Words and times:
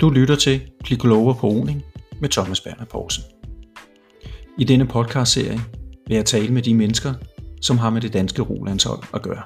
Du 0.00 0.10
lytter 0.10 0.36
til 0.36 0.60
Bliv 0.84 0.98
klogere 0.98 1.36
på 1.40 1.48
oning 1.48 1.84
med 2.20 2.28
Thomas 2.28 2.60
Berner 2.60 2.84
Poulsen. 2.84 3.24
I 4.58 4.64
denne 4.64 4.86
podcastserie 4.86 5.60
vil 6.06 6.14
jeg 6.14 6.24
tale 6.24 6.52
med 6.52 6.62
de 6.62 6.74
mennesker, 6.74 7.14
som 7.62 7.78
har 7.78 7.90
med 7.90 8.00
det 8.00 8.12
danske 8.12 8.42
rolandshold 8.42 9.02
at 9.14 9.22
gøre. 9.22 9.42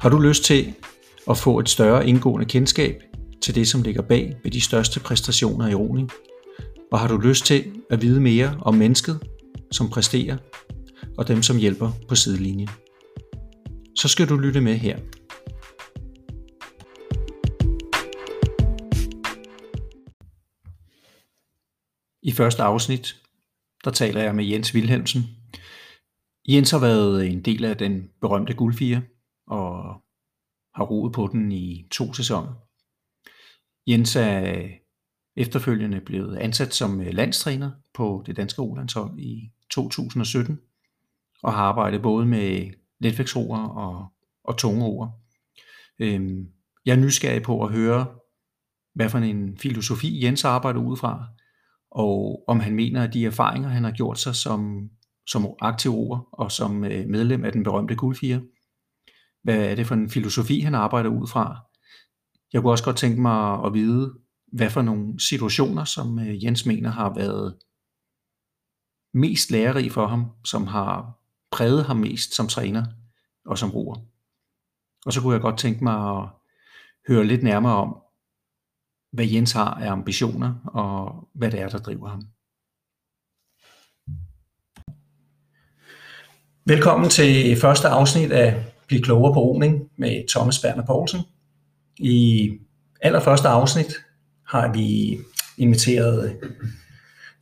Har 0.00 0.08
du 0.08 0.18
lyst 0.18 0.44
til 0.44 0.74
at 1.30 1.38
få 1.38 1.58
et 1.58 1.68
større 1.68 2.08
indgående 2.08 2.46
kendskab 2.46 3.02
til 3.42 3.54
det, 3.54 3.68
som 3.68 3.82
ligger 3.82 4.02
bag 4.02 4.36
ved 4.42 4.50
de 4.50 4.60
største 4.60 5.00
præstationer 5.00 5.68
i 5.68 5.74
roning? 5.74 6.10
Og 6.92 7.00
har 7.00 7.08
du 7.08 7.16
lyst 7.16 7.46
til 7.46 7.64
at 7.90 8.02
vide 8.02 8.20
mere 8.20 8.58
om 8.60 8.74
mennesket, 8.74 9.18
som 9.70 9.90
præsterer, 9.90 10.36
og 11.18 11.28
dem, 11.28 11.42
som 11.42 11.56
hjælper 11.56 11.90
på 12.08 12.14
sidelinjen? 12.14 12.68
Så 13.96 14.08
skal 14.08 14.28
du 14.28 14.36
lytte 14.36 14.60
med 14.60 14.74
her. 14.74 14.98
I 22.24 22.32
første 22.32 22.62
afsnit, 22.62 23.22
der 23.84 23.90
taler 23.90 24.22
jeg 24.22 24.34
med 24.34 24.44
Jens 24.44 24.74
Wilhelmsen. 24.74 25.22
Jens 26.48 26.70
har 26.70 26.78
været 26.78 27.26
en 27.26 27.42
del 27.42 27.64
af 27.64 27.76
den 27.76 28.10
berømte 28.20 28.54
guldfire, 28.54 29.02
og 29.46 30.02
har 30.74 30.84
roet 30.84 31.12
på 31.12 31.28
den 31.32 31.52
i 31.52 31.86
to 31.90 32.12
sæsoner. 32.12 32.54
Jens 33.86 34.16
er 34.16 34.68
efterfølgende 35.36 36.00
blevet 36.00 36.36
ansat 36.36 36.74
som 36.74 37.00
landstræner 37.00 37.70
på 37.94 38.22
det 38.26 38.36
danske 38.36 38.62
Olandshold 38.62 39.18
i 39.18 39.50
2017, 39.70 40.60
og 41.42 41.52
har 41.52 41.62
arbejdet 41.62 42.02
både 42.02 42.26
med 42.26 42.70
letvægtsroer 43.00 43.68
og, 43.68 44.12
og 44.44 44.58
tunge 44.58 44.84
roer. 44.84 45.08
Øhm, 45.98 46.48
jeg 46.86 46.92
er 46.92 47.00
nysgerrig 47.00 47.42
på 47.42 47.64
at 47.64 47.72
høre, 47.72 48.06
hvad 48.94 49.10
for 49.10 49.18
en 49.18 49.58
filosofi 49.58 50.24
Jens 50.24 50.44
arbejder 50.44 50.80
ud 50.80 50.96
fra, 50.96 51.26
og 51.94 52.44
om 52.48 52.60
han 52.60 52.74
mener, 52.74 53.02
at 53.02 53.14
de 53.14 53.26
erfaringer, 53.26 53.68
han 53.68 53.84
har 53.84 53.90
gjort 53.90 54.18
sig 54.18 54.34
som, 54.34 54.90
som 55.26 55.46
aktiv 55.60 55.90
roer 55.90 56.28
og 56.32 56.52
som 56.52 56.84
øh, 56.84 57.08
medlem 57.08 57.44
af 57.44 57.52
den 57.52 57.62
berømte 57.62 57.96
guldfire, 57.96 58.42
hvad 59.42 59.56
er 59.56 59.74
det 59.74 59.86
for 59.86 59.94
en 59.94 60.10
filosofi, 60.10 60.60
han 60.60 60.74
arbejder 60.74 61.10
ud 61.10 61.26
fra? 61.26 61.56
Jeg 62.52 62.62
kunne 62.62 62.72
også 62.72 62.84
godt 62.84 62.96
tænke 62.96 63.20
mig 63.20 63.64
at 63.66 63.74
vide, 63.74 64.14
hvad 64.52 64.70
for 64.70 64.82
nogle 64.82 65.20
situationer, 65.20 65.84
som 65.84 66.18
øh, 66.18 66.44
Jens 66.44 66.66
mener 66.66 66.90
har 66.90 67.14
været 67.14 67.56
mest 69.14 69.50
lærerige 69.50 69.90
for 69.90 70.06
ham, 70.06 70.26
som 70.44 70.66
har 70.66 71.18
præget 71.52 71.84
ham 71.84 71.96
mest 71.96 72.34
som 72.34 72.48
træner 72.48 72.84
og 73.46 73.58
som 73.58 73.70
roer. 73.70 73.96
Og 75.06 75.12
så 75.12 75.20
kunne 75.20 75.32
jeg 75.32 75.40
godt 75.40 75.58
tænke 75.58 75.84
mig 75.84 76.18
at 76.18 76.28
høre 77.08 77.24
lidt 77.24 77.42
nærmere 77.42 77.76
om, 77.76 78.03
hvad 79.14 79.26
Jens 79.26 79.52
har 79.52 79.74
af 79.74 79.90
ambitioner, 79.90 80.54
og 80.64 81.28
hvad 81.34 81.50
det 81.50 81.60
er, 81.60 81.68
der 81.68 81.78
driver 81.78 82.08
ham. 82.08 82.22
Velkommen 86.66 87.10
til 87.10 87.56
første 87.56 87.88
afsnit 87.88 88.32
af 88.32 88.64
Bliv 88.86 89.00
klogere 89.00 89.34
på 89.34 89.40
roning 89.40 89.90
med 89.96 90.28
Thomas 90.28 90.58
Berner 90.58 90.86
Poulsen. 90.86 91.20
I 91.98 92.50
allerførste 93.00 93.48
afsnit 93.48 93.94
har 94.46 94.72
vi 94.72 95.18
inviteret 95.58 96.40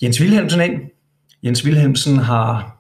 Jens 0.03 0.21
Wilhelmsen 0.21 0.61
ind. 0.61 0.81
Jens 1.43 1.65
Wilhelmsen 1.65 2.17
har 2.19 2.79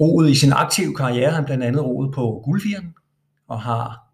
roet 0.00 0.30
i 0.30 0.34
sin 0.34 0.52
aktive 0.52 0.94
karriere. 0.94 1.30
Han 1.30 1.44
blandt 1.44 1.64
andet 1.64 1.84
roet 1.84 2.14
på 2.14 2.42
guldfieren 2.44 2.94
og 3.48 3.62
har 3.62 4.12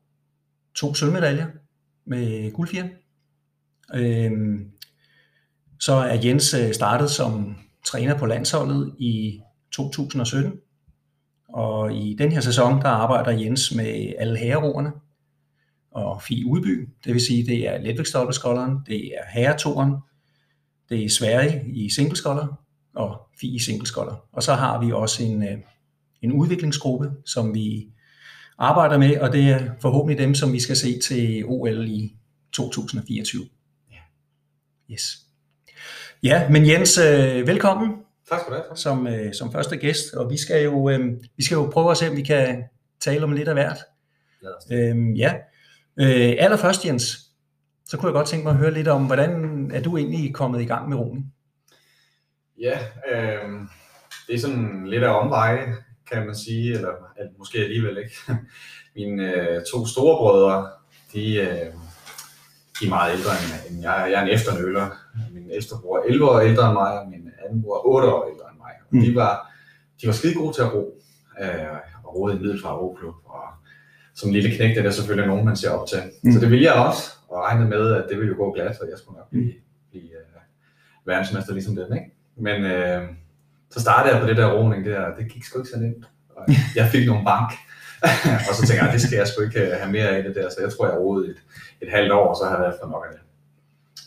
to 0.74 0.94
sølvmedaljer 0.94 1.46
med 2.06 2.52
guldfieren. 2.52 2.90
Øhm, 3.94 4.70
så 5.80 5.92
er 5.92 6.20
Jens 6.24 6.54
øh, 6.54 6.74
startet 6.74 7.10
som 7.10 7.56
træner 7.86 8.18
på 8.18 8.26
landsholdet 8.26 8.94
i 8.98 9.40
2017, 9.72 10.52
og 11.48 11.94
i 11.94 12.16
den 12.18 12.32
her 12.32 12.40
sæson, 12.40 12.82
der 12.82 12.88
arbejder 12.88 13.30
Jens 13.30 13.74
med 13.74 14.12
alle 14.18 14.38
herreroerne 14.38 14.92
og 15.90 16.22
Fi 16.22 16.44
Udby. 16.44 16.88
Det 17.04 17.12
vil 17.12 17.20
sige, 17.20 17.46
det 17.46 17.68
er 17.68 17.78
letvægtstolpeskolderen, 17.78 18.78
det 18.86 19.06
er 19.06 19.40
herretoren, 19.40 19.94
det 20.88 21.04
er 21.04 21.08
Sverige 21.08 21.64
i 21.72 21.90
singleskolder 21.90 22.46
og 22.94 23.20
Fi 23.40 23.54
i 23.54 23.58
singleskolder. 23.58 24.24
Og 24.32 24.42
så 24.42 24.54
har 24.54 24.84
vi 24.84 24.92
også 24.92 25.22
en, 25.22 25.42
øh, 25.42 25.58
en 26.22 26.32
udviklingsgruppe, 26.32 27.10
som 27.26 27.54
vi 27.54 27.88
arbejder 28.58 28.98
med, 28.98 29.18
og 29.18 29.32
det 29.32 29.50
er 29.50 29.70
forhåbentlig 29.80 30.18
dem, 30.18 30.34
som 30.34 30.52
vi 30.52 30.60
skal 30.60 30.76
se 30.76 30.98
til 30.98 31.44
OL 31.46 31.88
i 31.88 32.16
2024. 32.52 33.44
Yes. 34.90 35.02
Ja, 36.22 36.50
men 36.50 36.68
Jens, 36.68 36.98
øh, 36.98 37.46
velkommen. 37.46 37.96
Tak 38.28 38.40
skal 38.40 38.52
du 38.52 38.56
have. 38.56 38.76
Som, 38.76 39.06
øh, 39.06 39.34
som 39.34 39.52
første 39.52 39.76
gæst, 39.76 40.14
og 40.14 40.30
vi 40.30 40.36
skal, 40.36 40.64
jo, 40.64 40.90
øh, 40.90 41.00
vi 41.36 41.44
skal 41.44 41.54
jo 41.54 41.70
prøve 41.72 41.90
at 41.90 41.96
se, 41.96 42.08
om 42.08 42.16
vi 42.16 42.22
kan 42.22 42.64
tale 43.00 43.24
om 43.24 43.32
lidt 43.32 43.48
af 43.48 43.54
hvert. 43.54 43.78
Øhm, 44.72 45.12
ja. 45.12 45.34
Øh, 46.00 46.36
allerførst, 46.38 46.86
Jens, 46.86 47.18
så 47.86 47.96
kunne 47.96 48.08
jeg 48.08 48.14
godt 48.14 48.26
tænke 48.26 48.44
mig 48.44 48.50
at 48.50 48.56
høre 48.56 48.70
lidt 48.70 48.88
om, 48.88 49.06
hvordan 49.06 49.70
er 49.74 49.82
du 49.82 49.96
egentlig 49.96 50.34
kommet 50.34 50.62
i 50.62 50.64
gang 50.64 50.88
med 50.88 50.96
roning? 50.96 51.32
Ja, 52.60 52.78
øh, 53.12 53.50
det 54.26 54.34
er 54.34 54.38
sådan 54.38 54.86
lidt 54.86 55.04
af 55.04 55.20
omveje, 55.20 55.74
kan 56.10 56.26
man 56.26 56.34
sige, 56.34 56.74
eller 56.74 56.90
måske 57.38 57.58
alligevel 57.58 57.98
ikke. 57.98 58.16
Mine 58.96 59.34
øh, 59.34 59.62
to 59.72 59.86
store 59.86 60.16
brødre, 60.16 60.70
de, 61.12 61.34
øh, 61.34 61.72
de 62.80 62.86
er 62.86 62.88
meget 62.88 63.12
ældre 63.12 63.30
end 63.70 63.82
jeg. 63.82 64.08
Jeg 64.10 64.18
er 64.20 64.22
en 64.22 64.34
efternøler. 64.34 64.86
Min 65.32 65.50
ældste 65.50 65.74
bror 65.82 65.98
er 65.98 66.02
11 66.02 66.30
år 66.30 66.40
ældre 66.40 66.66
end 66.66 66.72
mig, 66.72 67.00
og 67.00 67.08
min 67.08 67.30
anden 67.44 67.62
bror 67.62 67.76
er 67.76 67.86
8 67.86 68.08
år 68.08 68.28
ældre 68.30 68.46
end 68.50 68.58
mig. 68.58 68.72
Og 68.80 68.96
mm. 68.96 69.00
de 69.00 69.14
var, 69.14 69.52
de 70.00 70.06
var 70.06 70.12
skide 70.12 70.34
gode 70.34 70.52
til 70.56 70.62
at 70.62 70.74
ro, 70.74 71.00
øh, 71.42 71.78
og 72.04 72.14
rode 72.16 72.32
i 72.32 72.36
en 72.36 72.42
middelfra 72.42 72.76
roklub. 72.76 73.14
Og 73.24 73.44
som 74.14 74.32
lille 74.32 74.56
knægt 74.56 74.78
er 74.78 74.82
det 74.82 74.94
selvfølgelig 74.94 75.28
nogen, 75.28 75.44
man 75.44 75.56
ser 75.56 75.70
op 75.70 75.88
til. 75.88 75.98
Mm. 76.22 76.32
Så 76.32 76.40
det 76.40 76.50
ville 76.50 76.64
jeg 76.64 76.74
også, 76.74 77.02
og 77.28 77.42
regnede 77.42 77.68
med, 77.68 77.92
at 77.92 78.04
det 78.08 78.16
ville 78.18 78.30
jo 78.32 78.36
gå 78.36 78.52
glat, 78.52 78.76
for 78.76 78.84
jeg 78.84 78.98
skulle 78.98 79.18
nok 79.18 79.30
blive, 79.30 79.52
blive 79.90 80.04
uh, 80.04 80.40
verdensmester 81.06 81.52
ligesom 81.52 81.76
den. 81.76 81.96
Ikke? 81.98 82.10
Men 82.36 82.64
øh, 82.64 83.02
så 83.70 83.80
startede 83.80 84.14
jeg 84.14 84.22
på 84.22 84.28
det 84.28 84.36
der 84.36 84.52
roning 84.52 84.84
der, 84.84 85.14
det 85.18 85.32
gik 85.32 85.44
sgu 85.44 85.58
ikke 85.58 85.70
så 85.70 85.80
nemt. 85.80 86.06
Og 86.36 86.44
jeg 86.76 86.88
fik 86.92 87.06
nogle 87.06 87.24
bank, 87.24 87.50
og 88.48 88.54
så 88.54 88.66
tænkte 88.66 88.84
jeg, 88.84 88.92
det 88.92 89.02
skal 89.02 89.16
jeg 89.16 89.28
sgu 89.28 89.42
ikke 89.42 89.76
have 89.80 89.92
mere 89.92 90.08
af 90.08 90.22
det 90.22 90.34
der, 90.34 90.50
så 90.50 90.56
jeg 90.60 90.72
tror, 90.72 90.88
jeg 90.88 90.98
rodede 90.98 91.30
et, 91.30 91.40
et 91.82 91.90
halvt 91.90 92.12
år, 92.12 92.34
så 92.34 92.44
havde 92.50 92.66
jeg 92.68 92.74
for 92.80 92.88
nok 92.88 93.04
af 93.08 93.12
det, 93.16 93.22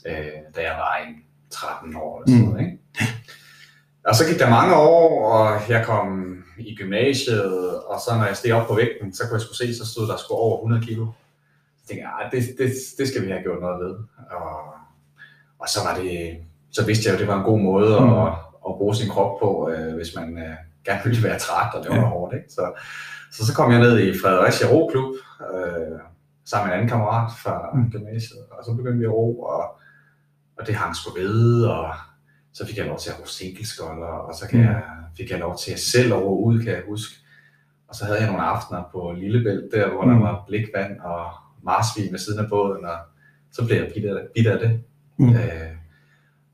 øh, 0.10 0.38
da 0.56 0.62
jeg 0.62 0.76
var 0.84 0.96
en 1.08 1.16
13 1.50 1.96
år 1.96 2.22
eller 2.22 2.28
sådan 2.28 2.50
noget. 2.50 2.66
Ikke? 2.66 2.78
Og 4.08 4.16
så 4.16 4.28
gik 4.28 4.40
der 4.40 4.50
mange 4.50 4.76
år, 4.76 5.32
og 5.32 5.70
jeg 5.70 5.86
kom 5.86 6.38
i 6.58 6.76
gymnasiet, 6.76 7.80
og 7.80 8.00
så 8.00 8.16
når 8.16 8.26
jeg 8.26 8.36
steg 8.38 8.54
op 8.54 8.68
på 8.68 8.76
vægten, 8.76 9.14
så 9.14 9.24
kunne 9.24 9.34
jeg 9.34 9.42
skulle 9.42 9.58
se, 9.58 9.78
så 9.78 9.86
stod 9.92 10.08
der 10.08 10.18
sgu 10.18 10.34
over 10.34 10.58
100 10.58 10.86
kilo. 10.86 11.06
Så 11.78 11.88
tænkte 11.88 12.08
jeg, 12.08 12.30
det, 12.32 12.42
det, 12.58 12.70
det 12.98 13.08
skal 13.08 13.22
vi 13.22 13.28
have 13.32 13.44
gjort 13.44 13.62
noget 13.62 13.80
ved. 13.86 13.96
Og, 14.32 14.60
og 15.60 15.68
så 15.70 15.80
var 15.86 15.96
det, 16.02 16.38
så 16.72 16.86
vidste 16.86 17.04
jeg 17.06 17.14
jo, 17.14 17.20
det 17.20 17.28
var 17.28 17.38
en 17.38 17.50
god 17.52 17.60
måde 17.60 18.00
mm. 18.00 18.14
at, 18.14 18.34
at 18.68 18.74
bruge 18.78 18.96
sin 18.96 19.10
krop 19.10 19.40
på, 19.40 19.70
øh, 19.72 19.96
hvis 19.96 20.16
man 20.16 20.38
øh, 20.38 20.56
gerne 20.86 21.02
ville 21.04 21.24
være 21.24 21.40
træt, 21.40 21.74
og 21.76 21.84
det 21.84 21.92
var 21.92 21.98
ja. 21.98 22.10
hårdt. 22.16 22.34
Ikke? 22.34 22.50
Så, 22.50 22.64
så 23.32 23.46
så 23.46 23.54
kom 23.56 23.72
jeg 23.72 23.80
ned 23.80 24.00
i 24.00 24.20
Fredericia 24.20 24.68
Roklub, 24.68 25.16
øh, 25.54 26.00
sammen 26.46 26.68
med 26.68 26.74
en 26.74 26.78
anden 26.78 26.90
kammerat 26.90 27.32
fra 27.44 27.70
mm. 27.74 27.92
gymnasiet, 27.92 28.40
og 28.52 28.66
så 28.66 28.74
begyndte 28.74 29.00
vi 29.00 29.06
at 29.06 29.12
ro, 29.12 29.42
og, 29.42 29.64
og 30.58 30.68
det 30.68 30.76
hang 30.76 30.96
sgu 30.96 31.14
ved, 31.20 31.64
og 31.66 31.94
så 32.54 32.68
fik 32.68 32.78
jeg 32.78 32.86
lov 32.86 33.00
til 33.00 33.10
at 33.10 33.20
ro 33.20 33.26
sinkelskolder, 33.26 34.08
og 34.28 34.36
så 34.36 34.48
kan 34.48 34.60
mm. 34.60 34.66
jeg, 34.66 34.84
fik 35.18 35.32
jeg 35.32 35.40
lov 35.40 35.58
til 35.58 35.72
at 35.72 35.80
selv 35.80 36.14
at 36.14 36.22
ud, 36.22 36.64
kan 36.64 36.74
jeg 36.74 36.84
huske. 36.88 37.16
Og 37.88 37.96
så 37.96 38.06
havde 38.06 38.20
jeg 38.20 38.28
nogle 38.28 38.44
aftener 38.44 38.84
på 38.92 39.12
Lillebælt, 39.18 39.72
der 39.74 39.90
hvor 39.90 40.06
mm. 40.06 40.10
der 40.10 40.20
var 40.20 40.44
blikvand 40.48 41.00
og 41.00 41.32
marsvin 41.64 42.12
ved 42.12 42.20
siden 42.20 42.40
af 42.40 42.50
båden, 42.50 42.86
og 42.86 42.98
så 43.52 43.66
blev 43.66 43.78
jeg 43.78 43.92
bidt 44.36 44.48
af 44.48 44.60
det. 44.60 44.84
Mm. 45.18 45.34
Øh, 45.36 45.77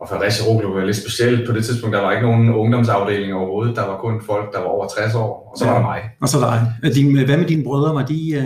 og 0.03 0.09
Fredericia 0.11 0.43
Roklub 0.47 0.73
var 0.79 0.85
lidt 0.91 0.99
specielt. 1.05 1.39
På 1.49 1.53
det 1.57 1.63
tidspunkt, 1.67 1.93
der 1.95 2.03
var 2.05 2.11
ikke 2.15 2.25
nogen 2.29 2.45
ungdomsafdeling 2.61 3.31
overhovedet. 3.39 3.73
Der 3.79 3.85
var 3.91 3.97
kun 4.05 4.15
folk, 4.31 4.47
der 4.55 4.59
var 4.65 4.71
over 4.75 4.85
60 4.87 5.15
år, 5.25 5.31
og 5.49 5.53
så 5.57 5.63
ja. 5.65 5.71
var 5.71 5.77
der 5.79 5.85
mig. 5.93 5.99
Og 6.23 6.27
så 6.33 6.37
dig. 6.47 6.57
Din, 6.97 7.07
hvad 7.29 7.37
med 7.41 7.47
dine 7.53 7.63
brødre? 7.67 7.89
Var 7.99 8.05
de 8.13 8.21
uh, 8.41 8.45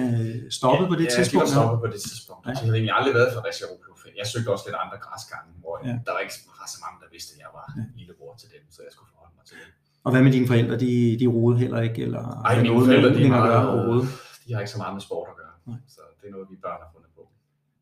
stoppet 0.60 0.86
ja, 0.86 0.90
på 0.92 0.96
det 1.00 1.06
ja, 1.10 1.16
tidspunkt? 1.18 1.46
Ja, 1.46 1.52
de 1.52 1.56
var 1.56 1.56
stoppet 1.58 1.78
på 1.86 1.90
det 1.94 2.00
tidspunkt. 2.08 2.42
Ja. 2.48 2.52
De 2.58 2.62
havde 2.66 2.78
egentlig 2.80 2.96
aldrig 3.00 3.14
været 3.20 3.30
Fredericia 3.36 3.66
Roklub. 3.72 3.98
Jeg 4.22 4.28
søgte 4.34 4.50
også 4.56 4.66
lidt 4.68 4.78
andre 4.84 4.98
græsgange, 5.06 5.50
hvor 5.62 5.76
ja. 5.88 5.94
der 6.06 6.12
var 6.16 6.22
ikke 6.26 6.36
så 6.76 6.80
mange, 6.86 6.98
der 7.04 7.10
vidste, 7.16 7.30
at 7.36 7.40
jeg 7.46 7.52
var 7.60 7.66
ja. 7.78 7.84
lillebror 8.00 8.34
til 8.42 8.48
dem, 8.54 8.64
så 8.76 8.80
jeg 8.88 8.92
skulle 8.96 9.10
forholde 9.14 9.34
mig 9.40 9.46
til 9.50 9.58
dem. 9.62 9.70
Og 10.06 10.10
hvad 10.14 10.22
med 10.26 10.32
dine 10.38 10.48
forældre? 10.52 10.76
De, 10.86 10.92
de 11.22 11.28
rode 11.36 11.56
heller 11.64 11.80
ikke? 11.88 12.00
Eller 12.08 12.24
Ej, 12.48 12.54
mine 12.66 12.86
forældre, 12.90 13.10
de, 13.18 13.24
meget, 13.30 14.04
de 14.44 14.50
har 14.54 14.60
ikke 14.64 14.74
så 14.76 14.80
meget 14.84 14.94
med 14.98 15.04
sport 15.08 15.28
at 15.32 15.36
gøre. 15.42 15.56
Nej. 15.70 15.80
Så 15.96 16.02
det 16.20 16.26
er 16.30 16.34
noget, 16.36 16.48
vi 16.54 16.58
børn 16.66 16.80
har. 16.84 16.97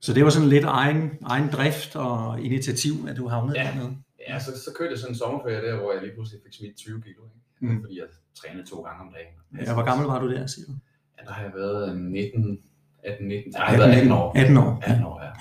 Så 0.05 0.13
det 0.13 0.23
var 0.23 0.29
sådan 0.29 0.49
lidt 0.49 0.65
egen, 0.65 1.01
egen 1.25 1.47
drift 1.55 1.95
og 1.95 2.41
initiativ, 2.41 2.93
at 3.09 3.17
du 3.17 3.27
havnede 3.27 3.59
ja. 3.59 3.67
dernede? 3.67 3.97
Ja, 4.29 4.39
så, 4.39 4.51
så 4.65 4.69
kørte 4.77 4.91
jeg 4.91 4.99
sådan 4.99 5.13
en 5.13 5.17
sommerferie 5.17 5.61
der, 5.67 5.75
hvor 5.79 5.91
jeg 5.93 6.01
lige 6.01 6.13
pludselig 6.13 6.41
fik 6.45 6.53
smidt 6.53 6.77
20 6.77 7.01
kilo, 7.01 7.21
ikke? 7.25 7.73
Mm. 7.73 7.81
fordi 7.81 7.99
jeg 7.99 8.07
trænede 8.41 8.65
to 8.71 8.77
gange 8.81 8.99
om 9.05 9.09
dagen. 9.13 9.33
Ja, 9.67 9.73
hvor 9.73 9.85
gammel 9.89 10.07
var 10.07 10.19
du 10.19 10.27
der, 10.35 10.47
siger 10.47 10.65
du? 10.67 10.73
Ja, 11.17 11.23
der 11.27 11.31
har 11.31 11.43
jeg 11.43 11.53
været 11.55 11.97
19, 11.97 12.59
18, 13.03 13.27
19, 13.27 13.51
nej, 13.51 13.61
jeg 13.61 13.69
har 13.69 13.77
været 13.77 13.95
18 13.97 14.11
år. 14.11 14.27
18 14.35 14.57
år. 14.57 14.81
18 14.83 15.05
år, 15.05 15.17
ja. 15.25 15.31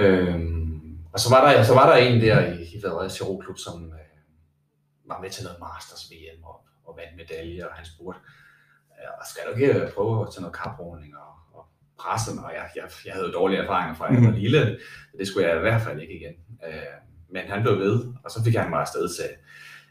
Øhm, 0.00 0.98
og 1.12 1.20
så 1.20 1.28
var, 1.34 1.40
der, 1.52 1.62
så 1.62 1.74
var 1.74 1.86
der 1.90 1.96
en 1.96 2.20
der 2.20 2.38
i, 2.54 2.62
i 2.74 2.80
Fredericia 2.82 3.26
Klub, 3.42 3.58
som 3.58 3.76
øh, 3.84 4.18
var 5.10 5.18
med 5.22 5.30
til 5.30 5.44
noget 5.44 5.58
Masters 5.64 6.04
VM 6.10 6.42
og, 6.50 6.56
og 6.86 6.92
vandt 6.98 7.14
medalje, 7.20 7.68
og 7.68 7.74
han 7.78 7.86
spurgte, 7.92 8.20
og 9.20 9.24
skal 9.30 9.42
du 9.46 9.52
ikke 9.56 9.92
prøve 9.94 10.26
til 10.32 10.40
noget 10.42 10.56
kaproning 10.56 11.12
og, 11.16 11.33
og 12.04 12.10
presse 12.10 12.34
mig? 12.34 12.44
Og 12.44 12.52
jeg, 12.54 12.66
jeg, 12.76 12.84
jeg 13.06 13.14
havde 13.14 13.32
dårlige 13.32 13.60
erfaringer 13.60 13.94
fra, 13.94 14.08
at 14.08 14.14
jeg 14.14 14.22
var 14.22 14.30
lille, 14.30 14.78
så 15.10 15.16
det 15.18 15.26
skulle 15.26 15.48
jeg 15.48 15.56
i 15.56 15.60
hvert 15.60 15.82
fald 15.82 16.00
ikke 16.00 16.14
igen. 16.14 16.34
Øh, 16.66 16.94
men 17.30 17.42
han 17.48 17.62
blev 17.62 17.78
ved, 17.78 18.04
og 18.24 18.30
så 18.30 18.44
fik 18.44 18.54
han 18.54 18.70
mig 18.70 18.80
afsted 18.80 19.08
til, 19.16 19.30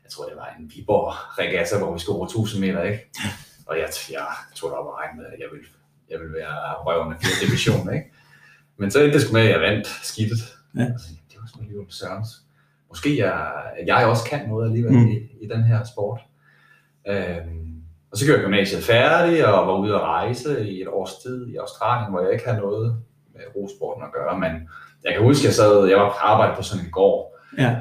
jeg 0.03 0.11
tror 0.11 0.25
det 0.25 0.37
var 0.37 0.55
en 0.59 0.71
Viborg 0.75 1.13
regatta, 1.39 1.77
hvor 1.77 1.93
vi 1.93 1.99
skulle 1.99 2.17
over 2.17 2.25
1000 2.25 2.61
meter, 2.65 2.83
ikke? 2.83 3.09
Og 3.67 3.77
jeg, 3.77 3.89
jeg 4.11 4.27
tog 4.55 4.69
det 4.69 4.77
op 4.77 4.85
og 4.85 4.97
regnede 4.97 5.17
med, 5.17 5.25
at 5.33 5.39
jeg 5.39 5.47
ville, 5.51 5.65
jeg 6.09 6.19
ville 6.19 6.33
være 6.33 6.73
røven 6.85 7.13
af 7.13 7.19
fire 7.21 7.47
division, 7.47 7.93
ikke? 7.93 8.05
Men 8.77 8.91
så 8.91 8.99
endte 8.99 9.13
det 9.13 9.21
sgu 9.21 9.33
med, 9.33 9.41
at 9.41 9.49
jeg 9.49 9.61
vandt 9.61 9.87
skidtet. 9.87 10.41
Ja. 10.77 10.85
Og 10.93 10.99
så, 10.99 11.07
det 11.29 11.37
var 11.39 11.47
sgu 11.47 11.59
alligevel 11.61 11.85
Sørens. 11.89 12.29
Måske 12.89 13.17
jeg, 13.17 13.63
jeg 13.85 14.05
også 14.05 14.23
kan 14.29 14.49
noget 14.49 14.67
alligevel 14.67 14.93
mm. 14.93 15.07
i, 15.07 15.15
i 15.41 15.47
den 15.47 15.63
her 15.63 15.83
sport. 15.83 16.21
Øhm, 17.07 17.82
og 18.13 18.19
så 18.19 18.25
gjorde 18.25 18.39
jeg 18.39 18.45
gymnasiet 18.45 18.83
færdig 18.83 19.47
og 19.47 19.67
var 19.67 19.77
ude 19.77 19.95
at 19.95 20.01
rejse 20.01 20.69
i 20.69 20.81
et 20.81 20.87
års 20.87 21.13
tid 21.23 21.47
i 21.47 21.55
Australien, 21.55 22.11
hvor 22.11 22.21
jeg 22.21 22.31
ikke 22.33 22.45
havde 22.45 22.59
noget 22.59 23.03
med 23.33 23.41
rosporten 23.55 24.03
at 24.03 24.13
gøre. 24.13 24.39
Men 24.39 24.51
jeg 25.03 25.13
kan 25.13 25.21
huske, 25.23 25.41
at 25.41 25.45
jeg, 25.45 25.53
sad, 25.53 25.87
jeg 25.87 25.97
var 25.97 26.09
på 26.09 26.19
arbejde 26.21 26.55
på 26.55 26.63
sådan 26.63 26.85
en 26.85 26.91
gård, 26.91 27.21
ja. 27.57 27.71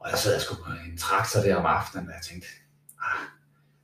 og 0.00 0.06
jeg 0.10 0.18
sad 0.18 0.32
jeg 0.32 0.40
sgu 0.40 0.54
på 0.54 0.70
en 0.86 0.96
traktor 0.98 1.40
der 1.40 1.56
om 1.56 1.66
aftenen, 1.66 2.06
og 2.08 2.14
jeg 2.18 2.22
tænkte, 2.30 2.48
ah, 3.08 3.24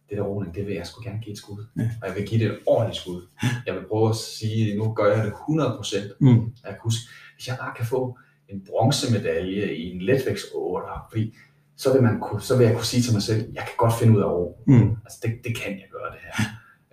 det 0.08 0.16
der 0.18 0.24
roning, 0.24 0.54
det 0.54 0.66
vil 0.66 0.74
jeg 0.74 0.86
sgu 0.86 1.02
gerne 1.02 1.20
give 1.22 1.32
et 1.32 1.38
skud. 1.38 1.66
Ja. 1.78 1.88
Og 2.00 2.08
jeg 2.08 2.16
vil 2.16 2.26
give 2.28 2.40
det 2.40 2.48
et 2.52 2.58
ordentligt 2.66 3.00
skud. 3.02 3.20
Jeg 3.66 3.74
vil 3.74 3.84
prøve 3.90 4.08
at 4.08 4.16
sige, 4.16 4.78
nu 4.78 4.92
gør 4.92 5.08
jeg 5.14 5.24
det 5.24 5.32
100%. 5.32 6.16
Mm. 6.20 6.54
Jeg 6.64 6.72
kan 6.76 6.82
huske, 6.82 7.02
hvis 7.34 7.48
jeg 7.48 7.56
bare 7.60 7.74
kan 7.76 7.86
få 7.86 8.18
en 8.48 8.58
bronzemedalje 8.68 9.74
i 9.74 9.84
en 9.94 10.02
letvægts 10.02 10.44
8, 10.54 10.86
fordi 11.10 11.34
så 11.76 11.92
vil, 11.92 12.02
man 12.02 12.20
kunne, 12.20 12.40
så 12.40 12.56
vil 12.56 12.66
jeg 12.66 12.74
kunne 12.74 12.84
sige 12.84 13.02
til 13.02 13.12
mig 13.12 13.22
selv, 13.22 13.52
jeg 13.54 13.62
kan 13.62 13.72
godt 13.78 13.94
finde 14.00 14.18
ud 14.18 14.22
af 14.22 14.26
ro. 14.26 14.62
Mm. 14.66 14.96
Altså 15.04 15.18
det, 15.22 15.30
det 15.44 15.56
kan 15.56 15.72
jeg 15.72 15.88
gøre 15.92 16.10
det 16.10 16.18
her. 16.22 16.44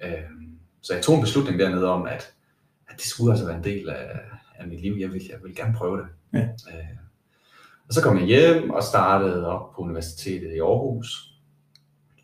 øhm, 0.03 0.49
så 0.81 0.93
jeg 0.93 1.03
tog 1.03 1.15
en 1.15 1.21
beslutning 1.21 1.59
dernede 1.59 1.89
om, 1.89 2.05
at, 2.05 2.33
at 2.89 2.95
det 2.97 3.05
skulle 3.05 3.31
altså 3.31 3.45
være 3.45 3.57
en 3.57 3.63
del 3.63 3.89
af, 3.89 4.19
af 4.55 4.67
mit 4.67 4.81
liv. 4.81 4.95
Jeg 4.99 5.11
vil, 5.11 5.21
jeg 5.31 5.37
vil 5.43 5.55
gerne 5.55 5.73
prøve 5.73 5.97
det. 5.97 6.07
Ja. 6.33 6.39
Øh, 6.39 6.97
og 7.87 7.93
så 7.93 8.01
kom 8.01 8.17
jeg 8.17 8.25
hjem 8.25 8.69
og 8.69 8.83
startede 8.83 9.47
op 9.47 9.75
på 9.75 9.81
universitetet 9.81 10.51
i 10.55 10.59
Aarhus. 10.59 11.29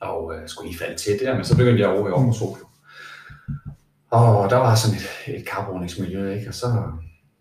Og 0.02 0.36
øh, 0.36 0.48
skulle 0.48 0.70
lige 0.70 0.80
falde 0.80 0.96
til 0.96 1.20
der, 1.20 1.36
men 1.36 1.46
så 1.46 1.58
begyndte 1.58 1.82
jeg 1.82 1.90
over 1.90 2.08
i 2.08 2.12
Aarhus 2.12 2.38
Solo. 2.38 2.66
Og 4.10 4.50
der 4.50 4.58
var 4.58 4.76
sådan 4.76 4.98
et, 4.98 5.36
et 5.40 5.48
karbrugningsmiljø, 5.48 6.34
ikke? 6.34 6.48
og 6.48 6.54
så 6.54 6.68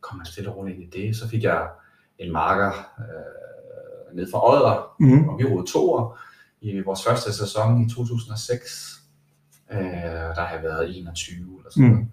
kom 0.01 0.17
man 0.17 0.27
stille 0.27 0.51
og 0.51 0.57
roligt 0.57 0.79
ind 0.79 0.95
i 0.95 1.01
det. 1.01 1.17
Så 1.17 1.29
fik 1.29 1.43
jeg 1.43 1.69
en 2.19 2.33
marker, 2.33 2.73
øh, 2.99 3.48
ned 4.15 4.31
fra 4.31 4.53
Odder, 4.53 4.97
mm. 5.01 5.29
og 5.29 5.39
vi 5.39 5.45
rodede 5.45 5.79
år 5.79 6.19
i 6.61 6.81
vores 6.81 7.05
første 7.05 7.33
sæson 7.33 7.87
i 7.87 7.91
2006. 7.91 8.95
Øh, 9.73 9.81
der 10.37 10.45
har 10.45 10.63
været 10.63 10.99
21 10.99 11.37
eller 11.59 11.71
sådan 11.71 11.89
mm. 11.89 12.11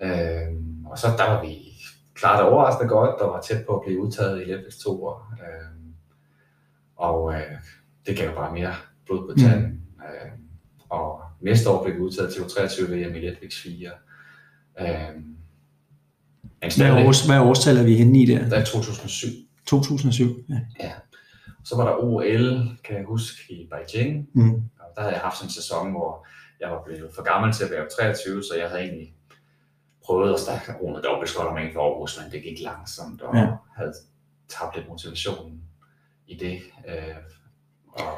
noget. 0.00 0.48
Øh, 0.48 0.54
og 0.86 0.98
så 0.98 1.06
der 1.06 1.30
var 1.30 1.42
vi 1.44 1.76
klart 2.14 2.44
overraskende 2.44 2.88
godt, 2.88 3.16
der 3.20 3.26
var 3.26 3.40
tæt 3.40 3.66
på 3.66 3.76
at 3.76 3.82
blive 3.86 4.00
udtaget 4.00 4.42
i 4.42 4.44
Letvægt 4.44 4.76
2 4.84 5.04
år. 5.04 5.32
Øh, 5.32 5.76
og 6.96 7.34
øh, 7.34 7.40
det 8.06 8.16
gav 8.16 8.34
bare 8.34 8.52
mere 8.52 8.74
blod 9.06 9.28
på 9.28 9.40
tanden. 9.40 9.70
Mm. 9.70 10.02
Øh, 10.02 10.32
og 10.88 11.20
næste 11.40 11.70
år 11.70 11.84
blev 11.84 11.96
vi 11.96 12.00
udtaget 12.00 12.34
til 12.34 12.42
23 12.44 12.86
VM 12.86 13.14
i 13.14 13.20
Letvægt 13.20 13.54
4. 13.54 13.90
Øh, 14.80 14.86
hvad, 16.76 17.06
års, 17.06 17.26
hvad 17.26 17.38
årstal 17.38 17.76
er 17.76 17.84
vi 17.84 17.96
henne 17.96 18.22
i 18.22 18.26
der? 18.26 18.48
Der 18.48 18.56
er 18.56 18.64
2007. 18.64 19.28
2007, 19.66 20.44
ja. 20.48 20.54
ja. 20.80 20.92
Så 21.68 21.76
var 21.76 21.84
der 21.84 21.96
OL, 21.96 22.76
kan 22.84 22.96
jeg 22.96 23.04
huske, 23.04 23.52
i 23.52 23.68
Beijing. 23.70 24.28
Mm. 24.34 24.54
Og 24.54 24.86
der 24.94 25.00
havde 25.00 25.14
jeg 25.14 25.22
haft 25.22 25.36
sådan 25.36 25.48
en 25.48 25.52
sæson, 25.52 25.90
hvor 25.90 26.26
jeg 26.60 26.70
var 26.70 26.82
blevet 26.86 27.10
for 27.14 27.22
gammel 27.22 27.52
til 27.52 27.64
at 27.64 27.70
være 27.70 27.88
23, 27.98 28.42
så 28.42 28.54
jeg 28.58 28.68
havde 28.68 28.82
egentlig 28.82 29.14
prøvet 30.04 30.34
at 30.34 30.40
starte 30.40 30.72
rundt 30.82 31.04
dobbeltskot 31.04 31.46
om 31.46 31.58
for 31.72 31.80
Aarhus, 31.80 32.20
men 32.22 32.32
det 32.32 32.42
gik 32.42 32.60
langsomt, 32.60 33.22
og 33.22 33.36
ja. 33.36 33.46
havde 33.76 33.92
tabt 34.48 34.76
lidt 34.76 34.88
motivationen 34.88 35.60
i 36.26 36.34
det. 36.34 36.58
Øh, 36.88 37.16
og 37.92 38.14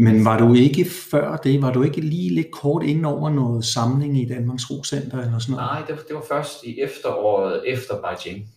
men 0.00 0.24
var 0.24 0.38
du 0.38 0.54
ikke 0.54 0.86
før 1.10 1.36
det, 1.36 1.62
var 1.62 1.72
du 1.72 1.82
ikke 1.82 2.00
lige 2.00 2.34
lidt 2.34 2.50
kort 2.52 2.82
ind 2.82 3.06
over 3.06 3.30
noget 3.30 3.64
samling 3.64 4.18
i 4.18 4.28
Danmarks 4.28 4.70
Rocenter 4.70 5.18
eller 5.18 5.38
sådan 5.38 5.52
noget? 5.52 5.70
Nej, 5.72 5.82
det, 5.86 6.08
det 6.08 6.16
var 6.16 6.24
først 6.28 6.64
i 6.64 6.80
efteråret 6.80 7.62
efter 7.66 7.94
Beijing. 8.00 8.48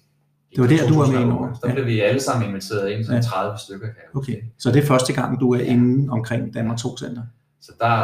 Det 0.52 0.62
var 0.62 0.68
der, 0.68 0.88
du 0.88 1.00
var 1.00 1.08
med 1.12 1.22
inde 1.22 1.36
Der 1.62 1.74
blev 1.74 1.86
vi 1.86 2.00
alle 2.00 2.22
sammen 2.22 2.50
inviteret 2.50 2.90
ind, 2.90 3.06
så 3.06 3.14
ja. 3.14 3.22
30 3.22 3.58
stykker. 3.58 3.88
Kan 3.88 3.96
jeg 3.98 4.16
okay, 4.16 4.44
så 4.60 4.72
det 4.72 4.84
er 4.84 4.88
første 4.88 5.14
gang, 5.14 5.40
du 5.40 5.54
er 5.54 5.60
inde 5.60 6.12
omkring 6.12 6.54
Danmark 6.54 6.78
2 6.78 6.98
Center? 6.98 7.22
Så 7.62 7.72
der, 7.80 7.96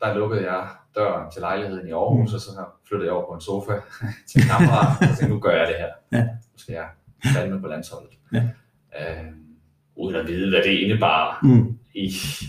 der 0.00 0.14
lukkede 0.14 0.52
jeg 0.52 0.66
døren 0.94 1.30
til 1.32 1.40
lejligheden 1.40 1.88
i 1.88 1.90
Aarhus, 1.90 2.30
mm. 2.30 2.34
og 2.34 2.40
så 2.40 2.50
flyttede 2.88 3.06
jeg 3.08 3.14
over 3.16 3.26
på 3.26 3.34
en 3.34 3.40
sofa 3.40 3.72
til 4.28 4.42
en 4.42 4.48
kammerat, 4.48 5.10
og 5.10 5.18
tænkte, 5.18 5.34
nu 5.34 5.40
gør 5.40 5.50
jeg 5.50 5.66
det 5.66 5.76
her. 5.78 6.18
Ja. 6.18 6.24
Nu 6.24 6.56
skal 6.56 6.72
jeg 6.72 6.88
falde 7.34 7.60
på 7.60 7.66
landsholdet. 7.66 8.10
Ja. 8.32 8.42
Øh, 9.00 9.24
uden 9.96 10.16
at 10.16 10.26
vide, 10.26 10.50
hvad 10.50 10.62
det 10.62 10.70
indebar. 10.70 11.40
Mm 11.42 11.78
i 12.04 12.06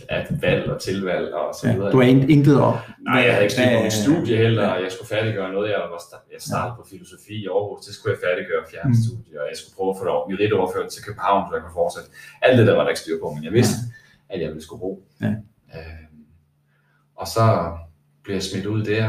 at 0.09 0.27
valg 0.41 0.63
og 0.73 0.81
tilvalg 0.81 1.33
og 1.33 1.55
så 1.55 1.67
videre. 1.67 1.85
Ja, 1.85 1.91
du 1.91 1.97
har 2.01 2.07
intet 2.35 2.61
op? 2.61 2.79
Nej, 3.09 3.19
jeg 3.25 3.33
havde 3.33 3.43
ikke 3.45 3.55
styr 3.55 3.79
på 3.83 3.89
studie 4.03 4.37
heller, 4.37 4.67
og 4.73 4.83
jeg 4.83 4.91
skulle 4.91 5.09
færdiggøre 5.15 5.51
noget. 5.53 5.69
Jeg, 5.69 5.79
var 5.93 6.01
start, 6.07 6.21
jeg 6.35 6.41
startede 6.49 6.75
på 6.79 6.83
filosofi 6.93 7.35
i 7.43 7.47
Aarhus, 7.47 7.85
det 7.85 7.93
skulle 7.95 8.11
jeg 8.15 8.21
færdiggøre 8.25 8.63
fjernstudie, 8.71 9.35
mm. 9.35 9.41
og 9.41 9.45
jeg 9.51 9.57
skulle 9.59 9.75
prøve 9.77 9.89
at 9.93 9.97
få 9.99 10.03
det 10.05 10.11
over, 10.15 10.27
mit 10.29 10.53
overført 10.59 10.89
til 10.93 11.01
København, 11.07 11.41
så 11.49 11.51
jeg 11.55 11.63
kunne 11.63 11.79
fortsætte. 11.83 12.09
Alt 12.45 12.57
det 12.57 12.67
der 12.67 12.75
var 12.75 12.83
der 12.83 12.91
ikke 12.93 13.03
styr 13.05 13.17
på, 13.23 13.27
men 13.35 13.43
jeg 13.47 13.53
vidste, 13.59 13.77
ja. 13.85 14.33
at 14.33 14.37
jeg 14.41 14.49
ville 14.49 14.63
skulle 14.67 14.83
bo. 14.85 14.91
Ja. 15.25 15.33
Øhm, 15.75 16.23
og 17.21 17.27
så 17.35 17.45
blev 18.23 18.33
jeg 18.39 18.43
smidt 18.43 18.65
ud 18.73 18.81
der 18.91 19.05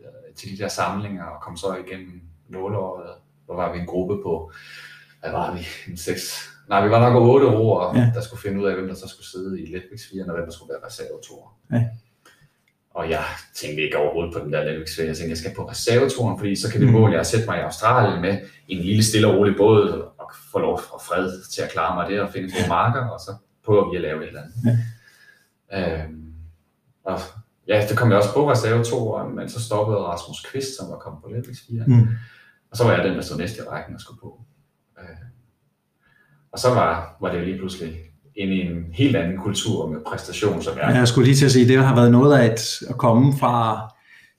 øh, 0.00 0.34
til 0.38 0.46
de 0.52 0.56
der 0.62 0.68
samlinger, 0.80 1.24
og 1.24 1.42
kom 1.44 1.56
så 1.56 1.68
igennem 1.84 2.16
nåleåret, 2.48 3.12
hvor 3.44 3.56
var 3.56 3.72
vi 3.72 3.78
en 3.78 3.86
gruppe 3.86 4.16
på, 4.26 4.52
hvad 5.20 5.30
var 5.30 5.54
vi, 5.54 5.60
en 5.90 5.96
seks, 5.96 6.50
Nej, 6.70 6.84
vi 6.84 6.90
var 6.90 7.00
nok 7.00 7.22
otte 7.22 7.46
roer, 7.46 7.98
ja. 7.98 8.10
der 8.14 8.20
skulle 8.20 8.42
finde 8.42 8.60
ud 8.60 8.66
af, 8.66 8.74
hvem 8.74 8.88
der 8.88 8.94
så 8.94 9.08
skulle 9.08 9.26
sidde 9.26 9.60
i 9.60 9.66
Letvægts 9.66 10.06
4, 10.12 10.24
og 10.24 10.34
hvem 10.34 10.44
der 10.44 10.52
skulle 10.52 10.72
være 10.74 10.86
reservetorer. 10.86 11.50
Ja. 11.72 11.84
Og 12.90 13.10
jeg 13.10 13.24
tænkte 13.54 13.82
ikke 13.82 13.98
overhovedet 13.98 14.32
på 14.34 14.40
den 14.44 14.52
der 14.52 14.64
Letvægts 14.64 14.96
4. 14.96 15.06
Jeg 15.06 15.16
tænkte, 15.16 15.30
jeg 15.30 15.38
skal 15.38 15.54
på 15.56 15.68
reservetoren, 15.70 16.38
fordi 16.38 16.56
så 16.56 16.70
kan 16.70 16.80
det 16.80 16.88
mm. 16.88 16.94
mål, 16.94 17.12
jeg 17.12 17.26
sætte 17.26 17.46
mig 17.46 17.58
i 17.58 17.60
Australien 17.60 18.20
med 18.22 18.38
i 18.68 18.74
en 18.76 18.84
lille 18.84 19.04
stille 19.04 19.28
og 19.28 19.36
rolig 19.36 19.56
båd, 19.56 20.12
og 20.18 20.30
få 20.52 20.58
lov 20.58 20.80
og 20.92 21.00
fred 21.08 21.42
til 21.52 21.62
at 21.62 21.70
klare 21.70 21.94
mig 21.94 22.10
det, 22.10 22.20
og 22.20 22.32
finde 22.32 22.52
gode 22.56 22.68
marker, 22.68 23.04
og 23.06 23.20
så 23.20 23.32
prøve 23.64 23.96
at 23.96 24.02
lave 24.02 24.22
et 24.22 24.28
eller 24.28 24.42
andet. 24.42 24.80
Ja. 25.72 26.04
Øhm, 26.04 26.34
og 27.04 27.18
ja, 27.68 27.86
det 27.88 27.98
kom 27.98 28.10
jeg 28.10 28.18
også 28.18 28.34
på 28.34 28.50
reservetoren, 28.50 29.36
men 29.36 29.48
så 29.48 29.64
stoppede 29.64 29.98
Rasmus 29.98 30.46
Kvist, 30.50 30.76
som 30.78 30.90
var 30.90 30.98
kommet 30.98 31.22
på 31.22 31.28
Letvægts 31.28 31.62
4. 31.68 31.84
Mm. 31.86 32.08
Og 32.70 32.76
så 32.76 32.84
var 32.84 32.92
jeg 32.94 33.04
den, 33.04 33.14
der 33.14 33.22
stod 33.22 33.38
næste 33.38 33.58
i 33.62 33.68
rækken 33.68 33.94
og 33.94 34.00
skulle 34.00 34.20
på. 34.20 34.40
Øh, 35.00 35.16
og 36.52 36.58
så 36.58 36.68
var, 36.68 37.16
var 37.20 37.32
det 37.32 37.40
jo 37.40 37.44
lige 37.44 37.58
pludselig 37.58 37.96
ind 38.36 38.50
i 38.50 38.60
en 38.60 38.84
helt 38.92 39.16
anden 39.16 39.38
kultur 39.38 39.86
med 39.86 40.00
præstation, 40.06 40.62
som 40.62 40.78
jeg... 40.78 40.94
Jeg 40.94 41.08
skulle 41.08 41.26
lige 41.26 41.36
til 41.36 41.44
at 41.44 41.50
sige, 41.50 41.68
det 41.68 41.84
har 41.84 41.94
været 41.94 42.12
noget 42.12 42.38
af 42.38 42.44
at, 42.44 42.82
at 42.88 42.96
komme 42.98 43.32
fra 43.38 43.88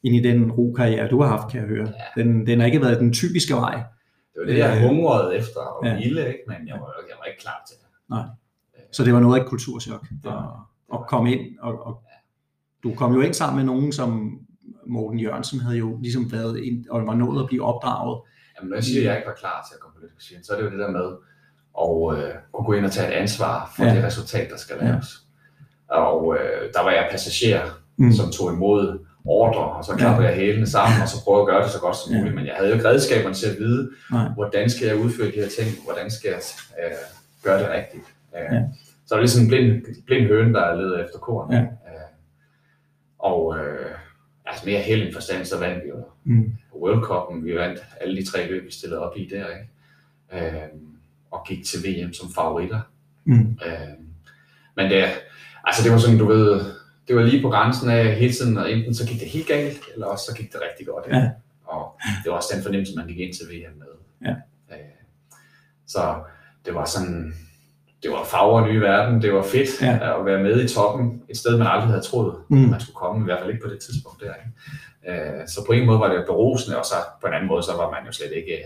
ind 0.04 0.16
i 0.16 0.20
den 0.20 0.52
ro-karriere, 0.52 1.10
du 1.10 1.22
har 1.22 1.30
haft, 1.30 1.52
kan 1.52 1.60
jeg 1.62 1.68
høre. 1.68 1.88
Ja. 2.16 2.24
Den, 2.24 2.48
den 2.48 2.60
har 2.60 2.68
ikke 2.68 2.82
været 2.82 3.00
den 3.00 3.14
typiske 3.14 3.54
vej. 3.54 3.76
Det 4.34 4.40
var 4.40 4.46
det, 4.46 4.58
jeg 4.58 4.78
øh, 4.78 4.88
hungrede 4.88 5.36
efter 5.36 5.60
og 5.60 5.86
ja. 5.86 5.98
ville, 5.98 6.28
ikke? 6.28 6.40
men 6.48 6.68
jeg 6.68 6.74
var, 6.74 6.94
jeg 7.10 7.16
var 7.20 7.26
ikke 7.26 7.42
klar 7.42 7.64
til 7.68 7.76
det. 7.82 7.88
Nej. 8.10 8.24
Så 8.92 9.04
det 9.06 9.14
var 9.14 9.20
noget 9.20 9.40
af 9.40 9.44
et 9.44 9.50
kulturschok 9.50 10.08
at, 10.26 10.32
at 10.94 11.00
komme 11.08 11.32
ind. 11.32 11.60
Og, 11.60 11.86
og 11.88 12.04
du 12.84 12.94
kom 12.94 13.14
jo 13.14 13.22
ind 13.22 13.34
sammen 13.34 13.66
med 13.66 13.74
nogen, 13.74 13.92
som 13.92 14.40
Morten 14.88 15.20
Jørgensen 15.20 15.60
havde 15.60 15.78
jo 15.78 15.98
ligesom 16.02 16.32
været 16.32 16.60
ind, 16.60 16.86
og 16.90 17.08
var 17.08 17.16
nået 17.16 17.42
at 17.42 17.48
blive 17.48 17.64
opdraget. 17.64 18.22
Jamen, 18.58 18.70
når 18.70 18.78
jeg 18.78 18.84
siger, 18.84 19.02
at 19.02 19.06
jeg 19.06 19.16
ikke 19.18 19.28
var 19.28 19.36
klar 19.36 19.66
til 19.68 19.76
at 19.76 19.80
komme 19.80 19.96
på 19.96 20.02
lidt 20.02 20.46
så 20.46 20.54
er 20.54 20.58
det 20.58 20.66
jo 20.66 20.72
det 20.72 20.80
der 20.80 20.92
med, 20.92 21.08
og 21.74 22.16
øh, 22.18 22.34
kunne 22.52 22.66
gå 22.66 22.74
ind 22.74 22.86
og 22.86 22.92
tage 22.92 23.08
et 23.08 23.14
ansvar 23.14 23.74
for 23.76 23.86
ja. 23.86 23.96
det 23.96 24.04
resultat, 24.04 24.50
der 24.50 24.58
skal 24.58 24.78
laves. 24.78 25.08
Ja. 25.92 25.96
Og 25.96 26.36
øh, 26.36 26.74
der 26.74 26.84
var 26.84 26.92
jeg 26.92 27.08
passager, 27.12 27.62
mm. 27.98 28.12
som 28.12 28.32
tog 28.32 28.54
imod 28.54 29.06
ordre, 29.26 29.64
og 29.64 29.86
så 29.86 29.96
klappede 29.96 30.28
ja. 30.28 30.34
jeg 30.34 30.42
hælene 30.42 30.68
sammen, 30.68 31.02
og 31.02 31.08
så 31.08 31.24
prøvede 31.24 31.42
at 31.42 31.48
gøre 31.48 31.64
det 31.64 31.72
så 31.72 31.80
godt 31.80 31.96
som 31.96 32.16
muligt. 32.16 32.36
Men 32.36 32.46
jeg 32.46 32.54
havde 32.56 32.70
jo 32.70 32.76
ikke 32.76 32.88
redskaberne 32.90 33.36
til 33.36 33.48
at 33.48 33.60
vide, 33.60 33.92
Nej. 34.12 34.28
hvordan 34.28 34.70
skal 34.70 34.88
jeg 34.88 34.98
udføre 34.98 35.28
de 35.28 35.42
her 35.44 35.50
ting, 35.60 35.84
hvordan 35.86 36.12
skal 36.12 36.30
jeg 36.30 36.42
øh, 36.84 36.98
gøre 37.44 37.60
det 37.60 37.70
rigtigt. 37.70 38.04
Øh, 38.36 38.56
ja. 38.56 38.62
Så 39.06 39.16
det 39.16 39.20
er 39.20 39.20
ligesom 39.20 39.44
en 39.44 39.48
blind, 39.48 39.86
blind 40.06 40.28
høne, 40.28 40.54
der 40.54 40.62
er 40.62 40.76
ledet 40.76 41.04
efter 41.04 41.20
korn. 41.20 41.54
Ja. 41.54 41.60
Øh, 41.62 42.10
og 43.20 43.58
øh, 43.58 43.92
altså 44.46 44.66
mere 44.66 44.80
held 44.80 45.02
end 45.02 45.14
forstand, 45.14 45.46
så 45.46 45.60
vandt 45.60 45.84
vi 45.84 45.90
jo 45.90 45.96
mm. 46.24 46.54
World 46.76 47.04
Cup'en, 47.04 47.44
vi 47.46 47.56
vandt 47.56 47.80
alle 48.02 48.22
de 48.22 48.26
tre 48.26 48.48
løb, 48.48 48.66
vi 48.66 48.72
stillede 48.72 49.02
op 49.02 49.18
i 49.18 49.30
der. 49.32 49.46
Ikke? 49.48 50.48
Øh, 50.48 50.64
og 51.32 51.46
gik 51.48 51.66
til 51.66 51.80
VM 51.86 52.14
som 52.14 52.34
favoritter. 52.34 52.80
Mm. 53.26 53.60
Øh, 53.66 53.74
men 54.76 54.92
det, 54.92 55.04
altså 55.64 55.84
det 55.84 55.92
var 55.92 55.98
sådan, 55.98 56.18
du 56.18 56.26
ved, 56.28 56.62
det 57.08 57.16
var 57.16 57.22
lige 57.24 57.42
på 57.42 57.50
grænsen 57.50 57.90
af 57.90 58.16
hele 58.16 58.34
tiden, 58.34 58.58
og 58.58 58.72
enten 58.72 58.96
så 58.96 59.08
gik 59.08 59.20
det 59.20 59.28
helt 59.28 59.48
galt, 59.48 59.80
eller 59.94 60.06
også 60.08 60.26
så 60.26 60.36
gik 60.38 60.52
det 60.54 60.62
rigtig 60.70 60.88
godt. 60.88 61.06
Ja. 61.12 61.30
Og 61.66 62.00
det 62.24 62.32
var 62.32 62.38
også 62.38 62.50
den 62.56 62.64
fornemmelse, 62.64 62.96
man 62.96 63.08
gik 63.08 63.20
ind 63.20 63.34
til 63.34 63.46
VM 63.50 63.78
med. 63.80 63.88
Ja. 64.30 64.36
Øh, 64.76 64.78
Så 65.88 66.16
det 66.66 66.74
var 66.76 66.86
sådan, 66.86 67.34
det 68.04 68.12
var 68.12 68.24
farver 68.24 68.68
nye 68.68 68.82
verden, 68.82 69.22
det 69.22 69.34
var 69.34 69.44
fedt 69.44 69.82
Ja. 69.82 70.20
at 70.20 70.26
være 70.26 70.44
med 70.44 70.64
i 70.64 70.68
toppen, 70.74 71.22
et 71.30 71.38
sted 71.38 71.58
man 71.58 71.68
aldrig 71.68 71.90
havde 71.90 72.02
troet, 72.02 72.36
Mm. 72.50 72.58
man 72.58 72.80
skulle 72.82 72.96
komme, 72.96 73.22
i 73.22 73.26
hvert 73.26 73.40
fald 73.40 73.50
ikke 73.52 73.64
på 73.66 73.70
det 73.74 73.80
tidspunkt 73.80 74.22
der. 74.22 74.34
Ikke? 74.36 75.22
Øh, 75.40 75.48
Så 75.48 75.64
på 75.66 75.72
en 75.72 75.86
måde 75.86 76.00
var 76.00 76.14
det 76.14 76.24
berusende, 76.26 76.78
og 76.80 76.86
så 76.86 76.96
på 77.22 77.28
en 77.28 77.34
anden 77.34 77.48
måde, 77.48 77.64
så 77.64 77.72
var 77.78 77.92
man 77.92 78.06
jo 78.06 78.12
slet 78.12 78.32
ikke 78.36 78.58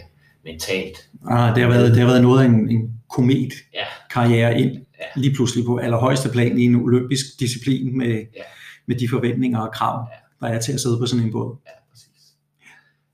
mentalt. 0.46 1.10
Ah, 1.30 1.56
det, 1.56 1.64
har 1.64 1.70
været, 1.70 1.92
det 1.92 2.00
har 2.00 2.08
været 2.08 2.22
noget 2.22 2.42
af 2.42 2.46
en, 2.46 2.70
en 2.70 3.02
komet 3.10 3.54
Ja. 3.74 3.86
karriere 4.12 4.60
ind 4.60 4.72
Ja. 5.00 5.22
lige 5.22 5.34
pludselig 5.36 5.66
på 5.66 5.78
allerhøjeste 5.78 6.30
plan 6.30 6.58
i 6.60 6.64
en 6.66 6.76
olympisk 6.76 7.26
disciplin 7.40 7.98
med, 7.98 8.08
Ja. 8.36 8.42
med 8.86 8.96
de 8.96 9.10
forventninger 9.10 9.60
og 9.60 9.74
krav, 9.74 10.10
der 10.40 10.48
er 10.48 10.60
til 10.60 10.74
at 10.74 10.80
sidde 10.80 10.98
på 11.00 11.06
sådan 11.06 11.26
en 11.26 11.32
båd. 11.32 11.58
Ja, 11.66 11.72
præcis. 11.92 12.34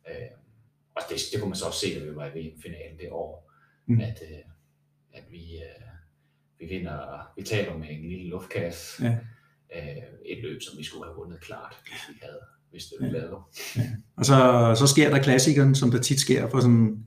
Øh, 0.08 0.14
og 0.96 1.02
det, 1.10 1.18
det 1.32 1.40
kunne 1.42 1.50
man 1.50 1.58
så 1.58 1.66
også 1.66 1.80
se, 1.80 2.00
da 2.00 2.06
vi 2.06 2.16
var 2.16 2.26
i 2.26 2.30
VM-finalen 2.30 2.98
det 3.00 3.08
år, 3.12 3.52
Mm. 3.88 4.00
at, 4.00 4.20
øh, 4.32 4.38
at 5.14 5.24
vi, 5.32 5.38
øh, 5.38 5.88
vi 6.60 6.66
vinder, 6.76 6.98
vi 7.38 7.44
taber 7.44 7.78
med 7.78 7.88
en 7.90 8.10
lille 8.10 8.30
luftkasse. 8.30 9.04
Ja. 9.06 9.12
Øh, 9.76 9.98
et 10.26 10.40
løb, 10.44 10.62
som 10.62 10.78
vi 10.80 10.84
skulle 10.84 11.06
have 11.06 11.16
vundet 11.16 11.42
klart, 11.42 11.76
hvis 11.84 12.02
vi 12.10 12.20
havde 12.22 12.40
hvis 12.72 12.84
det 12.84 12.98
ville 13.02 13.20
lave. 13.20 13.36
Og 14.18 14.26
så, 14.26 14.36
så 14.80 14.88
sker 14.88 15.10
der 15.10 15.24
klassikeren, 15.24 15.76
som 15.76 15.92
der 15.92 16.00
tit 16.00 16.20
sker 16.20 16.50
for 16.50 16.60
sådan, 16.60 17.06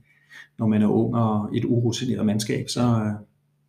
når 0.59 0.67
man 0.67 0.81
er 0.81 0.87
ung 0.87 1.15
og 1.15 1.49
et 1.57 1.65
urutineret 1.65 2.25
mandskab, 2.25 2.69
så, 2.69 2.81
øh, 2.81 3.11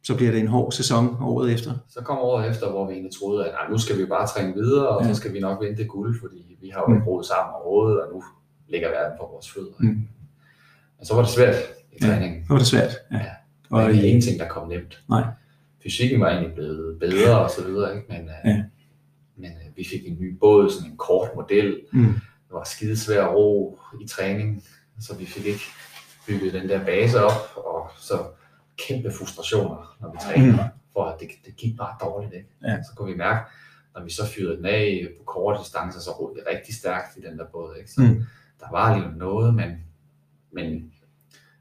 så 0.05 0.17
bliver 0.17 0.31
det 0.33 0.41
en 0.41 0.47
hård 0.47 0.73
sæson 0.73 1.17
året 1.21 1.53
efter. 1.53 1.73
Så 1.89 2.01
kom 2.01 2.19
året 2.19 2.51
efter, 2.51 2.71
hvor 2.71 2.87
vi 2.87 2.93
egentlig 2.93 3.13
troede, 3.21 3.45
at 3.47 3.53
nej, 3.53 3.71
nu 3.71 3.79
skal 3.79 3.99
vi 3.99 4.07
bare 4.07 4.27
træne 4.27 4.55
videre, 4.55 4.89
og 4.89 5.03
Ja. 5.03 5.09
ja. 5.09 5.15
så 5.15 5.21
skal 5.21 5.33
vi 5.33 5.41
nok 5.41 5.63
vinde 5.63 5.77
det 5.77 5.89
guld, 5.89 6.21
fordi 6.21 6.57
vi 6.61 6.69
har 6.69 6.85
jo 6.89 6.95
Mm. 6.95 7.03
rodet 7.03 7.27
sammen 7.27 7.55
og 7.55 7.67
rådet, 7.67 8.01
og 8.01 8.09
nu 8.15 8.23
ligger 8.69 8.89
verden 8.89 9.19
på 9.21 9.29
vores 9.33 9.51
fødder. 9.51 9.73
Mm. 9.79 9.87
Men 10.99 11.05
så 11.07 11.15
var 11.15 11.23
det 11.23 11.31
svært 11.31 11.55
i 11.93 11.97
Ja. 12.03 12.07
træningen. 12.07 12.41
Det 12.41 12.49
var 12.51 12.59
det 12.59 12.67
svært. 12.67 12.93
Ja. 13.13 13.17
Ja. 13.17 13.23
Og, 13.71 13.83
Og 13.83 13.89
det 13.91 13.99
er 13.99 14.03
ingenting, 14.05 14.39
der 14.41 14.49
kom 14.49 14.69
nemt. 14.69 15.03
Nej. 15.09 15.25
Fysikken 15.83 16.21
var 16.21 16.29
egentlig 16.31 16.55
blevet 16.55 16.99
bedre 17.01 17.39
og 17.45 17.51
så 17.51 17.65
videre, 17.67 17.97
ikke? 17.97 18.07
men, 18.09 18.21
øh, 18.21 18.51
Ja. 18.51 18.63
men 19.37 19.51
øh, 19.51 19.77
vi 19.77 19.85
fik 19.91 20.07
en 20.07 20.17
ny 20.21 20.37
båd, 20.41 20.71
sådan 20.71 20.91
en 20.91 20.97
kort 20.97 21.29
model. 21.37 21.81
mm, 21.93 22.05
Det 22.49 22.53
var 22.55 22.65
skidesvær 22.65 23.27
ro 23.27 23.79
i 24.05 24.07
træning, 24.09 24.65
så 25.01 25.17
vi 25.17 25.25
fik 25.27 25.47
ikke 25.47 25.61
bygget 26.27 26.53
den 26.53 26.69
der 26.69 26.85
base 26.85 27.25
op, 27.25 27.57
og 27.57 27.91
så 27.99 28.27
kæmpe 28.89 29.11
frustrationer, 29.19 29.97
når 30.01 30.13
vi 30.13 30.19
trænede, 30.23 30.53
Mm. 30.53 30.59
for 30.93 31.05
at 31.05 31.21
det, 31.21 31.29
det 31.47 31.57
gik 31.57 31.77
bare 31.77 31.95
dårligt. 32.01 32.35
Ikke? 32.35 32.49
Ja. 32.65 32.77
Så 32.83 32.93
kunne 32.97 33.13
vi 33.13 33.19
mærke, 33.19 33.41
når 33.95 34.05
vi 34.05 34.11
så 34.11 34.27
fyrede 34.27 34.57
den 34.57 34.67
af 34.67 35.09
på 35.19 35.25
korte 35.25 35.59
distancer, 35.63 36.01
så 36.01 36.11
rodede 36.11 36.35
vi 36.45 36.51
rigtig 36.57 36.75
stærkt 36.75 37.17
i 37.17 37.21
den 37.21 37.39
der 37.39 37.45
båd. 37.53 37.77
Ikke? 37.79 37.91
Så 37.91 38.01
Mm. 38.01 38.25
der 38.61 38.67
var 38.71 38.79
alligevel 38.93 39.17
noget, 39.19 39.55
men, 39.55 39.71
men 40.53 40.93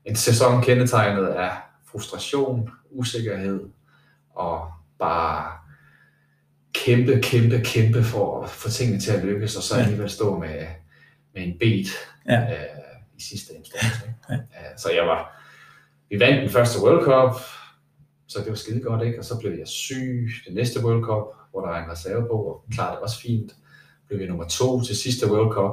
en 0.06 0.16
sæson 0.16 0.64
kendetegnet 0.64 1.26
af 1.28 1.52
frustration, 1.92 2.70
usikkerhed 2.92 3.64
og 4.36 4.72
bare 5.00 5.52
kæmpe, 6.74 7.20
kæmpe, 7.22 7.62
kæmpe 7.66 8.04
for 8.04 8.44
at 8.44 8.50
få 8.50 8.70
tingene 8.70 9.00
til 9.00 9.12
at 9.12 9.26
lykkes, 9.26 9.56
og 9.56 9.64
så 9.64 9.76
alligevel 9.76 10.10
stå 10.10 10.40
med, 10.40 10.66
med 11.34 11.44
en 11.44 11.58
beat 11.60 11.88
Ja. 12.30 12.54
øh, 12.54 12.66
i 13.18 13.22
sidste 13.22 13.54
instans. 13.54 14.02
Ikke? 14.06 14.16
Ja. 14.30 14.78
Så 14.78 14.92
jeg 14.92 15.08
var, 15.08 15.42
vi 16.10 16.20
vandt 16.20 16.42
den 16.42 16.50
første 16.50 16.84
World 16.84 17.06
Cup, 17.06 17.42
så 18.28 18.40
det 18.40 18.50
var 18.50 18.56
skide 18.56 18.82
godt, 18.82 19.04
ikke? 19.04 19.20
Og 19.20 19.26
så 19.26 19.40
blev 19.40 19.52
jeg 19.52 19.68
syg 19.68 20.30
den 20.48 20.56
næste 20.56 20.86
World 20.86 21.04
Cup, 21.04 21.26
hvor 21.52 21.62
der 21.62 21.68
var 21.68 21.84
en 21.84 21.92
reserve 21.92 22.22
på, 22.22 22.34
og 22.34 22.66
klarede 22.72 22.96
det 22.96 23.00
også 23.00 23.20
fint. 23.22 23.56
Blev 24.08 24.20
vi 24.20 24.28
nummer 24.28 24.48
to 24.48 24.82
til 24.82 24.96
sidste 24.96 25.32
World 25.32 25.54
Cup. 25.54 25.72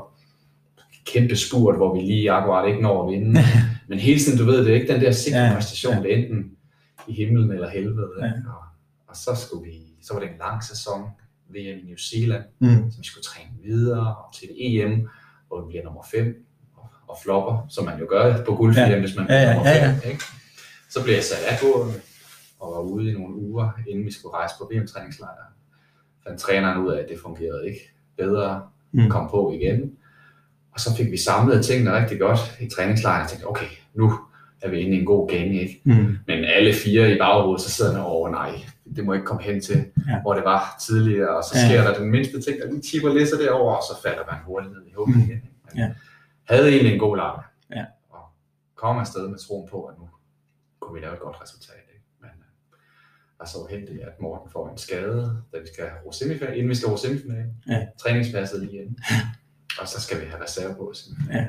Kæmpe 1.07 1.37
spurt, 1.37 1.77
hvor 1.77 1.95
vi 1.95 2.01
lige 2.01 2.31
akkurat 2.31 2.69
ikke 2.69 2.83
når 2.83 3.03
at 3.03 3.13
vinde. 3.13 3.41
Men 3.89 3.99
hele 3.99 4.21
tiden, 4.21 4.39
du 4.39 4.45
ved 4.45 4.65
det 4.65 4.71
er 4.71 4.75
ikke, 4.81 4.93
den 4.93 5.01
der 5.01 5.13
sikre 5.13 5.39
Ja, 5.39 5.55
præstation, 5.55 5.95
ja. 5.95 6.03
det 6.03 6.13
er 6.13 6.17
enten 6.17 6.57
i 7.09 7.13
himlen 7.13 7.51
eller 7.51 7.69
helvede. 7.69 8.11
Ja. 8.21 8.27
Og, 8.27 8.63
og, 9.09 9.17
så, 9.17 9.47
skulle 9.47 9.71
vi, 9.71 9.79
så 10.03 10.15
var 10.15 10.21
det 10.21 10.29
en 10.29 10.39
lang 10.39 10.65
sæson, 10.65 11.01
VM 11.49 11.79
i 11.79 11.83
New 11.87 11.97
Zealand, 11.97 12.45
mm, 12.59 12.91
så 12.91 12.99
vi 12.99 13.05
skulle 13.07 13.25
træne 13.25 13.51
videre 13.63 14.17
og 14.17 14.35
til 14.35 14.49
EM, 14.59 15.09
hvor 15.49 15.65
vi 15.65 15.69
bliver 15.69 15.85
nummer 15.85 16.03
5 16.11 16.47
og, 17.13 17.17
og 17.17 17.19
flopper, 17.25 17.67
som 17.71 17.85
man 17.85 17.99
jo 17.99 18.07
gør 18.09 18.45
på 18.45 18.55
guldfirma, 18.55 18.89
Ja. 18.89 18.95
ja. 18.95 19.01
hvis 19.01 19.17
man 19.17 19.27
Ja, 19.29 19.35
ja, 19.43 19.51
ja, 19.51 19.95
5. 20.03 20.11
Ikke? 20.11 20.25
Så 20.91 21.03
blev 21.05 21.15
jeg 21.15 21.25
sat 21.25 21.45
af 21.49 21.57
båden 21.63 21.95
og 22.61 22.73
var 22.73 22.81
ude 22.81 23.11
i 23.11 23.15
nogle 23.15 23.35
uger, 23.37 23.71
inden 23.89 24.05
vi 24.07 24.13
skulle 24.13 24.35
rejse 24.37 24.55
på 24.59 24.71
VM-træningslejr. 24.73 25.53
Fandt 26.27 26.41
træneren 26.41 26.79
ud 26.87 26.93
af, 26.93 26.99
at 27.03 27.09
det 27.09 27.19
fungerede 27.23 27.69
ikke 27.69 27.81
bedre, 28.19 28.63
mm, 28.93 29.09
kom 29.11 29.29
på 29.31 29.53
igen. 29.61 29.93
Og 30.75 30.81
så 30.81 30.97
fik 30.97 31.11
vi 31.11 31.17
samlet 31.17 31.65
tingene 31.65 31.97
rigtig 32.01 32.21
godt 32.21 32.41
i 32.61 32.69
træningslejren. 32.69 33.21
Jeg 33.23 33.29
tænkte, 33.29 33.47
okay, 33.47 33.67
nu 33.95 34.13
er 34.63 34.69
vi 34.71 34.79
inde 34.81 34.97
i 34.97 35.01
en 35.01 35.07
god 35.07 35.29
gang, 35.29 35.57
ikke? 35.61 35.81
mm, 35.85 36.17
Men 36.27 36.45
alle 36.45 36.75
fire 36.75 37.13
i 37.15 37.19
baghovedet, 37.19 37.63
så 37.65 37.71
sidder 37.71 37.93
man 37.93 38.01
over, 38.03 38.31
nej, 38.31 38.51
det 38.97 39.05
må 39.05 39.13
ikke 39.13 39.27
komme 39.27 39.43
hen 39.43 39.61
til, 39.61 39.75
Ja. 39.77 40.13
ja. 40.13 40.21
hvor 40.23 40.35
det 40.35 40.45
var 40.45 40.77
tidligere. 40.87 41.29
Og 41.37 41.43
så 41.45 41.51
Ja. 41.59 41.69
sker 41.69 41.83
der 41.91 41.99
den 41.99 42.11
mindste 42.11 42.41
ting, 42.43 42.57
der 42.63 42.67
lige 42.73 42.83
tipper 42.93 43.15
lidt 43.15 43.29
derover, 43.45 43.75
og 43.75 43.83
så 43.91 44.03
falder 44.03 44.23
man 44.31 44.39
hurtigt 44.47 44.73
ned 44.73 44.83
i 44.87 44.93
huggen 44.97 45.15
Mm. 45.17 45.21
igen. 45.23 45.31
ikke? 45.37 45.47
Men 45.73 45.79
Ja. 45.83 45.89
Havde 46.53 46.69
egentlig 46.69 46.93
en 46.93 46.99
god 46.99 47.17
leg. 47.17 47.35
Ja. 47.77 47.85
Og 48.11 48.21
kom 48.77 48.99
afsted 48.99 49.29
med 49.29 49.39
troen 49.39 49.69
på, 49.71 49.83
at 49.85 49.95
nu 49.99 50.07
kunne 50.81 50.95
vi 50.95 51.01
lave 51.07 51.15
et 51.15 51.21
godt 51.21 51.37
resultat. 51.43 51.83
Ikke? 51.95 52.05
Men 52.21 52.31
øh, 52.31 52.79
var 53.39 53.47
så 53.47 53.59
uheldig, 53.65 54.03
at 54.03 54.21
Morten 54.21 54.53
får 54.53 54.71
en 54.71 54.79
skade, 54.79 55.43
da 55.53 55.59
vi 55.59 55.67
skal 55.75 55.85
ro 56.07 56.13
semifinal, 56.13 56.53
inden 56.57 56.69
vi 56.69 56.75
skal 56.75 56.89
ro 56.89 56.97
semifinal. 56.97 57.45
Ja. 57.69 57.87
Træningspasset 58.03 58.61
lige 58.61 58.83
inden. 58.83 58.97
Og 59.81 59.89
så 59.89 60.01
skal 60.01 60.21
vi 60.21 60.27
have 60.31 60.43
reserve 60.45 60.75
på 60.75 60.93
semifinal. 60.95 61.37
Ja. 61.37 61.47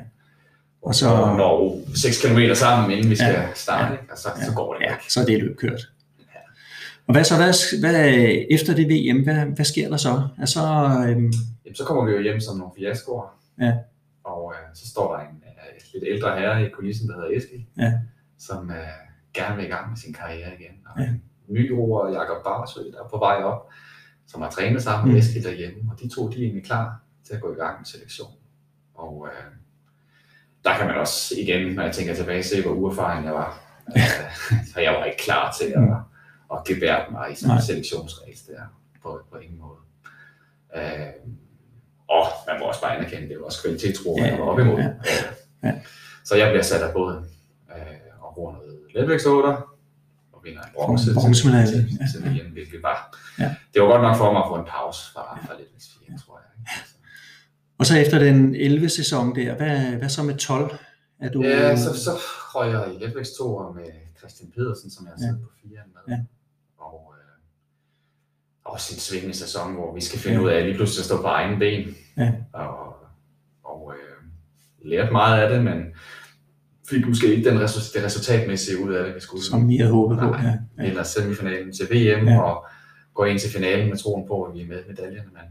Og 0.82 0.94
så 0.94 1.06
når 1.08 1.58
ro 1.58 1.86
6 1.94 2.22
km 2.22 2.38
sammen, 2.54 2.90
inden 2.90 3.10
vi 3.10 3.16
skal 3.16 3.32
Ja. 3.32 3.48
starte, 3.54 3.94
Ja. 3.94 4.12
og 4.12 4.18
så, 4.18 4.28
Ja. 4.38 4.44
så 4.44 4.52
går 4.54 4.74
det 4.74 4.80
ja, 4.84 4.92
ikke. 4.94 5.12
så 5.12 5.20
er 5.20 5.24
det 5.24 5.38
løb 5.42 5.56
kørt. 5.58 5.90
Og 7.06 7.14
hvad 7.14 7.24
så, 7.24 7.36
hvad, 7.36 7.80
hvad, 7.80 8.04
efter 8.50 8.74
det 8.74 8.88
VM, 8.88 9.22
hvad, 9.24 9.34
hvad 9.46 9.64
sker 9.64 9.88
der 9.88 9.96
så? 9.96 10.28
Altså, 10.40 10.60
øhm, 11.08 11.32
Jamen, 11.64 11.74
så 11.74 11.84
kommer 11.84 12.04
vi 12.04 12.12
jo 12.12 12.20
hjem 12.20 12.40
som 12.40 12.56
nogle 12.56 12.72
fiaskoer. 12.78 13.38
Ja. 13.60 13.74
Og 14.24 14.54
øh, 14.54 14.74
så 14.74 14.88
står 14.88 15.16
der 15.16 15.20
en 15.22 15.42
øh, 15.46 15.80
lidt 15.94 16.04
ældre 16.06 16.38
herre 16.40 16.66
i 16.66 16.70
kulissen, 16.70 17.08
der 17.08 17.14
hedder 17.14 17.36
Eskild, 17.38 17.64
Ja. 17.78 17.92
som 18.38 18.70
øh, 18.70 18.76
gerne 19.34 19.56
vil 19.56 19.64
i 19.64 19.68
gang 19.68 19.88
med 19.88 19.96
sin 19.96 20.12
karriere 20.12 20.54
igen. 20.60 20.86
Og 20.86 21.00
Ja. 21.00 21.06
en 21.08 21.22
ny 21.48 21.70
roer, 21.70 22.12
Jakob 22.12 22.44
Barsø, 22.44 22.80
der 22.80 23.04
er 23.04 23.08
på 23.08 23.18
vej 23.18 23.42
op, 23.42 23.68
som 24.26 24.42
har 24.42 24.50
trænet 24.50 24.82
sammen 24.82 25.08
Mm. 25.08 25.12
med 25.14 25.22
Eskild 25.22 25.44
derhjemme. 25.44 25.92
Og 25.92 26.00
de 26.00 26.08
to, 26.08 26.28
de 26.28 26.34
er 26.36 26.42
egentlig 26.42 26.64
klar 26.64 27.00
til 27.26 27.34
at 27.34 27.40
gå 27.40 27.52
i 27.52 27.56
gang 27.56 27.78
med 27.78 27.84
selektion. 27.86 28.32
Og 28.94 29.28
øh, 29.28 29.52
der 30.64 30.76
kan 30.78 30.86
man 30.86 30.96
også 30.98 31.34
igen, 31.38 31.74
når 31.74 31.82
jeg 31.82 31.94
tænker 31.94 32.14
tilbage, 32.14 32.42
se, 32.42 32.62
hvor 32.62 32.72
uerfaren 32.72 33.24
jeg 33.24 33.34
var. 33.34 33.60
Øh, 33.96 34.02
så 34.74 34.80
jeg 34.80 34.92
var 34.92 35.04
ikke 35.04 35.18
klar 35.18 35.52
til 35.60 35.66
at, 35.76 35.82
Mm. 35.82 35.92
at 36.52 36.64
gebære 36.66 37.10
mig 37.10 37.32
i 37.32 37.34
sådan 37.34 37.56
en 37.56 37.62
selektionsrace 37.62 38.52
der. 38.52 38.62
På, 39.02 39.20
på 39.32 39.36
ingen 39.38 39.58
måde. 39.60 39.78
Øh, 40.76 41.12
og 42.08 42.24
man 42.48 42.56
må 42.60 42.64
også 42.64 42.80
bare 42.80 42.96
anerkende, 42.96 43.28
det 43.28 43.36
var 43.38 43.44
også 43.44 43.62
kvalitetsroer, 43.62 44.24
Ja, 44.24 44.34
ja, 44.34 44.40
op 44.42 44.58
imod. 44.58 44.78
ja, 44.78 44.88
ja. 45.64 45.72
Så 46.24 46.36
jeg 46.36 46.50
bliver 46.50 46.62
sat 46.62 46.82
af 46.82 46.92
båden 46.92 47.24
øh, 47.70 47.76
og 48.20 48.36
roer 48.36 48.52
noget 48.52 48.78
letvægtsotter 48.94 49.54
og 50.32 50.40
vinder 50.44 50.62
en 50.62 50.68
bronze 50.74 51.14
bronzemedalje, 51.14 51.66
til, 51.66 51.88
til, 52.12 52.22
til 52.22 52.30
VM, 52.44 52.52
hvilket 52.52 52.82
var. 52.82 53.16
Ja. 53.38 53.54
Det 53.74 53.82
var 53.82 53.88
godt 53.88 54.02
nok 54.02 54.16
for 54.16 54.32
mig 54.32 54.42
at 54.44 54.48
få 54.48 54.54
en 54.56 54.64
pause 54.68 55.12
fra, 55.12 55.38
fra 55.46 55.54
letvægtsfire, 55.60 56.18
tror 56.26 56.38
jeg. 56.42 56.50
Ikke? 56.60 56.70
Og 57.78 57.86
så 57.86 57.98
efter 57.98 58.18
den 58.18 58.54
11. 58.54 58.88
sæson 58.88 59.34
der, 59.36 59.54
hvad, 59.54 59.78
hvad 59.80 60.08
så 60.08 60.22
med 60.22 60.34
12? 60.36 60.76
Er 61.20 61.28
du, 61.30 61.42
Ja, 61.42 61.76
så, 61.76 62.04
så 62.04 62.10
røg 62.54 62.70
jeg 62.72 62.94
i 62.94 63.04
letvægtstoer 63.04 63.72
med 63.72 63.84
Christian 64.18 64.50
Pedersen, 64.50 64.90
som 64.90 65.04
jeg 65.06 65.12
har 65.12 65.18
Ja. 65.20 65.26
siddet 65.26 65.40
på 65.42 65.48
fire 65.62 65.80
med. 65.94 66.14
Ja. 66.16 66.20
Og 66.78 67.13
også 68.64 68.94
en 68.94 69.00
svingende 69.00 69.34
sæson, 69.36 69.74
hvor 69.74 69.94
vi 69.94 70.00
skal 70.00 70.18
finde 70.18 70.36
Ja. 70.36 70.42
ud 70.44 70.48
af 70.50 70.64
lige 70.64 70.74
pludselig 70.74 71.00
at 71.00 71.04
stå 71.06 71.16
på 71.16 71.26
egen 71.26 71.58
ben. 71.58 71.94
Ja. 72.16 72.32
Og, 72.52 72.96
og 73.64 73.92
øh, 73.96 74.28
lærte 74.90 75.12
meget 75.12 75.42
af 75.42 75.50
det, 75.50 75.64
men 75.64 75.82
fik 76.90 77.06
måske 77.08 77.34
ikke 77.36 77.50
den 77.50 77.58
resu- 77.64 77.98
det 77.98 78.04
resultatmæssige 78.04 78.84
ud 78.84 78.92
af 78.94 79.04
det, 79.04 79.14
vi 79.14 79.20
skulle. 79.20 79.44
som 79.44 79.68
vi 79.68 79.76
havde 79.76 79.92
håbet 79.92 80.18
på? 80.18 80.26
Ja, 80.26 80.42
ja. 80.78 80.84
Vinder 80.88 81.02
semifinalen 81.02 81.72
til 81.72 81.86
VM 81.90 82.28
Ja. 82.28 82.40
og 82.42 82.64
går 83.14 83.24
ind 83.26 83.38
til 83.38 83.50
finalen 83.50 83.88
med 83.88 83.96
troen 83.96 84.26
på, 84.28 84.42
at 84.42 84.54
vi 84.54 84.62
er 84.62 84.66
med 84.66 84.82
medaljerne. 84.88 85.30
Men 85.32 85.42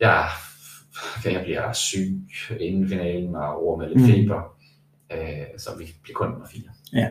jeg, 0.00 0.28
jeg 1.24 1.42
bliver 1.44 1.72
syg 1.72 2.20
inden 2.60 2.88
finalen 2.88 3.34
og 3.34 3.62
over 3.66 3.76
med 3.78 3.88
lidt 3.88 4.00
mm. 4.00 4.06
feber, 4.06 4.56
øh, 5.12 5.46
så 5.58 5.70
vi 5.78 5.94
bliver 6.02 6.14
kun 6.14 6.30
nummer 6.30 6.46
fire. 6.48 6.70
Ja. 6.92 7.08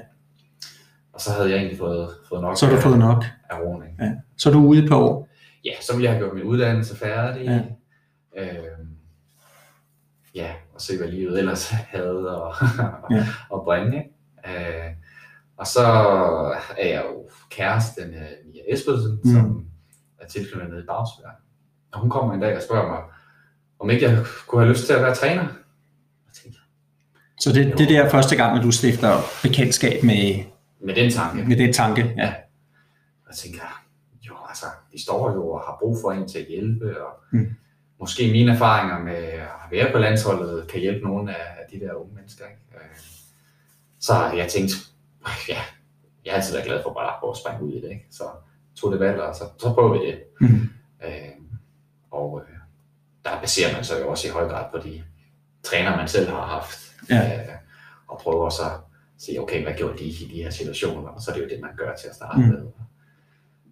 Og 1.20 1.24
så 1.24 1.32
havde 1.34 1.50
jeg 1.50 1.58
egentlig 1.58 1.78
fået, 1.78 2.10
fået 2.30 2.42
nok 2.42 2.58
Så 2.58 2.66
har 2.66 2.72
du 2.74 2.78
af, 2.78 2.84
fået 2.84 3.00
nok. 3.00 3.24
af 3.50 3.60
roning. 3.60 3.98
Ja. 4.02 4.12
Så 4.38 4.50
er 4.50 4.54
du 4.54 4.60
ude 4.60 4.88
på 4.88 4.96
år. 4.96 5.28
Ja, 5.66 5.72
så 5.82 5.94
ville 5.94 6.04
jeg 6.04 6.12
have 6.14 6.24
gjort 6.26 6.36
min 6.36 6.44
uddannelse 6.44 6.96
færdig. 6.98 7.42
Ja. 7.46 7.62
Øhm, 8.42 8.88
ja, 10.36 10.52
og 10.74 10.82
se 10.82 10.98
hvad 10.98 11.08
livet 11.08 11.40
ellers 11.40 11.70
havde 11.96 12.42
og, 12.44 12.54
Ja. 13.12 13.16
ja. 13.16 13.26
og 13.50 13.64
bringe. 13.64 14.04
Øh, 14.48 14.92
og 15.58 15.68
så 15.68 15.82
er 16.78 16.88
jeg 16.88 17.04
jo 17.12 17.30
kæreste 17.50 18.02
med 18.02 18.28
Mia 18.52 18.62
Esbødsen, 18.74 19.20
Mm. 19.24 19.32
som 19.34 19.66
er 20.22 20.28
tilknyttet 20.28 20.70
nede 20.70 20.82
i 20.82 20.86
Bagsvær. 20.86 21.42
Og 21.94 22.00
hun 22.00 22.10
kommer 22.10 22.34
en 22.34 22.42
dag 22.42 22.56
og 22.56 22.62
spørger 22.62 22.88
mig, 22.90 23.00
om 23.80 23.90
ikke 23.90 24.10
jeg 24.10 24.26
kunne 24.48 24.62
have 24.62 24.72
lyst 24.74 24.86
til 24.86 24.94
at 24.94 25.02
være 25.02 25.16
træner. 25.16 25.42
Jeg 26.28 26.34
tænkte, 26.44 26.60
Så 27.40 27.52
det, 27.54 27.78
det 27.78 27.98
er 27.98 28.04
der 28.04 28.10
første 28.10 28.36
gang, 28.36 28.58
at 28.58 28.64
du 28.64 28.72
stifter 28.72 29.14
bekendtskab 29.44 30.04
med, 30.04 30.44
med 30.80 30.96
den 30.96 31.12
tanke. 31.12 31.44
Med 31.44 31.58
den 31.58 31.74
tanke, 31.74 32.14
ja. 32.18 32.34
Og 33.30 33.36
tænker, 33.36 33.84
jo 34.22 34.34
altså, 34.50 34.66
de 34.94 35.02
står 35.04 35.32
jo 35.34 35.50
og 35.50 35.60
har 35.62 35.78
brug 35.82 35.98
for 36.02 36.12
en 36.12 36.28
til 36.28 36.40
at 36.40 36.46
hjælpe, 36.46 37.06
og 37.06 37.14
Mm. 37.32 37.48
måske 38.00 38.32
mine 38.32 38.52
erfaringer 38.54 39.00
med 39.00 39.14
at 39.24 39.50
være 39.72 39.92
på 39.92 39.98
landsholdet 39.98 40.68
kan 40.68 40.80
hjælpe 40.80 41.08
nogle 41.08 41.36
af 41.38 41.66
de 41.72 41.80
der 41.80 41.94
unge 41.94 42.16
mennesker. 42.16 42.46
Ikke? 42.46 42.62
Øh, 42.76 42.98
Så 44.00 44.26
jeg 44.36 44.48
tænkte, 44.48 44.76
ja, 45.50 45.58
jeg 46.26 46.34
har 46.34 46.38
altid 46.38 46.54
været 46.54 46.66
glad 46.66 46.84
for 46.84 46.94
bare 46.94 47.30
at 47.32 47.38
springe 47.38 47.64
ud 47.64 47.74
i 47.74 47.82
det, 47.82 47.90
ikke? 47.90 48.08
så 48.12 48.24
tog 48.76 48.92
det 48.92 49.00
valg, 49.00 49.22
og 49.22 49.36
så, 49.36 49.44
så 49.58 49.74
prøver 49.74 49.94
vi 50.00 50.08
det. 50.08 50.24
Mm. 50.42 50.70
Øh, 51.06 51.12
og 52.12 52.42
øh, 52.44 52.56
der 53.26 53.40
baserer 53.42 53.74
man 53.74 53.84
sig 53.84 54.02
jo 54.02 54.10
også 54.10 54.28
i 54.28 54.32
høj 54.32 54.48
grad 54.48 54.66
på 54.72 54.78
de 54.78 55.04
træner, 55.64 55.96
man 55.98 56.08
selv 56.08 56.30
har 56.30 56.46
haft. 56.46 56.80
Ja. 57.10 57.40
Øh, 57.40 57.56
og 58.08 58.20
prøver 58.24 58.50
så 58.50 58.64
se, 59.20 59.38
okay, 59.40 59.64
hvad 59.64 59.74
gjorde 59.78 59.98
de 59.98 60.04
i 60.04 60.30
de 60.34 60.44
her 60.44 60.50
situationer? 60.50 61.08
Og 61.10 61.22
så 61.22 61.32
er 61.32 61.36
det 61.36 61.44
jo 61.44 61.50
det, 61.50 61.60
man 61.62 61.76
gør 61.78 61.96
til 61.96 62.08
at 62.08 62.16
starte 62.16 62.40
Mm. 62.40 62.48
med. 62.48 62.64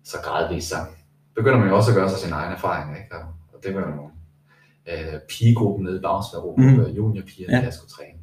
Så 0.03 0.17
gradvist 0.23 0.69
så 0.69 0.75
begynder 1.35 1.57
man 1.59 1.67
jo 1.69 1.75
også 1.75 1.91
at 1.91 1.95
gøre 1.95 2.09
sig 2.09 2.19
sin 2.19 2.33
egen 2.33 2.53
erfaring. 2.53 2.97
Ikke? 2.97 3.15
Og, 3.15 3.21
og 3.53 3.63
det 3.63 3.75
var 3.75 3.81
jo 3.81 3.95
nogle 3.95 4.11
øh, 4.91 5.19
pigegruppen 5.29 5.85
nede 5.85 5.97
i 5.97 6.01
Bagsværdro, 6.01 6.55
Mm. 6.57 6.81
juniorpiger, 6.81 7.47
Ja. 7.49 7.57
ja. 7.57 7.63
jeg 7.63 7.73
skulle 7.73 7.89
træne. 7.89 8.19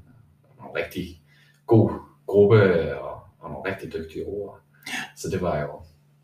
Og 0.49 0.65
nogle 0.65 0.85
rigtig 0.85 1.23
god 1.67 1.91
gruppe 2.27 2.61
og, 3.01 3.21
og 3.39 3.51
nogle 3.51 3.71
rigtig 3.71 3.93
dygtige 3.93 4.25
ord. 4.27 4.61
Så 5.17 5.29
det 5.31 5.41
var 5.43 5.61
jo 5.61 5.71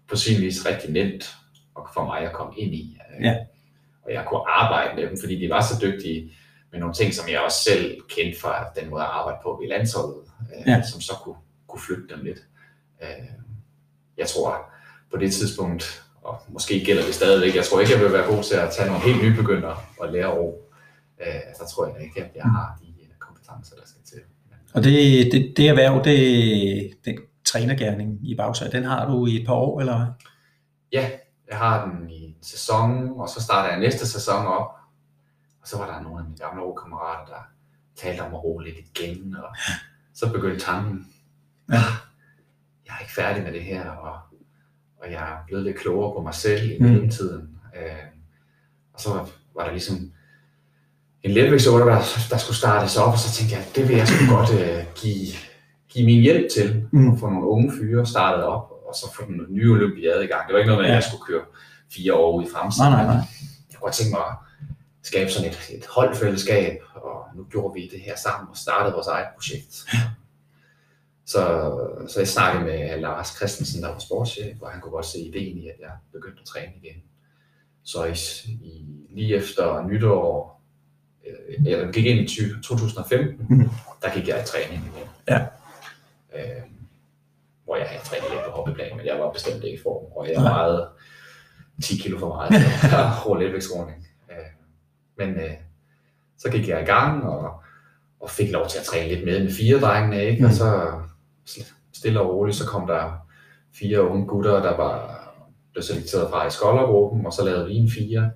på 0.08 0.16
sin 0.16 0.40
vis 0.40 0.66
rigtig 0.66 0.90
nemt 0.92 1.24
for 1.94 2.04
mig 2.04 2.18
at 2.20 2.32
komme 2.32 2.52
ind 2.56 2.74
i. 2.74 2.98
øh, 3.18 3.24
Ja. 3.24 3.36
Og 4.02 4.12
jeg 4.12 4.24
kunne 4.28 4.48
arbejde 4.50 4.94
med 4.96 5.08
dem, 5.10 5.18
fordi 5.20 5.40
de 5.40 5.50
var 5.50 5.60
så 5.60 5.74
dygtige 5.82 6.32
med 6.72 6.80
nogle 6.80 6.94
ting, 6.94 7.14
som 7.14 7.28
jeg 7.28 7.40
også 7.40 7.62
selv 7.70 8.00
kendte 8.08 8.40
fra 8.40 8.64
den 8.80 8.90
måde 8.90 9.02
at 9.02 9.08
arbejde 9.08 9.38
på 9.42 9.60
i 9.64 9.68
landsholdet, 9.68 10.22
øh, 10.54 10.62
Ja. 10.68 10.82
som 10.92 11.00
så 11.00 11.12
kunne, 11.24 11.36
kunne 11.68 11.80
flytte 11.80 12.14
dem 12.14 12.24
lidt. 12.24 12.38
Øh, 13.02 13.08
jeg 14.16 14.28
tror 14.28 14.70
på 15.10 15.16
det 15.16 15.32
tidspunkt, 15.32 16.02
og 16.22 16.38
måske 16.48 16.84
gælder 16.84 17.04
det 17.04 17.14
stadigvæk, 17.14 17.56
jeg 17.56 17.64
tror 17.64 17.80
ikke, 17.80 17.92
jeg 17.92 18.00
vil 18.02 18.12
være 18.12 18.34
god 18.34 18.42
til 18.42 18.54
at 18.54 18.70
tage 18.72 18.88
nogle 18.88 19.02
helt 19.04 19.22
nybegyndere 19.24 19.76
og 20.00 20.08
lære 20.12 20.26
ro. 20.38 20.70
Øh, 21.20 21.26
der 21.58 21.66
tror 21.66 21.86
jeg 21.86 22.04
ikke, 22.04 22.24
at 22.24 22.30
jeg 22.34 22.44
har 22.44 22.78
de 22.82 22.86
øh, 23.02 23.08
kompetencer, 23.18 23.76
der 23.76 23.82
skal 23.86 24.00
til. 24.04 24.20
Og 24.74 24.84
det, 24.84 25.32
det, 25.32 25.54
det 25.56 25.68
erhverv, 25.68 26.04
det, 26.04 26.92
den 27.04 27.18
trænergærning 27.44 28.18
i 28.30 28.34
bagsæt, 28.34 28.72
den 28.72 28.84
har 28.84 29.06
du 29.10 29.26
i 29.26 29.40
et 29.40 29.46
par 29.46 29.54
år, 29.54 29.80
eller 29.80 29.96
hvad? 29.96 30.06
Ja, 30.92 31.10
jeg 31.50 31.58
har 31.58 31.86
den 31.86 32.10
i 32.10 32.24
en 32.24 32.36
sæson, 32.42 33.20
og 33.20 33.28
så 33.28 33.42
starter 33.42 33.70
jeg 33.70 33.80
næste 33.80 34.06
sæson 34.08 34.46
op. 34.46 34.70
Så 35.70 35.78
var 35.78 35.86
der 35.94 36.02
nogle 36.02 36.18
af 36.18 36.24
mine 36.24 36.36
gamle 36.38 36.62
kammerater, 36.82 37.26
der 37.32 37.42
talte 37.96 38.20
om 38.20 38.34
at 38.34 38.44
roe 38.44 38.64
lidt 38.64 38.76
igen, 38.78 39.36
og 39.36 39.56
så 40.14 40.32
begyndte 40.32 40.60
tanken, 40.64 41.06
Ja. 41.70 41.74
"Ah, 41.74 41.82
jeg 42.86 42.94
er 42.94 43.00
ikke 43.00 43.12
færdig 43.14 43.42
med 43.42 43.52
det 43.52 43.62
her, 43.62 43.90
og, 43.90 44.18
og 45.02 45.10
jeg 45.12 45.22
er 45.32 45.36
blevet 45.46 45.64
lidt 45.64 45.78
klogere 45.78 46.12
på 46.14 46.22
mig 46.22 46.34
selv 46.34 46.70
i 46.70 46.76
Mm. 46.78 46.86
mellemtiden. 46.86 47.58
Øh, 47.76 48.06
og 48.94 49.00
så 49.00 49.10
var 49.56 49.64
der 49.64 49.70
ligesom 49.70 49.96
en 51.22 51.30
letvægtsotter, 51.30 51.86
der, 51.86 52.00
der 52.30 52.36
skulle 52.38 52.56
startes 52.56 52.96
op, 52.96 53.12
og 53.12 53.18
så 53.18 53.32
tænkte 53.32 53.56
jeg, 53.56 53.64
det 53.76 53.88
vil 53.88 53.96
jeg 53.96 54.08
sgu 54.08 54.34
godt 54.36 54.50
øh, 54.60 54.84
give, 55.02 55.26
give 55.88 56.06
min 56.06 56.22
hjælp 56.22 56.46
til, 56.56 56.86
Mm. 56.92 57.12
at 57.12 57.18
få 57.20 57.30
nogle 57.30 57.46
unge 57.48 57.72
fyre 57.78 58.06
startet 58.06 58.44
op, 58.44 58.70
og 58.88 58.94
så 58.94 59.14
få 59.16 59.24
den 59.26 59.46
nye 59.48 59.70
olympiade 59.72 60.24
i 60.24 60.28
gang. 60.28 60.46
Det 60.46 60.52
var 60.52 60.58
ikke 60.58 60.70
noget 60.72 60.82
med, 60.82 60.88
at 60.90 60.94
jeg 60.94 61.02
skulle 61.04 61.24
køre 61.28 61.44
fire 61.92 62.14
år 62.14 62.36
ud 62.38 62.44
i 62.44 62.48
fremtiden. 62.54 62.92
Nej, 62.92 63.04
nej, 63.04 63.14
nej. 63.14 63.24
Jeg 63.68 63.74
kunne 63.76 63.84
godt 63.88 63.94
tænke 63.94 64.12
mig 64.18 64.24
skabe 65.02 65.30
sådan 65.30 65.50
et, 65.50 65.70
et 65.74 65.86
holdfællesskab, 65.86 66.80
og 66.94 67.24
nu 67.36 67.44
gjorde 67.50 67.74
vi 67.74 67.88
det 67.92 68.00
her 68.00 68.16
sammen 68.16 68.50
og 68.50 68.56
startede 68.56 68.94
vores 68.94 69.06
eget 69.06 69.26
projekt. 69.34 69.74
Så, 71.26 71.40
så 72.08 72.20
jeg 72.20 72.28
snakkede 72.28 72.64
med 72.64 73.00
Lars 73.00 73.28
Christensen, 73.36 73.82
der 73.82 73.88
var 73.88 73.98
sportschef, 73.98 74.56
og 74.62 74.70
han 74.70 74.80
kunne 74.80 74.92
godt 74.92 75.06
se 75.06 75.18
ideen 75.18 75.58
i, 75.58 75.68
at 75.68 75.74
jeg 75.80 75.90
begyndte 76.12 76.40
at 76.40 76.46
træne 76.46 76.72
igen. 76.82 77.02
Så 77.84 78.04
i, 78.04 78.12
i, 78.64 78.86
lige 79.10 79.36
efter 79.36 79.82
nytår, 79.86 80.62
øh, 81.26 81.66
jeg 81.66 81.88
gik 81.92 82.06
ind 82.06 82.20
i 82.20 82.26
20, 82.28 82.62
2015, 82.62 83.46
Mhm. 83.48 83.68
der 84.02 84.14
gik 84.14 84.28
jeg 84.28 84.42
i 84.42 84.46
træning 84.46 84.82
igen. 84.96 85.08
Ja. 85.28 85.40
Øh, 86.36 86.62
hvor 87.64 87.76
jeg 87.76 87.86
havde 87.88 88.04
trænet 88.04 88.30
lidt 88.30 88.44
på 88.44 88.50
hoppeplan, 88.50 88.96
men 88.96 89.06
jeg 89.06 89.18
var 89.18 89.32
bestemt 89.32 89.64
ikke 89.64 89.78
i 89.78 89.82
form, 89.82 90.12
og 90.16 90.28
jeg 90.32 90.42
vejede 90.42 90.88
10 91.82 91.96
kilo 91.96 92.18
for 92.18 92.28
meget 92.28 92.54
at 92.82 93.26
rulle 93.26 93.44
letvægtsroning. 93.44 93.98
Øh, 93.98 94.04
men 95.20 95.34
øh, 95.36 95.56
så 96.38 96.50
gik 96.50 96.68
jeg 96.68 96.82
i 96.82 96.84
gang 96.84 97.24
og, 97.24 97.62
og 98.20 98.30
fik 98.30 98.50
lov 98.50 98.68
til 98.68 98.78
at 98.78 98.84
træne 98.84 99.08
lidt 99.08 99.24
med 99.24 99.42
med 99.42 99.52
fire 99.52 99.80
drengene, 99.80 100.24
ikke? 100.24 100.42
Mm. 100.42 100.48
og 100.48 100.52
så 100.52 100.92
stille 101.92 102.20
og 102.20 102.34
roligt, 102.34 102.56
så 102.56 102.66
kom 102.66 102.86
der 102.86 103.26
fire 103.74 104.08
unge 104.08 104.26
gutter, 104.26 104.62
der 104.62 104.76
var 104.76 105.20
blev 105.72 105.82
selekteret 105.82 106.30
fra 106.30 106.46
i 106.46 106.50
skoldergruppen, 106.50 107.26
og 107.26 107.32
så 107.32 107.44
lavede 107.44 107.66
vi 107.66 107.74
en 107.74 107.90
fire, 107.90 108.30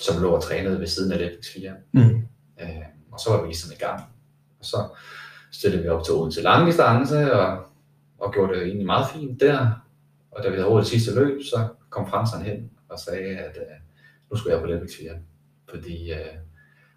som 0.00 0.22
lå 0.22 0.30
og 0.30 0.42
trænede 0.42 0.80
ved 0.80 0.86
siden 0.86 1.12
af 1.12 1.18
Letvægts 1.18 1.52
4. 1.52 1.72
Mm. 1.92 2.22
Øh, 2.60 2.68
og 3.12 3.20
så 3.20 3.30
var 3.30 3.40
vi 3.40 3.46
ligesom 3.46 3.72
i 3.72 3.78
gang. 3.78 4.00
Og 4.60 4.64
så 4.64 4.76
stillede 5.52 5.82
vi 5.82 5.88
op 5.88 6.04
til 6.04 6.14
Odense 6.14 6.42
langdistance, 6.42 7.32
og, 7.32 7.66
og 8.18 8.32
gjorde 8.32 8.54
det 8.54 8.62
egentlig 8.62 8.86
meget 8.86 9.06
fint 9.14 9.40
der. 9.40 9.70
Og 10.30 10.44
da 10.44 10.48
vi 10.48 10.56
havde 10.56 10.70
det 10.70 10.86
sidste 10.86 11.14
løb, 11.14 11.40
så 11.42 11.68
kom 11.90 12.10
Franseren 12.10 12.44
hen 12.44 12.70
og 12.88 12.98
sagde, 12.98 13.36
at 13.38 13.56
øh, 13.56 13.76
nu 14.30 14.36
skulle 14.36 14.54
jeg 14.54 14.60
på 14.62 14.66
Letvægts 14.66 14.96
4. 14.96 15.10
Fordi 15.70 16.12
øh, 16.12 16.18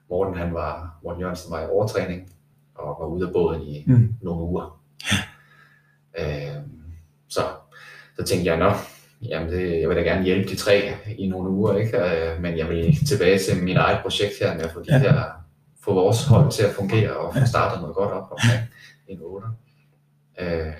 Morten, 0.10 0.38
han 0.38 0.54
var, 0.54 1.00
Morten 1.04 1.22
Jørgensen 1.22 1.52
var 1.52 1.62
i 1.62 1.68
overtræning, 1.68 2.32
og 2.76 2.88
var 3.00 3.06
ude 3.06 3.28
af 3.28 3.34
båden 3.34 3.62
i 3.62 3.84
Mm. 3.88 4.16
nogle 4.22 4.42
uger. 4.44 4.82
Øh, 6.20 6.56
så, 7.30 7.42
så 8.20 8.24
tænkte 8.26 8.46
jeg, 8.52 8.58
nå, 8.60 8.72
jamen 9.22 9.50
det, 9.50 9.80
jeg 9.82 9.90
vil 9.90 9.98
da 9.98 10.02
gerne 10.02 10.24
hjælpe 10.26 10.50
de 10.50 10.56
tre 10.56 10.94
i 11.18 11.28
nogle 11.28 11.50
uger, 11.50 11.76
ikke? 11.78 11.98
Øh, 11.98 12.42
men 12.42 12.58
jeg 12.58 12.70
vil 12.70 13.06
tilbage 13.08 13.40
til 13.40 13.64
mit 13.64 13.78
eget 13.78 14.00
projekt 14.02 14.34
her 14.42 14.54
med 14.56 14.62
at 14.64 14.72
få 14.72 14.80
de 14.80 14.86
Ja. 14.90 14.98
her, 15.00 15.24
få 15.84 15.94
vores 15.94 16.26
hold 16.26 16.52
til 16.52 16.64
at 16.64 16.74
fungere 16.76 17.18
og 17.18 17.34
få 17.36 17.46
startet 17.46 17.82
noget 17.82 17.96
godt 17.96 18.12
op 18.12 18.32
omkring 18.32 18.60
en 19.08 19.20
8. 19.22 19.48
Øh, 20.40 20.74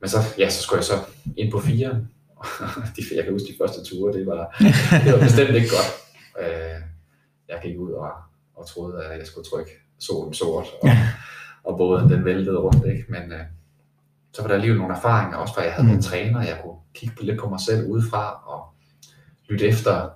men 0.00 0.08
så, 0.08 0.16
ja, 0.38 0.48
så 0.50 0.62
skulle 0.62 0.78
jeg 0.78 0.84
så 0.84 0.94
ind 1.36 1.52
på 1.52 1.58
fire. 1.60 2.06
de, 2.96 3.02
jeg 3.16 3.24
kan 3.24 3.32
huske 3.32 3.48
de 3.48 3.54
første 3.60 3.84
ture, 3.84 4.12
det 4.12 4.26
var, 4.26 4.56
det 5.04 5.12
var 5.12 5.18
bestemt 5.20 5.50
ikke 5.50 5.68
godt. 5.70 5.90
Øh, 6.40 6.80
jeg 7.48 7.60
gik 7.62 7.78
ud 7.78 7.92
og, 7.92 8.10
og 8.54 8.66
troede, 8.68 9.04
at 9.04 9.18
jeg 9.18 9.26
skulle 9.26 9.48
trykke 9.48 9.70
solen 9.98 10.34
sort, 10.34 10.66
og, 10.82 10.88
Ja. 10.88 11.08
og 11.64 11.78
båden 11.78 12.10
den 12.10 12.24
væltede 12.24 12.58
rundt. 12.58 12.86
Ikke? 12.86 13.04
Men 13.08 13.32
øh, 13.32 13.40
så 14.32 14.42
var 14.42 14.48
der 14.48 14.54
alligevel 14.54 14.78
nogle 14.78 14.94
erfaringer, 14.96 15.36
også 15.36 15.54
fra 15.54 15.62
jeg 15.62 15.72
havde 15.72 15.86
Mm. 15.86 15.92
været 15.92 16.04
træner, 16.04 16.42
jeg 16.42 16.60
kunne 16.64 16.76
kigge 16.94 17.14
på- 17.16 17.22
lidt 17.24 17.40
på 17.40 17.48
mig 17.48 17.60
selv 17.60 17.86
udefra 17.86 18.42
og 18.46 18.74
lytte 19.48 19.66
efter, 19.66 20.08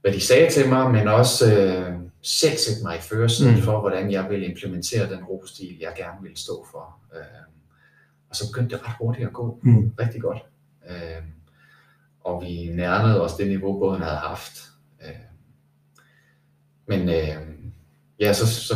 hvad 0.00 0.12
de 0.12 0.20
sagde 0.20 0.50
til 0.50 0.68
mig, 0.68 0.90
men 0.90 1.08
også 1.08 1.54
øh, 1.56 1.94
selv 2.22 2.56
sætte 2.58 2.82
mig 2.82 2.96
i 2.96 3.00
førersiden 3.00 3.54
Mm. 3.54 3.62
for, 3.62 3.80
hvordan 3.80 4.10
jeg 4.10 4.30
ville 4.30 4.46
implementere 4.46 5.10
den 5.10 5.24
robostil, 5.24 5.78
jeg 5.80 5.92
gerne 5.96 6.22
ville 6.22 6.36
stå 6.38 6.66
for. 6.70 6.98
Øh, 7.16 7.20
og 8.30 8.36
så 8.36 8.44
begyndte 8.52 8.76
det 8.76 8.86
ret 8.86 8.94
hurtigt 9.00 9.26
at 9.26 9.32
gå 9.32 9.58
Mm. 9.62 9.92
rigtig 10.00 10.20
godt. 10.22 10.38
Øh, 10.90 11.22
og 12.24 12.42
vi 12.42 12.70
nærmede 12.74 13.22
os 13.22 13.34
det 13.34 13.48
niveau, 13.48 13.78
båden 13.78 14.02
havde 14.02 14.16
haft. 14.16 14.52
Øh, 15.04 15.10
men 16.88 17.08
øh, 17.08 17.36
ja, 18.20 18.32
så, 18.32 18.46
så 18.46 18.74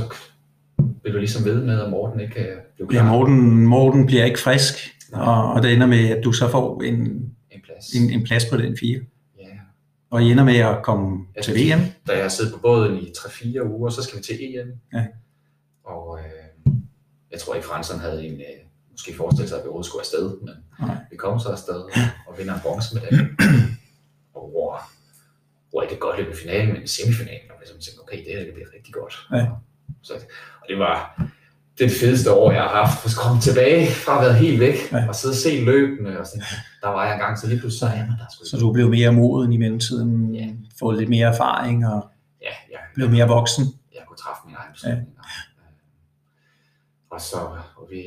blev 1.02 1.14
du 1.14 1.18
ligesom 1.18 1.44
ved 1.44 1.64
med, 1.64 1.80
at 1.80 1.90
Morten 1.90 2.20
ikke 2.20 2.40
øh, 2.40 2.56
blev 2.76 2.88
klar 2.88 3.04
Ja, 3.04 3.10
Morten, 3.12 3.66
Morten 3.66 4.06
bliver 4.06 4.24
ikke 4.24 4.38
frisk, 4.40 4.74
og, 5.12 5.52
og 5.52 5.62
det 5.62 5.72
ender 5.72 5.86
med, 5.86 6.08
at 6.08 6.24
du 6.24 6.32
så 6.32 6.48
får 6.48 6.82
en, 6.82 6.96
en 7.50 7.60
plads. 7.64 7.90
en, 7.94 8.10
en 8.10 8.24
plads 8.24 8.44
på 8.50 8.56
den 8.56 8.76
fire. 8.76 9.00
Ja. 9.38 9.48
Og 10.10 10.22
I 10.22 10.30
ender 10.30 10.44
med 10.44 10.56
at 10.56 10.82
komme 10.82 11.26
Ja, 11.36 11.42
til 11.42 11.54
VM. 11.54 11.80
Da 12.06 12.18
jeg 12.18 12.30
sidder 12.32 12.52
på 12.52 12.58
båden 12.62 12.98
i 12.98 13.12
3-4 13.18 13.62
uger, 13.62 13.90
så 13.90 14.02
skal 14.02 14.18
vi 14.18 14.22
til 14.22 14.36
EM. 14.40 14.72
Ja. 14.92 15.06
Og 15.84 16.18
øh, 16.18 16.72
jeg 17.32 17.40
tror 17.40 17.54
ikke, 17.54 17.66
Fransson 17.66 17.98
havde 18.00 18.26
en, 18.26 18.34
øh, 18.34 18.63
måske 18.94 19.16
forestillet 19.16 19.48
sig, 19.48 19.58
at 19.58 19.64
vi 19.64 19.68
overhovedet 19.68 19.86
skulle 19.88 20.02
afsted, 20.02 20.26
men 20.40 20.54
Nej. 20.80 20.96
vi 21.10 21.16
kom 21.16 21.40
så 21.40 21.48
afsted 21.48 21.80
og 22.28 22.32
vinder 22.38 22.54
en 22.54 22.60
bronzemedalje. 22.64 23.28
og 24.36 24.44
hvor, 24.50 24.70
er 25.82 25.88
det 25.88 26.00
godt 26.00 26.18
løb 26.18 26.28
i 26.34 26.36
finalen, 26.42 26.72
men 26.72 26.82
i 26.82 26.86
semifinalen, 26.86 27.48
og 27.50 27.56
ligesom 27.60 27.78
tænkte, 27.84 28.00
okay, 28.04 28.18
det 28.24 28.32
her 28.36 28.44
det 28.44 28.54
bliver 28.54 28.68
rigtig 28.76 28.94
godt. 28.94 29.14
Ja. 29.32 29.46
Så, 30.02 30.12
og 30.60 30.66
det 30.68 30.78
var 30.78 30.98
det 31.78 31.90
fedeste 32.00 32.32
år, 32.32 32.52
jeg 32.52 32.62
har 32.62 32.68
haft. 32.84 33.00
For 33.02 33.08
at 33.08 33.16
komme 33.24 33.40
tilbage 33.40 33.86
fra 34.04 34.12
at 34.18 34.22
været 34.24 34.36
helt 34.36 34.60
væk, 34.60 34.74
Ja. 34.92 34.98
ja. 34.98 35.08
og 35.08 35.14
sidde 35.14 35.32
og 35.32 35.36
se 35.36 35.64
løbene, 35.64 36.20
og 36.20 36.26
så, 36.26 36.44
der 36.82 36.88
var 36.88 37.04
jeg 37.04 37.14
engang, 37.14 37.38
så 37.38 37.46
lige 37.46 37.60
pludselig, 37.60 37.80
så, 37.80 37.86
jamen, 37.96 38.18
der 38.18 38.26
skulle 38.32 38.48
Så 38.48 38.56
du 38.56 38.72
blev 38.72 38.88
mere 38.90 39.12
moden 39.12 39.52
i 39.52 39.56
mellemtiden, 39.56 40.34
Ja. 40.34 40.48
fået 40.78 40.98
lidt 40.98 41.08
mere 41.08 41.28
erfaring 41.34 41.86
og 41.86 42.10
ja, 42.42 42.54
ja, 42.70 42.78
blev 42.94 43.10
mere 43.10 43.28
voksen. 43.28 43.64
jeg 43.94 44.02
kunne 44.08 44.16
træffe 44.16 44.40
mine 44.46 44.58
egne 44.58 44.72
beslutninger. 44.72 45.12
Ja. 45.16 45.20
Og 47.10 47.20
så 47.20 47.36
og 47.76 47.88
vi, 47.90 48.02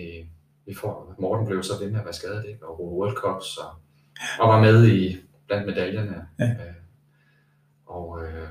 vi 0.68 0.74
får, 0.76 1.16
Morten 1.20 1.46
blev 1.46 1.64
så 1.64 1.74
ved 1.80 1.92
med 1.92 2.00
at 2.00 2.06
være 2.06 2.14
skadet, 2.14 2.46
ikke? 2.48 2.66
og 2.66 2.82
World 2.98 3.16
Cups, 3.16 3.58
og, 3.58 3.70
og 4.40 4.50
var 4.50 4.62
med 4.62 4.88
i 4.88 5.18
blandt 5.48 5.66
medaljerne. 5.68 6.28
Ja. 6.40 6.46
Øh, 6.50 6.74
og 7.86 8.24
øh, 8.24 8.50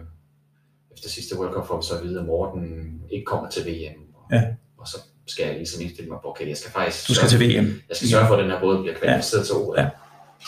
efter 0.93 1.09
sidste 1.09 1.39
World 1.39 1.55
Cup 1.55 1.67
får 1.67 1.77
vi 1.77 1.83
så 1.87 1.99
at 1.99 2.05
vide, 2.05 2.21
at 2.21 2.27
Morten 2.27 3.01
ikke 3.11 3.25
kommer 3.25 3.51
til 3.51 3.63
VM. 3.67 4.03
Og, 4.15 4.29
Ja. 4.33 4.43
og 4.79 4.89
så 4.89 4.97
skal 5.27 5.47
jeg 5.47 5.55
ligesom 5.57 5.83
indstille 5.83 6.11
mig 6.11 6.19
på, 6.23 6.29
okay, 6.31 6.49
jeg 6.49 6.57
skal 6.57 6.73
faktisk 6.73 7.09
Du 7.09 7.15
skal 7.15 7.29
til 7.29 7.41
VM. 7.41 7.67
jeg 7.89 7.97
skal 7.97 8.09
sørge 8.09 8.27
for, 8.27 8.35
at 8.35 8.43
den 8.43 8.51
her 8.51 8.61
båd 8.61 8.83
bliver 8.83 8.99
kvalificeret 8.99 9.47
til 9.47 9.55
OL. 9.55 9.79
Ja. 9.79 9.91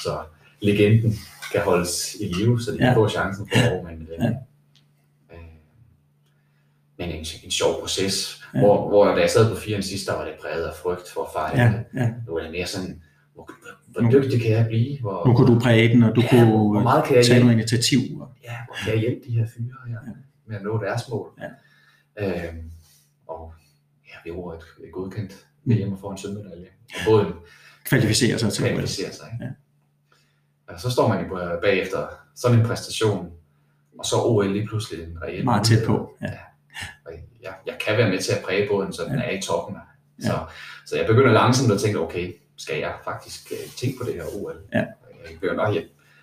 Så 0.03 0.23
legenden 0.61 1.15
kan 1.53 1.61
holdes 1.63 2.17
i 2.21 2.25
live, 2.25 2.61
så 2.61 2.71
de 2.73 2.77
Ja. 2.77 2.85
kan 2.85 2.95
få 2.95 3.09
chancen 3.09 3.49
for 3.55 3.61
at 3.61 3.85
men, 3.85 4.09
Ja. 4.21 4.29
øh, 5.33 5.41
men 6.99 7.09
en, 7.11 7.27
en 7.45 7.51
sjov 7.51 7.81
proces, 7.81 8.38
Ja. 8.55 8.59
ja. 8.59 8.65
hvor, 8.65 8.89
hvor 8.89 9.05
da 9.15 9.21
jeg 9.21 9.31
sad 9.31 9.55
på 9.55 9.61
firen 9.61 9.83
sidst, 9.83 10.07
der 10.07 10.15
var 10.17 10.25
det 10.25 10.35
præget 10.43 10.65
af 10.65 10.75
frygt 10.83 11.11
for 11.15 11.23
at 11.23 11.29
fejle. 11.37 11.63
Ja, 11.95 12.03
ja. 12.03 12.11
Nu 12.27 12.35
er 12.37 12.43
det 12.43 12.51
mere 12.51 12.67
sådan, 12.67 13.03
hvor, 13.35 13.51
hvor 13.87 14.11
dygtig 14.11 14.43
kan 14.43 14.51
jeg 14.51 14.67
blive? 14.67 15.01
Hvor, 15.01 15.27
Nu 15.27 15.35
kunne 15.37 15.55
du 15.55 15.61
præge 15.61 15.89
den, 15.89 16.03
og 16.03 16.17
du 16.17 16.21
ja, 16.21 16.29
kunne 16.31 16.45
hvor 16.47 16.81
meget 16.83 17.05
kan 17.05 17.17
jeg 17.17 17.25
tage 17.27 17.41
noget 17.41 17.53
initiativ. 17.55 17.99
og- 18.21 18.29
ja, 18.45 18.57
hvor 18.67 18.75
kan 18.85 18.93
jeg 18.93 19.01
hjælpe 19.01 19.21
de 19.27 19.33
her 19.33 19.47
fyre 19.57 19.75
her 19.89 19.99
Ja. 20.07 20.13
med 20.47 20.57
at 20.57 20.63
nå 20.63 20.83
deres 20.83 21.09
mål? 21.11 21.31
Ja. 21.41 21.49
Øhm, 22.49 22.71
og 23.29 23.53
ja, 24.09 24.31
vi 24.31 24.37
var 24.37 24.55
et, 24.55 24.93
godkendt 24.93 25.47
VM 25.65 25.93
og 25.93 25.99
får 26.01 26.13
en 26.13 26.19
sølvmedalje. 26.19 26.67
Og 26.95 27.01
båden 27.07 27.33
Kvalificere 27.85 28.39
sig 28.39 28.53
til 28.53 28.65
OL. 28.65 28.71
kvalificerer 28.71 29.13
sig. 29.13 29.27
Ikke? 29.33 29.45
Ja. 29.45 29.51
Og 30.75 30.81
så 30.81 30.91
står 30.91 31.09
man 31.09 31.27
jo 31.29 31.59
bagefter 31.63 32.07
sådan 32.37 32.59
en 32.61 32.67
præstation, 32.67 33.31
og 33.99 34.05
så 34.05 34.17
OL 34.25 34.53
lige 34.53 34.67
pludselig 34.67 35.05
en 35.05 35.19
reel 35.23 35.45
Meget 35.45 35.67
tæt 35.67 35.87
på. 35.87 36.11
Ja. 36.23 36.27
Og 36.27 36.33
jeg, 37.43 37.55
jeg 37.67 37.77
kan 37.87 37.99
være 37.99 38.11
med 38.11 38.19
til 38.19 38.33
at 38.33 38.45
præge 38.45 38.69
båden, 38.69 38.93
så 38.93 39.03
den 39.05 39.19
Ja. 39.19 39.25
er 39.25 39.31
i 39.39 39.41
toppen. 39.43 39.77
Så, 40.21 40.33
så 40.87 40.97
jeg 40.97 41.07
begynder 41.07 41.33
langsomt 41.33 41.73
at 41.73 41.81
tænke, 41.81 41.99
okay, 42.01 42.33
skal 42.57 42.79
jeg 42.79 42.95
faktisk 43.05 43.53
øh, 43.53 43.71
tænke 43.77 43.99
på 43.99 44.05
det 44.05 44.15
her 44.15 44.25
OL? 44.37 44.61
Ja. 44.73 44.79
Jeg 44.79 45.35
begynder, 45.41 45.73
ja, 45.73 45.81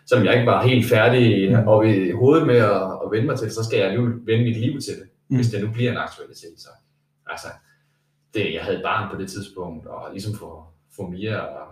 selvom 0.10 0.26
jeg 0.26 0.34
ikke 0.34 0.46
var 0.46 0.64
helt 0.68 0.90
færdig 0.90 1.52
Mm. 1.52 1.68
og 1.68 1.88
i 1.88 2.12
hovedet 2.12 2.48
med 2.48 2.56
at, 2.58 2.82
at 3.06 3.12
vende 3.12 3.26
mig 3.26 3.38
til 3.38 3.46
det, 3.48 3.54
så 3.56 3.64
skal 3.64 3.80
jeg 3.80 3.96
nu 3.96 4.02
vende 4.06 4.44
mit 4.44 4.58
liv 4.58 4.74
til 4.82 4.94
det, 4.96 5.10
Mm. 5.28 5.36
hvis 5.36 5.48
det 5.50 5.64
nu 5.64 5.72
bliver 5.72 5.92
en 5.92 5.98
aktualitet. 5.98 6.54
Så, 6.58 6.70
altså, 7.28 7.48
det, 8.34 8.54
jeg 8.54 8.64
havde 8.64 8.82
barn 8.84 9.16
på 9.16 9.22
det 9.22 9.30
tidspunkt, 9.32 9.88
og 9.88 10.12
ligesom 10.12 10.36
få, 10.36 10.64
få 10.96 11.08
Mia 11.08 11.38
og, 11.38 11.68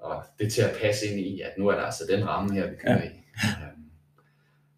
og 0.00 0.22
det 0.38 0.52
til 0.52 0.62
at 0.62 0.76
passe 0.82 1.06
ind 1.06 1.20
i, 1.20 1.40
at 1.40 1.50
nu 1.58 1.68
er 1.68 1.74
der 1.74 1.82
altså 1.82 2.04
den 2.10 2.28
ramme 2.28 2.54
her, 2.54 2.70
vi 2.70 2.76
kører 2.76 2.94
Ja. 2.98 3.02
i. 3.04 3.06
Øhm, 3.62 3.82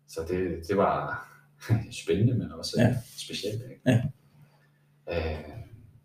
Så 0.09 0.21
det, 0.29 0.69
det 0.69 0.77
var 0.77 1.29
spændende, 2.05 2.35
men 2.35 2.53
også 2.53 2.75
Ja. 2.81 2.87
ja. 2.89 2.97
specielt. 3.17 3.63
Ikke? 3.63 3.81
Ja. 3.87 4.03
Øh, 5.33 5.45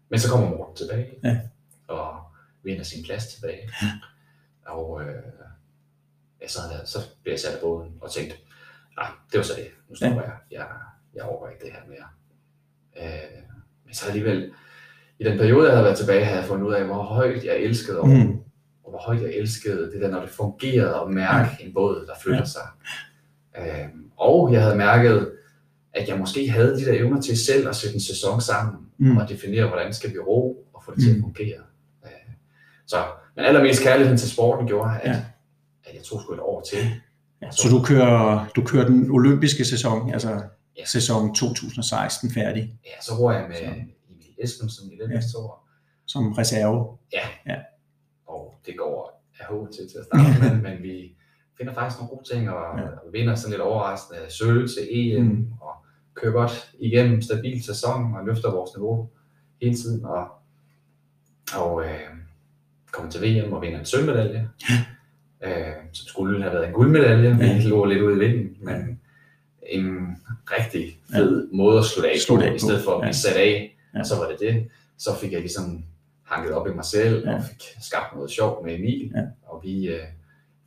men 0.09 0.19
så 0.19 0.29
kommer 0.31 0.49
Morten 0.49 0.75
tilbage, 0.75 1.07
Ja. 1.23 1.39
og 1.87 2.21
vinder 2.63 2.83
sin 2.83 3.03
plads 3.03 3.27
tilbage. 3.27 3.69
Og 4.65 5.01
øh, 5.01 5.15
ja, 6.41 6.47
så, 6.47 6.59
så 6.85 6.97
blev 7.23 7.31
jeg 7.33 7.39
sat 7.39 7.53
af 7.55 7.61
båden 7.61 7.93
og 8.01 8.11
tænkte, 8.11 8.35
nej, 8.97 9.07
det 9.31 9.37
var 9.37 9.43
så 9.43 9.53
det. 9.57 9.67
Nu 9.89 9.95
stopper 9.95 10.21
jeg. 10.21 10.33
jeg. 10.51 10.67
Jeg 11.15 11.23
overgår 11.23 11.49
ikke 11.49 11.65
det 11.65 11.71
her 11.73 11.81
mere. 11.87 12.07
Øh, 12.97 13.43
men 13.85 13.93
så 13.93 14.07
alligevel, 14.07 14.51
i 15.19 15.23
den 15.23 15.37
periode, 15.37 15.65
jeg 15.67 15.73
havde 15.75 15.85
været 15.85 15.97
tilbage, 15.97 16.25
havde 16.25 16.39
jeg 16.39 16.47
fundet 16.47 16.65
ud 16.67 16.73
af, 16.73 16.85
hvor 16.85 17.03
højt 17.03 17.45
jeg 17.45 17.55
elskede 17.57 17.99
over, 17.99 18.23
Mm. 18.23 18.39
og 18.83 18.89
hvor 18.89 18.99
højt 18.99 19.21
jeg 19.21 19.29
elskede 19.33 19.91
det 19.91 20.01
der, 20.01 20.09
når 20.09 20.19
det 20.21 20.29
fungerede 20.29 20.95
at 21.01 21.11
mærke 21.11 21.63
en 21.63 21.73
båd, 21.73 22.05
der 22.07 22.13
flytter 22.21 22.39
Ja. 22.39 22.45
sig. 22.45 22.67
Øhm, 23.57 24.11
og 24.17 24.53
jeg 24.53 24.61
havde 24.63 24.75
mærket, 24.75 25.31
at 25.93 26.07
jeg 26.07 26.19
måske 26.19 26.49
havde 26.49 26.77
de 26.77 26.85
der 26.85 26.93
evner 26.93 27.21
til 27.21 27.45
selv 27.45 27.67
at 27.69 27.75
sætte 27.75 27.93
en 27.95 28.01
sæson 28.01 28.41
sammen, 28.41 28.75
Mm. 28.97 29.17
og 29.17 29.29
definere, 29.29 29.67
hvordan 29.67 29.93
skal 29.93 30.13
vi 30.13 30.19
ro, 30.19 30.65
og 30.73 30.83
få 30.85 30.91
det 30.95 31.03
til 31.03 31.09
at 31.09 31.15
Mm. 31.17 31.21
fungere. 31.23 31.59
Øh, 32.05 32.09
så, 32.87 32.97
men 33.35 33.45
allermest 33.45 33.83
kærligheden 33.83 34.17
til 34.17 34.31
sporten 34.31 34.67
gjorde, 34.67 34.91
at, 35.01 35.07
Ja. 35.09 35.11
ja. 35.11 35.21
at 35.85 35.95
jeg 35.95 36.03
tog 36.03 36.21
sgu 36.21 36.33
et 36.33 36.39
år 36.39 36.61
til. 36.61 36.79
Ja, 37.41 37.51
så 37.51 37.67
du 37.69 37.83
kører, 37.83 38.45
du 38.55 38.63
kører 38.65 38.85
den 38.85 39.11
olympiske 39.11 39.65
sæson, 39.65 40.13
altså 40.13 40.41
Ja. 40.77 40.85
sæson 40.85 41.35
2016 41.35 42.29
færdig, 42.31 42.73
Ja, 42.85 43.01
så 43.01 43.13
ror 43.19 43.31
jeg 43.31 43.45
med 43.49 43.55
Så. 43.57 43.63
Emil 43.63 44.27
Esbensen 44.43 44.91
i 44.91 44.95
den 45.01 45.09
Ja. 45.11 45.15
næste 45.15 45.37
år, 45.37 45.67
som 46.05 46.31
reserve. 46.33 46.97
og 48.27 48.53
det 48.65 48.77
går 48.77 49.23
af 49.39 49.45
H 49.45 49.71
til 49.75 49.89
til 49.89 49.97
at 49.97 50.05
starte 50.05 50.41
med, 50.41 50.61
men 50.71 50.83
vi 50.83 51.15
finder 51.57 51.73
faktisk 51.73 51.99
nogle 51.99 52.09
gode 52.15 52.27
ting, 52.33 52.49
og, 52.49 52.77
Ja. 52.79 52.83
ja. 52.83 52.87
og 52.89 53.13
vinder 53.13 53.35
sådan 53.35 53.51
lidt 53.51 53.61
overraskende 53.61 54.19
sølv 54.29 54.67
til 54.67 54.87
EM, 54.91 55.23
Mm. 55.25 55.29
mm. 55.31 55.51
og 55.61 55.73
kører 56.15 56.31
godt 56.31 56.71
igennem 56.79 57.21
stabil 57.21 57.63
sæson, 57.63 58.15
og 58.15 58.25
løfter 58.25 58.51
vores 58.51 58.71
niveau 58.77 59.09
hele 59.61 59.75
tiden, 59.75 60.05
og, 60.05 60.27
og 61.55 61.83
øh, 61.85 61.99
kommer 62.91 63.11
til 63.11 63.21
VM 63.45 63.53
og 63.53 63.61
vinder 63.61 63.79
en 63.79 63.85
sølvmedalje, 63.85 64.49
øh, 65.43 65.73
som 65.93 66.07
skulle 66.07 66.41
have 66.43 66.53
været 66.53 66.67
en 66.67 66.73
guldmedalje, 66.73 67.37
Ja. 67.41 67.57
vi 67.57 67.61
lå 67.63 67.85
lidt 67.85 68.01
ude 68.01 68.15
i 68.15 68.19
vinden, 68.29 68.57
men 68.61 68.99
en 69.69 70.17
rigtig 70.45 70.99
fed 71.11 71.47
ja. 71.51 71.57
måde 71.57 71.79
at 71.79 71.85
slutte 71.85 72.09
af, 72.11 72.17
Slutte 72.19 72.45
af 72.45 72.51
på, 72.51 72.55
i 72.55 72.59
stedet 72.59 72.83
for 72.83 72.91
at 72.91 73.01
blive 73.01 73.07
ja. 73.07 73.11
sat 73.11 73.35
af, 73.35 73.77
Ja. 73.93 73.99
og 73.99 74.05
så 74.05 74.15
var 74.15 74.27
det 74.29 74.39
det. 74.39 74.67
Så 74.97 75.09
fik 75.21 75.31
jeg 75.31 75.39
ligesom 75.39 75.83
hanket 76.23 76.51
op 76.53 76.67
i 76.67 76.73
mig 76.73 76.85
selv, 76.85 77.27
Ja. 77.27 77.35
og 77.35 77.43
fik 77.43 77.63
skabt 77.81 78.15
noget 78.15 78.31
sjovt 78.31 78.65
med 78.65 78.75
Emil, 78.75 79.11
Ja. 79.15 79.21
og 79.45 79.61
vi 79.63 79.87
øh, 79.87 80.03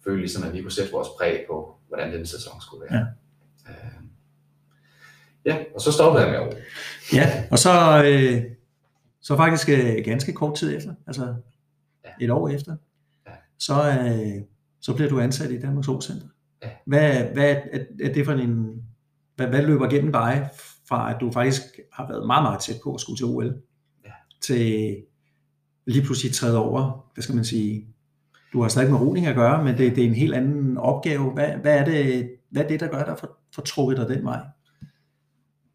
følte 0.05 0.21
ligesom, 0.21 0.43
at 0.49 0.53
vi 0.53 0.63
kunne 0.63 0.73
sætte 0.73 0.93
vores 0.93 1.09
præg 1.19 1.45
på, 1.49 1.77
hvordan 1.89 2.13
den 2.13 2.27
sæson 2.27 2.61
skulle 2.61 2.85
være. 2.91 3.07
Ja, 3.67 3.71
øh, 3.73 3.93
ja 5.47 5.57
og 5.75 5.81
så 5.81 5.93
stoppede 5.93 6.25
jeg 6.27 6.33
med 6.33 6.49
at. 6.49 6.57
Ja, 7.13 7.45
og 7.51 7.59
så, 7.59 8.03
øh, 8.05 8.43
så 9.23 9.37
faktisk 9.37 9.69
øh, 9.69 10.05
ganske 10.05 10.33
kort 10.33 10.57
tid 10.57 10.77
efter, 10.77 10.95
altså 11.07 11.35
Ja. 12.05 12.25
et 12.25 12.31
år 12.31 12.49
efter, 12.49 12.77
Ja. 13.27 13.33
så, 13.59 13.75
øh, 13.75 14.43
så 14.81 14.95
bliver 14.95 15.09
du 15.11 15.21
ansat 15.21 15.51
i 15.51 15.61
Danmarks 15.61 15.87
Center. 16.07 16.27
Ja. 16.63 16.69
Hvad, 16.87 17.25
hvad 17.33 17.51
er, 17.73 17.79
er 18.05 18.13
det 18.13 18.25
for 18.25 18.33
en, 18.33 18.83
hvad, 19.37 19.47
hvad 19.47 19.63
løber 19.63 19.89
gennem 19.89 20.13
dig 20.13 20.49
fra, 20.89 21.15
at 21.15 21.17
du 21.21 21.31
faktisk 21.33 21.63
har 21.93 22.09
været 22.09 22.27
meget, 22.27 22.43
meget 22.43 22.61
tæt 22.61 22.77
på 22.85 22.95
at 22.95 23.01
skulle 23.01 23.17
til 23.17 23.27
OL, 23.27 23.55
Ja. 24.05 24.11
til 24.43 24.97
lige 25.87 26.03
pludselig 26.05 26.33
træde 26.35 26.59
over, 26.59 27.11
hvad 27.15 27.23
skal 27.23 27.35
man 27.35 27.45
sige, 27.45 27.87
du 28.53 28.63
har 28.63 28.69
stadig 28.69 28.91
med 28.91 29.01
roning 29.01 29.27
at 29.27 29.35
gøre, 29.37 29.65
men 29.65 29.79
det, 29.79 29.97
det 29.97 30.05
er 30.05 30.09
en 30.09 30.15
helt 30.15 30.35
anden 30.35 30.79
opgave. 30.79 31.31
Hvad, 31.33 31.49
hvad, 31.49 31.79
er 31.79 31.85
det, 31.85 32.31
hvad 32.51 32.65
er 32.65 32.69
det, 32.69 32.81
der 32.81 32.89
gør 32.89 33.05
dig 33.05 33.17
for, 33.19 33.39
for 33.55 33.63
trukket 33.63 33.97
dig 33.99 34.09
den 34.09 34.25
vej? 34.25 34.41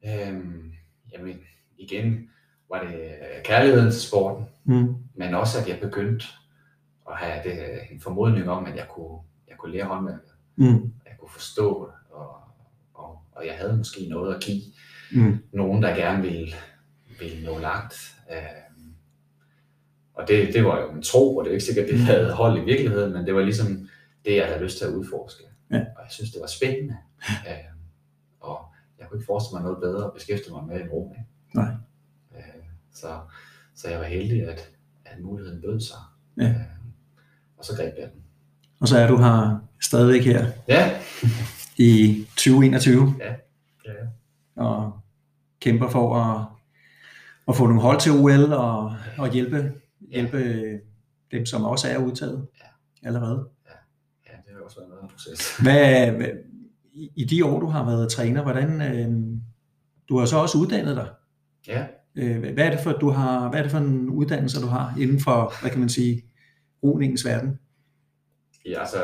Øhm, 0.08 0.72
jamen, 1.14 1.40
igen 1.78 2.30
var 2.70 2.84
det 2.84 3.12
kærligheden 3.44 3.92
til 3.92 4.02
sporten, 4.02 4.46
Mm. 4.64 4.96
men 5.16 5.36
også 5.36 5.60
at 5.62 5.70
jeg 5.70 5.80
begyndte 5.80 6.26
at 7.12 7.18
have 7.18 7.44
det, 7.50 7.80
en 7.92 8.02
formodning 8.02 8.50
om, 8.50 8.66
at 8.66 8.76
jeg 8.76 8.88
kunne, 8.90 9.20
jeg 9.48 9.58
kunne 9.58 9.72
lære 9.72 9.86
håndværket, 9.86 10.32
Mm. 10.56 10.76
at 10.76 11.10
jeg 11.12 11.14
kunne 11.20 11.30
forstå 11.30 11.92
og, 12.12 12.36
og, 12.94 13.20
og 13.32 13.46
jeg 13.46 13.56
havde 13.58 13.78
måske 13.78 14.08
noget 14.10 14.36
at 14.36 14.42
give 14.44 14.62
Mm. 15.14 15.38
nogen, 15.54 15.84
der 15.84 15.96
gerne 15.96 16.22
ville, 16.22 16.54
ville 17.20 17.46
nå 17.46 17.60
langt. 17.60 18.16
Øhm, 18.32 18.94
og 20.14 20.28
det, 20.28 20.54
det 20.54 20.66
var 20.66 20.82
jo 20.82 20.92
en 20.92 21.02
tro, 21.04 21.38
og 21.38 21.44
det 21.46 21.50
er 21.50 21.54
ikke 21.54 21.66
sikkert, 21.66 21.88
det 21.90 22.00
havde 22.00 22.34
hold 22.34 22.62
i 22.62 22.66
virkeligheden, 22.66 23.14
men 23.14 23.26
det 23.26 23.36
var 23.36 23.42
ligesom 23.42 23.90
det, 24.26 24.36
jeg 24.36 24.46
havde 24.48 24.64
lyst 24.64 24.78
til 24.78 24.86
at 24.86 24.92
udforske. 24.94 25.44
Ja. 25.72 25.78
Og 25.78 26.04
jeg 26.04 26.12
synes, 26.12 26.32
det 26.32 26.42
var 26.42 26.48
spændende. 26.48 26.98
øhm, 27.50 27.80
og 28.40 28.66
jeg 29.02 29.10
kunne 29.10 29.18
ikke 29.18 29.26
forestille 29.26 29.62
mig 29.62 29.64
noget 29.64 29.82
bedre 29.82 30.06
at 30.06 30.14
beskæftige 30.14 30.54
mig 30.54 30.64
med 30.64 30.82
end 30.82 30.90
roning. 30.90 31.28
Nej. 31.56 31.72
Øh, 32.36 32.64
så, 32.94 33.20
så 33.76 33.90
jeg 33.90 34.00
var 34.00 34.06
heldig, 34.06 34.50
at, 34.50 34.72
at 35.06 35.20
muligheden 35.22 35.62
bød 35.62 35.80
sig. 35.80 35.98
Ja. 36.38 36.50
Øh, 36.50 36.56
og 37.58 37.66
så 37.66 37.76
greb 37.76 37.94
jeg 37.98 38.10
den. 38.14 38.22
Og 38.80 38.88
så 38.88 38.98
er 38.98 39.08
du 39.08 39.18
her 39.18 39.68
stadigvæk 39.82 40.22
her 40.22 40.46
Ja, 40.68 41.00
i 41.78 42.26
2021 42.30 43.16
ja, 43.20 43.36
ja. 43.86 43.92
og 44.56 45.00
kæmper 45.60 45.90
for 45.90 46.16
at, 46.16 46.46
at 47.48 47.56
få 47.56 47.68
nogle 47.68 47.82
hold 47.82 48.00
til 48.00 48.12
OL 48.12 48.54
og, 48.54 48.96
og 49.18 49.32
hjælpe, 49.32 49.74
hjælpe 50.10 50.64
dem, 51.32 51.46
som 51.46 51.64
også 51.64 51.88
er 51.90 51.98
udtaget 51.98 52.48
allerede. 53.04 53.48
ja 54.26 54.32
det 54.46 54.54
har 54.54 54.62
også 54.66 54.80
været 54.80 55.04
en 55.04 55.10
proces. 55.10 55.58
Hvad, 55.58 56.12
i, 56.94 57.10
I 57.16 57.24
de 57.26 57.46
år, 57.46 57.60
du 57.60 57.66
har 57.68 57.86
været 57.86 58.12
træner, 58.12 58.44
hvordan, 58.44 58.82
øh, 58.82 59.38
du 60.10 60.20
har 60.20 60.26
så 60.26 60.38
også 60.38 60.58
uddannet 60.58 60.96
dig. 60.96 61.08
Ja, 61.68 61.86
Øh, 62.16 62.40
hvad 62.54 62.66
er 62.66 62.70
det 62.70 62.80
for, 62.80 62.92
du 62.92 63.10
har, 63.10 63.50
hvad 63.50 63.60
er 63.60 63.64
det 63.64 63.72
for 63.72 63.78
en 63.78 64.10
uddannelse, 64.10 64.62
du 64.62 64.68
har 64.68 64.94
inden 65.00 65.20
for, 65.20 65.54
hvad 65.62 65.72
kan 65.72 65.80
man 65.80 65.90
sige, 65.90 66.22
roningens 66.84 67.26
verden? 67.26 67.60
ja 68.66 68.80
altså 68.80 68.98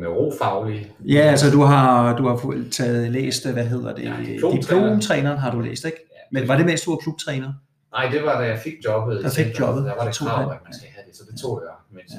med 0.00 0.08
rofaglig. 0.08 0.92
Ja, 1.08 1.18
altså 1.20 1.50
du 1.50 1.60
har, 1.62 2.16
du 2.16 2.26
har 2.28 2.64
taget, 2.72 3.12
læst, 3.12 3.52
hvad 3.52 3.66
hedder 3.66 3.94
det, 3.94 4.02
Ja, 4.04 4.16
diplomtræner. 4.26 4.60
diplomtræneren 4.60 5.38
har 5.38 5.50
du 5.50 5.60
læst, 5.60 5.84
ikke? 5.84 5.98
Men 6.32 6.48
var 6.48 6.56
det 6.56 6.66
mens 6.66 6.82
du 6.82 6.90
var 6.90 6.96
klubtræner? 6.96 7.52
Nej, 7.92 8.08
det 8.12 8.22
var 8.24 8.40
da 8.40 8.46
jeg 8.46 8.58
fik 8.58 8.72
jobbet. 8.84 9.24
Der 9.24 9.30
fik 9.30 9.60
jobbet. 9.60 9.84
Der 9.84 9.94
var 9.96 10.04
det 10.04 10.18
krav, 10.18 10.50
at 10.52 10.58
man 10.64 10.72
skal 10.74 10.88
have 10.94 11.04
det, 11.08 11.16
så 11.16 11.22
det 11.30 11.40
tog 11.40 11.62
jeg, 11.64 11.74
mens 11.90 12.12
Ja. 12.12 12.16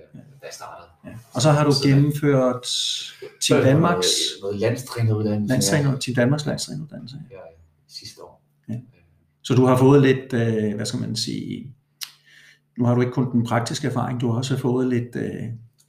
ja. 0.00 0.18
øh, 0.18 0.24
da 0.40 0.46
jeg 0.46 0.52
startede. 0.52 0.88
Ja. 1.06 1.10
Og 1.34 1.42
så 1.42 1.50
har 1.50 1.64
du 1.64 1.72
gennemført 1.84 2.66
Team 3.48 3.62
Danmarks, 3.64 4.06
Noget, 4.42 4.56
landstræneruddannelse. 4.60 5.52
landstræner, 5.52 5.98
Team 5.98 6.14
Danmarks 6.14 6.46
landstræneruddannelse. 6.46 7.16
Ja, 7.30 7.36
ja, 7.36 7.40
sidste 7.88 8.22
år. 8.22 8.42
Ja. 8.68 8.74
Så 9.42 9.54
du 9.54 9.64
har 9.64 9.76
fået 9.76 10.02
lidt, 10.02 10.32
øh, 10.32 10.74
hvad 10.74 10.86
skal 10.86 11.00
man 11.00 11.16
sige, 11.16 11.74
nu 12.78 12.84
har 12.84 12.94
du 12.94 13.00
ikke 13.00 13.12
kun 13.12 13.32
den 13.32 13.44
praktiske 13.46 13.88
erfaring, 13.88 14.20
du 14.20 14.28
har 14.30 14.36
også 14.38 14.56
fået 14.58 14.88
lidt, 14.88 15.16
øh, 15.16 15.24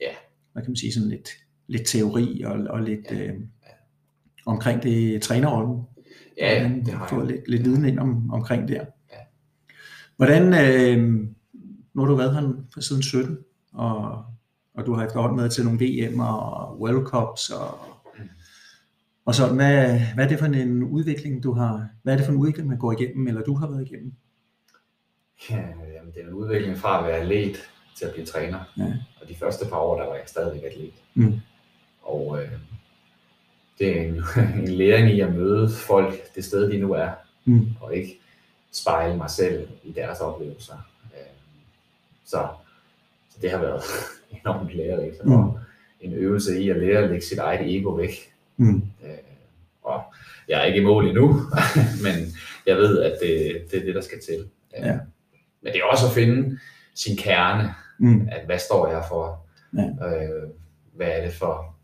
Ja. 0.00 0.12
hvad 0.52 0.62
kan 0.62 0.70
man 0.70 0.76
sige, 0.76 0.92
sådan 0.92 1.08
lidt, 1.08 1.28
lidt 1.66 1.86
teori 1.86 2.42
og, 2.42 2.52
og 2.70 2.82
lidt 2.82 3.06
Ja. 3.10 3.26
øh, 3.26 3.34
omkring 4.46 4.82
det 4.82 5.22
trænerrollen. 5.22 5.82
Ja, 6.38 6.52
ja, 6.54 6.60
Hvordan 6.60 6.84
det 6.84 6.94
har 6.94 7.08
fået 7.08 7.26
jeg. 7.26 7.30
lidt, 7.36 7.48
lidt 7.48 7.64
viden 7.64 7.84
ind 7.84 7.98
om, 7.98 8.30
omkring 8.30 8.68
der. 8.68 8.74
Ja. 9.12 9.18
Hvordan, 10.16 10.42
øh, 10.54 10.98
nu 11.94 12.02
har 12.02 12.06
du 12.08 12.14
været 12.14 12.34
her 12.34 12.80
siden 12.80 13.02
17, 13.02 13.38
og, 13.72 14.24
og 14.74 14.86
du 14.86 14.94
har 14.94 15.06
efterhånden 15.06 15.38
været 15.38 15.52
til 15.52 15.64
nogle 15.64 15.78
VM 15.80 16.20
og 16.20 16.80
World 16.80 17.06
Cups 17.06 17.50
og, 17.50 17.78
og 19.24 19.34
sådan. 19.34 19.54
Hvad, 19.54 20.00
hvad 20.14 20.24
er 20.24 20.28
det 20.28 20.38
for 20.38 20.46
en 20.46 20.82
udvikling, 20.82 21.42
du 21.42 21.52
har, 21.52 21.88
hvad 22.02 22.12
er 22.12 22.16
det 22.16 22.26
for 22.26 22.32
en 22.32 22.38
udvikling, 22.38 22.68
man 22.68 22.78
går 22.78 22.92
igennem, 22.92 23.28
eller 23.28 23.42
du 23.42 23.54
har 23.54 23.66
været 23.66 23.90
igennem? 23.90 24.12
Ja, 25.50 25.56
jamen, 25.94 26.12
det 26.14 26.22
er 26.22 26.26
en 26.26 26.32
udvikling 26.32 26.78
fra 26.78 26.98
at 26.98 27.04
være 27.06 27.16
atlet 27.16 27.56
til 27.96 28.04
at 28.06 28.12
blive 28.12 28.26
træner. 28.26 28.58
Ja. 28.78 28.92
Og 29.22 29.28
de 29.28 29.34
første 29.34 29.66
par 29.66 29.76
år, 29.76 30.00
der 30.00 30.06
var 30.06 30.14
jeg 30.14 30.24
stadigvæk 30.26 30.62
atlet. 30.72 30.92
Mm. 31.14 31.40
Og 32.02 32.42
øh, 32.42 32.48
det 33.78 33.98
er 34.00 34.02
en, 34.02 34.22
en 34.62 34.68
læring 34.68 35.10
i 35.10 35.20
at 35.20 35.34
møde 35.34 35.68
folk 35.70 36.34
det 36.34 36.44
sted, 36.44 36.70
de 36.72 36.78
nu 36.78 36.92
er, 36.92 37.10
Mm. 37.46 37.66
og 37.80 37.96
ikke 37.96 38.20
spejle 38.72 39.16
mig 39.16 39.30
selv 39.30 39.68
i 39.82 39.92
deres 39.92 40.20
oplevelser. 40.20 40.74
Øh, 41.04 41.36
så, 42.24 42.48
så 43.34 43.38
det 43.42 43.50
har 43.50 43.58
været 43.58 43.82
enormt 44.44 44.70
lærerigt, 44.70 45.24
Mm. 45.24 45.32
og 45.32 45.58
en 46.00 46.12
øvelse 46.12 46.60
i 46.62 46.70
at 46.70 46.76
lære 46.76 46.98
at 47.02 47.10
lægge 47.10 47.24
sit 47.26 47.38
eget 47.38 47.76
ego 47.76 47.90
væk. 47.90 48.10
Mm. 48.56 48.76
Øh, 49.04 49.10
og 49.82 50.02
jeg 50.48 50.60
er 50.60 50.64
ikke 50.64 50.80
i 50.80 50.84
mål 50.84 51.06
endnu, 51.08 51.28
men 52.04 52.14
jeg 52.66 52.76
ved, 52.76 53.02
at 53.02 53.18
det, 53.22 53.64
det 53.70 53.80
er 53.80 53.84
det, 53.84 53.94
der 53.94 54.00
skal 54.00 54.18
til. 54.20 54.48
Øh, 54.78 54.86
Ja. 54.86 54.98
Men 55.62 55.72
det 55.72 55.80
er 55.80 55.84
også 55.84 56.06
at 56.06 56.12
finde 56.12 56.58
sin 56.94 57.16
kerne, 57.16 57.74
Mm. 57.98 58.28
at 58.32 58.46
hvad 58.46 58.58
står 58.58 58.88
jeg 58.88 59.04
for? 59.08 59.46
Ja. 59.76 59.82
Øh, 59.82 60.42
hvad 60.94 61.06
er 61.08 61.24
det 61.24 61.34
for 61.34 61.76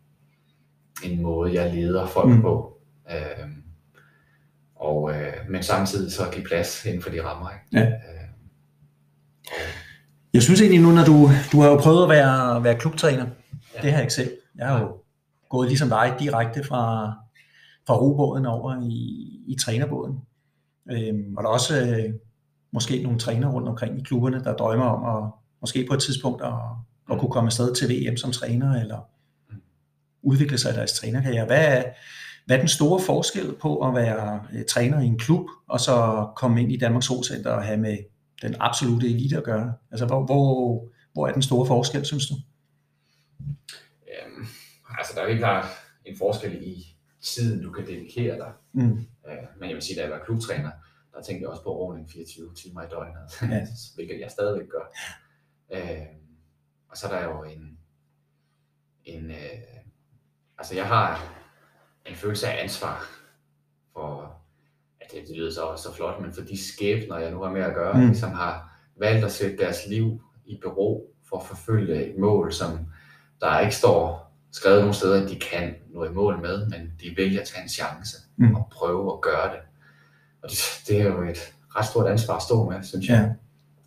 en 1.04 1.22
måde, 1.22 1.54
jeg 1.54 1.74
leder 1.74 2.06
folk 2.06 2.28
Mm. 2.28 2.34
mm. 2.34 2.42
på? 2.42 2.78
Øh, 3.10 3.48
og, 4.76 5.12
øh, 5.14 5.32
men 5.48 5.62
samtidig 5.62 6.12
så 6.12 6.22
give 6.32 6.44
plads 6.44 6.84
inden 6.86 7.02
for 7.02 7.10
de 7.10 7.22
rammer. 7.22 7.50
Ikke? 7.50 7.86
Ja. 7.86 7.92
Øh, 7.92 8.28
Jeg 10.40 10.44
synes 10.44 10.60
egentlig 10.60 10.80
nu, 10.80 10.90
når 10.90 11.04
du, 11.04 11.30
du 11.52 11.60
har 11.60 11.68
jo 11.68 11.76
prøvet 11.76 12.02
at 12.02 12.08
være, 12.08 12.64
være 12.64 12.78
klubtræner, 12.78 13.26
Ja. 13.74 13.80
det 13.82 13.90
har 13.90 13.98
jeg 13.98 14.00
ikke 14.00 14.14
selv. 14.14 14.30
Jeg 14.56 14.66
har 14.66 14.80
jo 14.80 14.96
gået 15.50 15.68
ligesom 15.68 15.88
dig 15.88 16.16
direkte 16.20 16.64
fra, 16.64 17.12
fra 17.86 17.94
robåden 17.94 18.46
over 18.46 18.82
i, 18.82 18.94
i 19.46 19.56
trænerbåden. 19.60 20.18
Øhm, 20.90 21.34
og 21.36 21.42
der 21.42 21.48
er 21.48 21.52
også 21.52 21.80
øh, 21.80 22.14
måske 22.72 23.02
nogle 23.02 23.18
trænere 23.18 23.50
rundt 23.52 23.68
omkring 23.68 23.98
i 23.98 24.02
klubberne, 24.02 24.44
der 24.44 24.56
drømmer 24.56 24.84
om 24.86 25.24
at 25.24 25.30
måske 25.60 25.86
på 25.88 25.94
et 25.94 26.00
tidspunkt 26.02 26.42
at, 26.42 26.52
at 27.12 27.18
kunne 27.18 27.30
komme 27.30 27.48
afsted 27.48 27.74
til 27.74 27.88
VM 27.90 28.16
som 28.16 28.32
træner, 28.32 28.80
eller 28.80 28.98
udvikle 30.22 30.58
sig 30.58 30.72
i 30.72 30.76
deres 30.76 30.92
trænerkarriere. 30.92 31.46
Hvad 31.46 31.76
er, 31.76 31.82
hvad 32.46 32.56
er 32.56 32.60
den 32.60 32.68
store 32.68 33.00
forskel 33.00 33.54
på 33.60 33.78
at 33.88 33.94
være 33.94 34.40
øh, 34.52 34.64
træner 34.64 35.00
i 35.00 35.06
en 35.06 35.18
klub, 35.18 35.46
og 35.68 35.80
så 35.80 36.26
komme 36.36 36.62
ind 36.62 36.72
i 36.72 36.76
Danmarks 36.76 37.06
Solcenter 37.06 37.50
og 37.50 37.62
have 37.62 37.78
med 37.78 37.96
den 38.42 38.56
absolute 38.60 39.06
elite 39.06 39.36
at 39.36 39.44
gøre? 39.44 39.74
Altså, 39.90 40.06
hvor, 40.06 40.24
hvor, 40.26 40.88
hvor 41.12 41.28
er 41.28 41.32
den 41.32 41.42
store 41.42 41.66
forskel, 41.66 42.04
synes 42.06 42.26
du? 42.28 42.34
Øhm, 44.08 44.46
altså, 44.98 45.12
der 45.16 45.22
er 45.22 45.28
helt 45.28 45.40
klart 45.40 45.66
en 46.04 46.16
forskel 46.18 46.62
i 46.62 46.96
tiden, 47.22 47.62
du 47.62 47.72
kan 47.72 47.86
dedikere 47.86 48.36
dig. 48.36 48.52
Mm. 48.72 48.98
Øh, 49.28 49.36
men 49.60 49.68
jeg 49.68 49.74
vil 49.74 49.82
sige, 49.82 49.96
da 49.96 50.02
jeg 50.02 50.10
var 50.10 50.24
klubtræner, 50.24 50.70
der 51.14 51.22
tænkte 51.22 51.42
jeg 51.42 51.48
også 51.48 51.62
på 51.62 51.70
ordning 51.70 52.10
24 52.10 52.54
timer 52.54 52.82
i 52.82 52.86
døgnet, 52.90 53.52
Ja. 53.54 53.66
hvilket 53.94 54.20
jeg 54.20 54.30
stadigvæk 54.30 54.68
gør. 54.68 54.92
Øh, 55.72 56.06
og 56.88 56.96
så 56.96 57.08
er 57.08 57.20
der 57.20 57.24
jo 57.28 57.42
en, 57.42 57.78
en 59.04 59.30
øh, 59.30 59.60
altså 60.58 60.74
jeg 60.74 60.88
har 60.88 61.34
en 62.06 62.14
følelse 62.14 62.48
af 62.48 62.62
ansvar 62.62 63.04
for, 63.92 64.29
det, 65.12 65.28
det 65.28 65.36
lyder 65.36 65.50
så, 65.52 65.82
så 65.82 65.94
flot, 65.96 66.20
men 66.22 66.32
for 66.32 66.40
de 66.40 66.64
skæbner, 66.74 67.18
jeg 67.18 67.30
nu 67.30 67.42
har 67.42 67.50
med 67.50 67.60
at 67.62 67.74
gøre, 67.74 67.96
Mm. 68.06 68.14
som 68.14 68.30
har 68.32 68.78
valgt 69.00 69.24
at 69.24 69.32
sætte 69.32 69.56
deres 69.56 69.78
liv 69.86 70.20
i 70.46 70.58
bero 70.62 71.06
for 71.28 71.36
at 71.38 71.46
forfølge 71.46 72.06
et 72.12 72.18
mål, 72.18 72.52
som 72.52 72.78
der 73.40 73.60
ikke 73.60 73.74
står 73.76 74.32
skrevet 74.52 74.78
nogle 74.80 74.94
steder, 74.94 75.22
at 75.22 75.28
de 75.30 75.38
kan 75.38 75.74
nå 75.94 76.04
i 76.04 76.08
mål 76.12 76.40
med, 76.40 76.66
men 76.66 76.92
de 77.00 77.14
vælger 77.16 77.40
at 77.40 77.46
tage 77.48 77.62
en 77.62 77.68
chance 77.68 78.16
Mm. 78.36 78.54
og 78.54 78.68
prøve 78.72 79.12
at 79.12 79.20
gøre 79.20 79.52
det. 79.52 79.60
Og 80.42 80.50
det, 80.50 80.58
det 80.88 81.00
er 81.00 81.04
jo 81.04 81.22
et 81.22 81.54
ret 81.76 81.86
stort 81.86 82.10
ansvar 82.10 82.36
at 82.36 82.42
stå 82.42 82.70
med, 82.70 82.82
synes 82.82 83.08
jeg. 83.08 83.16
Ja. 83.16 83.22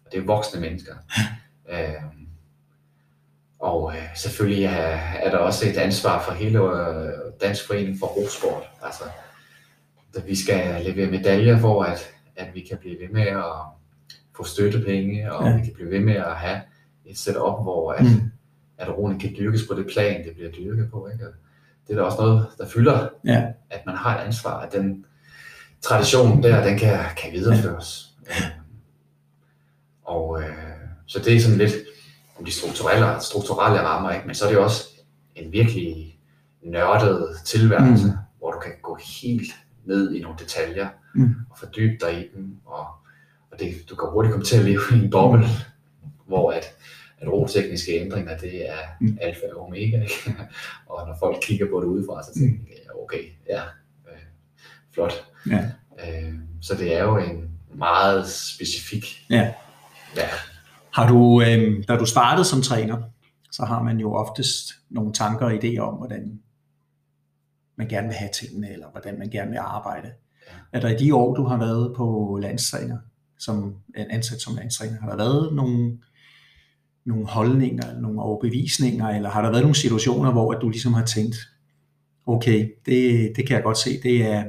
Og 0.06 0.12
det 0.12 0.20
er 0.20 0.26
voksne 0.26 0.62
mennesker. 0.62 0.94
øhm, 1.72 2.28
og 3.60 3.94
øh, 3.96 4.04
selvfølgelig 4.16 4.66
er, 4.66 4.98
er 5.24 5.32
der 5.32 5.38
også 5.38 5.70
et 5.70 5.78
ansvar 5.78 6.22
for 6.24 6.32
hele 6.32 6.60
øh, 6.60 7.14
Dansk 7.42 7.68
Forening 7.68 8.00
for 8.00 8.08
Rosport. 8.08 8.64
Altså, 8.84 9.04
vi 10.22 10.36
skal 10.36 10.84
levere 10.86 11.12
medaljer 11.12 11.60
for, 11.60 11.84
at, 11.84 12.00
at 12.36 12.48
vi 12.54 12.62
kan 12.62 12.78
blive 12.78 12.96
ved 13.02 13.10
med 13.10 13.28
at 13.28 13.44
få 14.38 14.44
støttepenge, 14.44 15.34
og 15.34 15.46
Ja. 15.48 15.56
vi 15.58 15.64
kan 15.64 15.74
blive 15.74 15.90
ved 15.92 16.00
med 16.00 16.16
at 16.16 16.36
have 16.36 16.62
et 17.06 17.18
setup, 17.18 17.64
hvor 17.64 17.92
at, 17.92 18.04
Mm. 18.06 18.32
at 18.78 18.98
roen 18.98 19.20
kan 19.20 19.34
dyrkes 19.40 19.62
på 19.70 19.74
det 19.80 19.88
plan, 19.94 20.24
det 20.28 20.36
bliver 20.36 20.52
dyrket 20.52 20.92
på. 20.92 21.08
Ikke? 21.14 21.26
Det 21.88 21.94
er 21.94 21.98
da 21.98 22.02
også 22.04 22.18
noget, 22.22 22.48
der 22.58 22.68
fylder, 22.68 23.08
Ja. 23.26 23.44
at 23.70 23.86
man 23.86 23.96
har 23.96 24.20
et 24.20 24.26
ansvar, 24.26 24.60
at 24.60 24.72
den 24.74 25.06
tradition 25.82 26.44
der, 26.44 26.64
den 26.68 26.78
kan, 26.78 27.00
kan 27.18 27.32
videreføres. 27.32 28.10
Ja. 28.30 28.46
Og 30.04 30.42
øh, 30.42 30.56
så 31.06 31.20
det 31.20 31.36
er 31.36 31.40
sådan 31.40 31.58
lidt 31.58 31.74
om 32.40 32.46
de 32.46 32.52
strukturelle, 32.52 33.06
strukturelle 33.22 33.82
rammer, 33.82 34.12
ikke? 34.12 34.26
men 34.28 34.36
så 34.36 34.46
er 34.46 34.50
det 34.50 34.58
også 34.60 34.84
en 35.36 35.52
virkelig 35.52 36.20
nørdet 36.64 37.28
tilværelse, 37.46 38.06
mm. 38.08 38.14
hvor 38.40 38.52
du 38.52 38.60
kan 38.60 38.72
gå 38.82 38.98
helt 39.22 39.52
ned 39.86 40.14
i 40.16 40.22
nogle 40.22 40.38
detaljer 40.40 40.88
Mm. 41.16 41.36
og 41.50 41.58
fordybe 41.58 41.98
dig 42.06 42.20
i 42.20 42.28
dem, 42.36 42.56
og, 42.66 42.86
og 43.52 43.60
det, 43.60 43.74
du 43.90 43.96
kan 43.96 44.10
hurtigt 44.12 44.32
komme 44.32 44.46
til 44.46 44.58
at 44.58 44.66
leve 44.66 44.82
i 44.92 45.04
en 45.04 45.10
boble, 45.12 45.46
hvor 46.28 46.52
at, 46.52 46.66
at 47.18 47.28
rotekniske 47.32 47.92
ændringer, 48.00 48.38
det 48.38 48.70
er 48.70 48.76
Mm. 49.02 49.18
alfa 49.22 49.42
og 49.56 49.66
omega, 49.68 50.02
ikke? 50.02 50.36
og 50.90 51.08
når 51.08 51.16
folk 51.20 51.38
kigger 51.42 51.66
på 51.72 51.80
det 51.82 51.88
udefra, 51.88 52.24
så 52.24 52.34
tænker 52.34 52.60
de, 52.66 52.72
ja, 52.72 53.04
okay, 53.04 53.24
ja, 53.50 53.62
øh, 54.12 54.20
flot. 54.94 55.14
Ja. 55.50 55.72
Øh, 56.00 56.34
så 56.62 56.76
det 56.76 56.96
er 56.98 57.04
jo 57.04 57.18
en 57.18 57.50
meget 57.76 58.30
specifik 58.30 59.06
Ja. 59.30 59.54
ja, 60.18 60.28
Har 60.94 61.08
du, 61.08 61.42
øh, 61.42 61.84
da 61.88 61.96
du 61.98 62.06
startede 62.06 62.46
som 62.46 62.62
træner, 62.62 62.98
så 63.52 63.66
har 63.66 63.84
man 63.84 63.98
jo 64.00 64.14
oftest 64.14 64.70
nogle 64.90 65.14
tanker 65.14 65.46
og 65.46 65.54
idéer 65.54 65.80
om, 65.80 65.94
hvordan 65.96 66.40
man 67.78 67.88
gerne 67.88 68.08
vil 68.08 68.16
have 68.16 68.30
tingene, 68.42 68.74
eller 68.74 68.88
hvordan 68.92 69.20
man 69.20 69.30
gerne 69.30 69.52
vil 69.52 69.58
arbejde. 69.58 70.08
Er 70.74 70.80
der 70.80 70.90
i 70.90 70.96
de 70.98 71.16
år, 71.16 71.36
du 71.36 71.44
har 71.44 71.58
været 71.58 71.94
på 71.96 72.38
landstræner, 72.42 72.98
som 73.40 73.76
ansat 73.96 74.42
som 74.42 74.56
landstræner, 74.56 75.02
har 75.02 75.10
der 75.10 75.18
været 75.18 75.54
nogle, 75.56 75.98
nogle 77.06 77.28
holdninger, 77.28 77.88
eller 77.88 78.02
nogle 78.02 78.22
overbevisninger, 78.22 79.08
eller 79.10 79.30
har 79.30 79.42
der 79.42 79.50
været 79.50 79.64
nogle 79.64 79.76
situationer, 79.76 80.32
hvor 80.32 80.54
at 80.54 80.62
du 80.62 80.70
ligesom 80.70 80.94
har 80.94 81.06
tænkt, 81.06 81.36
okay, 82.28 82.70
det, 82.86 83.32
det 83.36 83.48
kan 83.48 83.56
jeg 83.56 83.64
godt 83.64 83.78
se, 83.78 84.02
det 84.04 84.26
er 84.32 84.44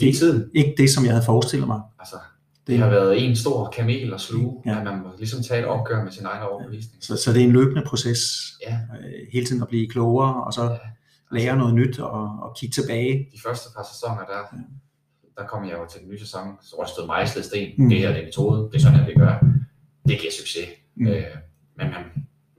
hele 0.00 0.18
tiden. 0.18 0.50
ikke 0.54 0.74
det, 0.76 0.90
som 0.90 1.04
jeg 1.04 1.12
havde 1.12 1.24
forestillet 1.24 1.66
mig. 1.68 1.80
Altså, 1.98 2.16
det 2.66 2.78
har 2.78 2.88
været 2.88 3.24
en 3.28 3.36
stor 3.36 3.70
kamel 3.76 4.14
at 4.14 4.20
sluge, 4.20 4.62
Ja. 4.66 4.70
ja. 4.72 4.78
at 4.78 4.84
man 4.84 4.98
må 4.98 5.08
ligesom 5.18 5.42
tage 5.42 5.60
et 5.60 5.66
opgør 5.66 6.04
med 6.04 6.12
sin 6.12 6.24
egen 6.26 6.42
overbevisning. 6.42 7.04
Så, 7.04 7.16
så 7.16 7.32
det 7.32 7.40
er 7.42 7.46
en 7.46 7.52
løbende 7.52 7.82
proces, 7.86 8.20
Ja, 8.66 8.78
øh, 9.00 9.26
hele 9.32 9.46
tiden 9.46 9.62
at 9.62 9.68
blive 9.68 9.88
klogere, 9.88 10.44
og 10.44 10.52
så 10.52 10.62
ja. 10.62 10.76
Lære 11.30 11.56
noget 11.56 11.74
nyt 11.74 11.98
og, 12.00 12.38
og 12.42 12.56
kigge 12.60 12.82
tilbage. 12.82 13.28
de 13.32 13.40
første 13.46 13.68
par 13.76 13.86
sæsoner, 13.92 14.24
der, 14.24 14.38
Ja. 14.38 14.62
der 15.42 15.46
kom 15.48 15.64
jeg 15.64 15.72
jo 15.78 15.86
til 15.86 16.00
den 16.00 16.08
nye 16.10 16.18
sæson, 16.18 16.56
så 16.62 16.84
stået 16.94 17.06
mejslet 17.06 17.44
sten. 17.44 17.74
Mm. 17.78 17.88
Det 17.88 17.98
her 17.98 18.08
det 18.12 18.20
er 18.20 18.24
metode, 18.24 18.68
det 18.72 18.76
er 18.76 18.80
sådan, 18.80 19.00
at 19.00 19.06
vi 19.06 19.14
gør. 19.14 19.38
Det 20.08 20.18
giver 20.20 20.32
succes. 20.40 20.68
Mm. 20.94 21.06
Øh, 21.06 21.24
men 21.76 21.86
man, 21.90 22.04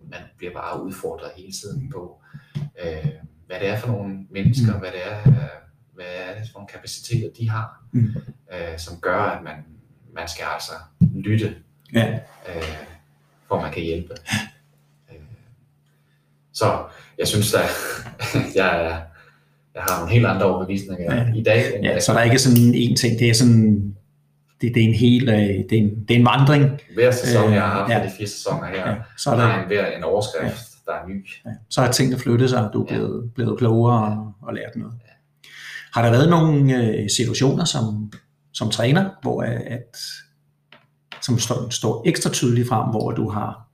man 0.09 0.19
bliver 0.37 0.53
bare 0.53 0.83
udfordret 0.83 1.31
hele 1.37 1.51
tiden 1.51 1.89
på, 1.91 2.21
øh, 2.83 3.05
hvad 3.47 3.59
det 3.59 3.67
er 3.67 3.77
for 3.79 3.87
nogle 3.87 4.25
mennesker, 4.31 4.73
Mm. 4.73 4.79
hvad 4.79 4.91
det 4.91 5.07
er, 5.11 5.19
øh, 5.27 5.33
hvad 5.93 6.05
er 6.07 6.39
det 6.39 6.49
for 6.51 6.59
nogle 6.59 6.67
kapaciteter, 6.67 7.29
de 7.39 7.49
har, 7.49 7.83
Mm. 7.91 8.07
øh, 8.53 8.77
som 8.77 8.99
gør, 9.01 9.19
at 9.21 9.43
man, 9.43 9.55
man 10.15 10.27
skal 10.27 10.45
altså 10.53 10.71
lytte, 11.01 11.55
Ja, 11.93 12.13
øh, 12.49 12.63
for 13.47 13.55
at 13.55 13.61
man 13.61 13.73
kan 13.73 13.83
hjælpe. 13.83 14.13
Øh, 16.65 16.67
så 16.67 16.77
jeg 17.19 17.27
synes, 17.27 17.53
at 17.53 17.69
jeg, 18.55 18.85
er- 18.85 19.01
jeg 19.75 19.83
har 19.89 19.99
nogle 19.99 20.13
helt 20.13 20.25
andre 20.25 20.45
overbevisninger 20.45 21.15
Ja. 21.15 21.21
ja. 21.21 21.33
i 21.35 21.43
dag, 21.43 21.75
end 21.75 21.85
ja, 21.85 21.93
jeg 21.93 22.03
så 22.03 22.13
der 22.13 22.19
er 22.19 22.23
ikke 22.23 22.39
sådan 22.39 22.73
en 22.73 22.95
ting, 22.95 23.19
det 23.19 23.29
er 23.29 23.33
sådan, 23.33 23.95
det, 24.61 24.71
det 24.75 24.83
er 24.83 24.87
en 24.87 24.93
hel, 24.93 25.29
øh, 25.29 25.35
det 25.37 25.71
er 25.73 25.77
en, 25.77 25.89
det 26.07 26.15
er 26.15 26.19
en 26.19 26.25
vandring. 26.25 26.79
Hver 26.93 27.11
sæson, 27.11 27.53
jeg 27.53 27.61
har 27.61 27.69
haft 27.69 27.89
Øh, 27.89 27.91
ja. 27.91 27.99
ja. 27.99 28.05
de 28.05 28.11
fire 28.17 28.27
sæsoner 28.27 28.65
her, 28.67 28.75
Ja, 28.75 28.89
ja. 28.89 28.95
så, 29.17 29.31
er 29.31 29.35
der 29.35 29.43
er 29.43 29.61
en, 29.61 29.67
hver 29.67 29.97
en 29.97 30.03
overskrift, 30.03 30.43
ja. 30.87 30.91
der 30.91 30.97
er 30.97 31.07
ny. 31.07 31.25
ja, 31.45 31.49
så 31.69 31.81
har 31.81 31.91
tingene 31.91 32.19
flyttet 32.19 32.49
sig, 32.49 32.67
og 32.67 32.73
du 32.73 32.83
er 32.83 32.87
Ja. 32.93 32.95
blevet, 32.97 33.31
blevet 33.35 33.57
klogere 33.59 34.03
og, 34.17 34.33
og 34.47 34.53
lært 34.53 34.75
noget. 34.75 34.93
Har 35.93 36.01
der 36.03 36.11
været 36.11 36.29
nogle 36.29 36.75
øh, 36.83 37.09
situationer 37.17 37.65
som, 37.65 38.11
som 38.53 38.69
træner, 38.69 39.09
hvor 39.21 39.43
øh, 39.43 39.49
at, 39.67 39.97
som 41.21 41.39
står, 41.39 41.69
står 41.69 42.03
ekstra 42.05 42.29
tydeligt 42.29 42.67
frem, 42.67 42.89
hvor 42.89 43.11
du 43.11 43.29
har 43.29 43.67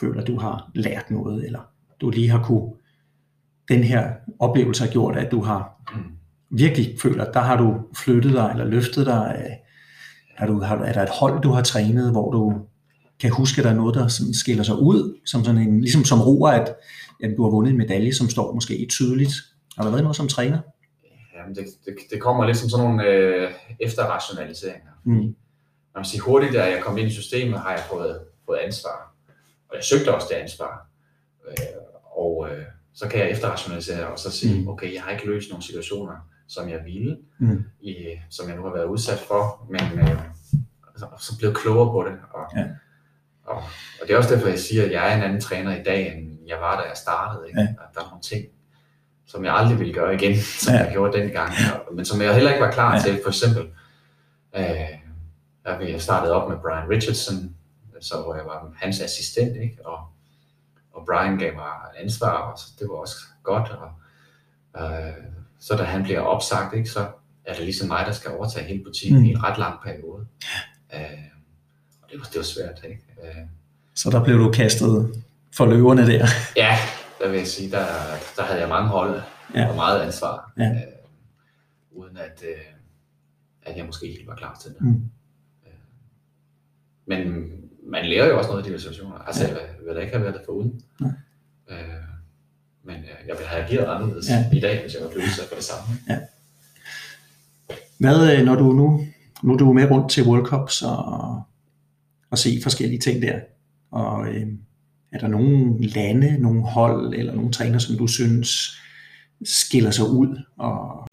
føler, 0.00 0.24
du 0.24 0.38
har 0.38 0.70
lært 0.74 1.10
noget, 1.10 1.44
eller 1.46 1.60
du 2.00 2.10
lige 2.10 2.28
har 2.28 2.42
kunne, 2.42 2.72
den 3.68 3.84
her 3.84 4.12
oplevelse 4.38 4.84
har 4.84 4.90
gjort, 4.90 5.16
at 5.16 5.30
du 5.30 5.40
har 5.42 5.80
virkelig 6.50 6.96
føler, 7.02 7.24
at 7.24 7.34
der 7.34 7.40
har 7.40 7.56
du 7.56 7.80
flyttet 7.96 8.32
dig, 8.32 8.50
eller 8.52 8.64
løftet 8.64 9.06
dig 9.06 9.34
af, 9.34 9.62
Har 10.36 10.46
du, 10.46 10.60
har, 10.60 10.76
er 10.76 10.92
der 10.92 11.02
et 11.02 11.08
hold, 11.08 11.42
du 11.42 11.50
har 11.50 11.62
trænet, 11.62 12.10
hvor 12.10 12.30
du 12.30 12.54
kan 13.20 13.30
huske, 13.30 13.58
at 13.58 13.64
der 13.64 13.70
er 13.70 13.74
noget, 13.74 13.94
der 13.94 14.08
sådan 14.08 14.34
skiller 14.34 14.62
sig 14.62 14.76
ud, 14.76 15.20
som 15.26 15.44
sådan 15.44 15.60
en, 15.60 15.80
ligesom 15.80 16.04
som 16.04 16.20
roer, 16.20 16.50
at, 16.50 16.74
at 17.22 17.34
du 17.36 17.42
har 17.42 17.50
vundet 17.50 17.70
en 17.70 17.78
medalje, 17.78 18.12
som 18.14 18.28
står 18.28 18.54
måske 18.54 18.86
tydeligt. 18.90 19.32
Har 19.76 19.84
der 19.84 19.90
været 19.90 20.02
noget 20.02 20.16
som 20.16 20.28
træner? 20.28 20.58
Jamen, 21.36 21.54
det, 21.54 21.64
det, 21.84 21.94
det 22.10 22.20
kommer 22.20 22.46
lidt 22.46 22.56
som 22.56 22.68
sådan 22.68 22.86
nogle 22.86 23.04
øh, 23.04 23.50
efterrationaliseringer. 23.80 24.90
Mm. 25.04 25.34
Man 25.94 26.04
sige, 26.04 26.20
hurtigt, 26.20 26.52
da 26.52 26.64
jeg 26.64 26.82
kom 26.82 26.98
ind 26.98 27.08
i 27.08 27.12
systemet, 27.12 27.58
har 27.60 27.70
jeg 27.70 27.82
fået, 27.90 28.20
fået 28.46 28.58
ansvar. 28.58 29.14
Og 29.68 29.76
jeg 29.76 29.84
søgte 29.84 30.14
også 30.14 30.26
det 30.30 30.36
ansvar. 30.36 30.86
Øh, 31.48 31.54
og 32.20 32.48
øh, 32.50 32.64
så 32.94 33.08
kan 33.08 33.20
jeg 33.20 33.30
efterrationalisere 33.30 34.06
og 34.06 34.18
så 34.18 34.30
sige, 34.30 34.60
mm. 34.60 34.68
okay, 34.68 34.94
jeg 34.94 35.02
har 35.02 35.10
ikke 35.10 35.26
løst 35.26 35.50
nogle 35.50 35.64
situationer, 35.64 36.14
som 36.48 36.68
jeg 36.68 36.80
ville, 36.84 37.18
mm. 37.38 37.64
i, 37.80 37.94
som 38.30 38.48
jeg 38.48 38.56
nu 38.56 38.62
har 38.62 38.72
været 38.72 38.84
udsat 38.84 39.18
for, 39.18 39.66
men 39.70 39.98
øh, 39.98 40.20
så, 40.96 41.06
så 41.18 41.38
blevet 41.38 41.56
klogere 41.56 41.92
på 41.92 42.08
det. 42.08 42.18
Og, 42.32 42.44
ja. 42.56 42.64
og, 43.44 43.56
og 44.00 44.06
det 44.06 44.10
er 44.10 44.16
også 44.16 44.34
derfor, 44.34 44.48
jeg 44.48 44.58
siger, 44.58 44.84
at 44.84 44.92
jeg 44.92 45.12
er 45.12 45.16
en 45.16 45.22
anden 45.22 45.40
træner 45.40 45.76
i 45.76 45.82
dag, 45.82 46.16
end 46.16 46.38
jeg 46.48 46.58
var, 46.60 46.80
da 46.80 46.88
jeg 46.88 46.96
startede. 46.96 47.48
Ikke? 47.48 47.60
Ja. 47.60 47.66
At 47.66 47.94
der 47.94 48.00
er 48.00 48.08
nogle 48.08 48.22
ting, 48.22 48.44
som 49.26 49.44
jeg 49.44 49.54
aldrig 49.54 49.78
ville 49.78 49.94
gøre 49.94 50.14
igen, 50.14 50.36
som 50.64 50.74
ja. 50.74 50.84
jeg 50.84 50.92
gjorde 50.92 51.18
dengang, 51.18 51.52
men 51.92 52.04
som 52.04 52.20
jeg 52.20 52.34
heller 52.34 52.50
ikke 52.50 52.64
var 52.64 52.72
klar 52.72 52.94
ja. 52.94 53.00
til. 53.00 53.20
For 53.22 53.30
eksempel, 53.30 53.64
øh, 54.56 55.90
jeg 55.90 56.00
startede 56.00 56.32
op 56.32 56.50
med 56.50 56.58
Brian 56.58 56.90
Richardson, 56.90 57.56
så 58.00 58.22
hvor 58.22 58.34
jeg 58.34 58.44
var 58.44 58.72
hans 58.76 59.00
assistent, 59.00 59.56
ikke? 59.56 59.86
Og, 59.86 59.98
og 61.00 61.06
Brian 61.06 61.38
gav 61.38 61.54
mig 61.54 61.72
ansvar, 61.96 62.36
og 62.36 62.58
så 62.58 62.66
det 62.78 62.88
var 62.88 62.94
også 62.94 63.16
godt. 63.42 63.70
Og, 63.70 63.90
øh, 64.82 65.12
så 65.58 65.76
da 65.76 65.82
han 65.82 66.02
bliver 66.02 66.20
opsagt, 66.20 66.74
ikke, 66.74 66.90
så 66.90 67.08
er 67.44 67.54
det 67.54 67.64
ligesom 67.64 67.88
mig, 67.88 68.06
der 68.06 68.12
skal 68.12 68.30
overtage 68.30 68.66
hele 68.66 68.84
butikken 68.84 69.18
mm. 69.18 69.24
i 69.24 69.30
en 69.30 69.44
ret 69.44 69.58
lang 69.58 69.80
periode. 69.82 70.26
Øh, 70.94 71.00
og 72.02 72.10
det 72.10 72.18
var, 72.18 72.24
det 72.24 72.36
var 72.36 72.42
svært. 72.42 72.80
Ikke? 72.84 73.02
Øh, 73.22 73.46
så 73.94 74.10
der 74.10 74.24
blev 74.24 74.38
du 74.38 74.52
kastet 74.52 75.24
for 75.56 75.66
løverne 75.66 76.06
der? 76.06 76.26
Ja, 76.56 76.76
der 77.20 77.28
vil 77.28 77.38
jeg 77.38 77.46
sige, 77.46 77.70
der, 77.70 77.86
der 78.36 78.42
havde 78.42 78.60
jeg 78.60 78.68
mange 78.68 78.88
hold 78.88 79.22
ja. 79.54 79.68
og 79.68 79.76
meget 79.76 80.00
ansvar. 80.00 80.52
Ja. 80.58 80.70
Øh, 80.70 80.82
uden 81.90 82.16
at, 82.16 82.42
øh, 82.48 82.64
at 83.62 83.76
jeg 83.76 83.86
måske 83.86 84.06
helt 84.06 84.26
var 84.26 84.34
klar 84.34 84.58
til 84.62 84.70
det. 84.70 84.80
Mm. 84.80 85.10
Øh, 85.66 85.72
men 87.06 87.50
man 87.86 88.06
lærer 88.06 88.28
jo 88.28 88.38
også 88.38 88.50
noget 88.50 88.64
af 88.64 88.72
de 88.72 88.78
situationer. 88.78 89.18
Altså, 89.18 89.44
ja. 89.44 89.48
jeg 89.48 89.58
vil 89.86 89.94
da 89.94 90.00
ikke 90.00 90.12
have 90.12 90.22
været 90.22 90.34
det 90.34 90.42
for 90.46 90.52
uden. 90.52 90.80
Øh, 91.70 91.76
men 92.84 92.96
øh, 92.96 93.28
jeg 93.28 93.36
ville 93.36 93.48
have 93.48 93.64
ageret 93.64 93.94
anderledes 93.94 94.28
ja. 94.28 94.46
i 94.52 94.60
dag, 94.60 94.82
hvis 94.82 94.94
jeg 94.94 95.02
var 95.02 95.08
blevet 95.08 95.24
udsat 95.24 95.48
for 95.48 95.54
det 95.54 95.64
samme. 95.64 95.94
Ja. 96.08 96.18
Hvad, 97.98 98.36
øh, 98.36 98.44
når 98.44 98.54
du 98.54 98.72
nu, 98.72 99.06
nu 99.42 99.52
er 99.52 99.56
du 99.58 99.72
med 99.72 99.90
rundt 99.90 100.10
til 100.10 100.26
World 100.26 100.46
Cups 100.46 100.82
og, 100.82 101.42
og 102.30 102.38
se 102.38 102.60
forskellige 102.62 103.00
ting 103.00 103.22
der, 103.22 103.40
og 103.90 104.28
øh, 104.28 104.46
er 105.12 105.18
der 105.18 105.28
nogle 105.28 105.86
lande, 105.86 106.38
nogle 106.38 106.62
hold 106.62 107.14
eller 107.14 107.34
nogle 107.34 107.52
træner, 107.52 107.78
som 107.78 107.96
du 107.96 108.06
synes 108.06 108.80
skiller 109.44 109.90
sig 109.90 110.08
ud? 110.08 110.42
Og... 110.56 111.06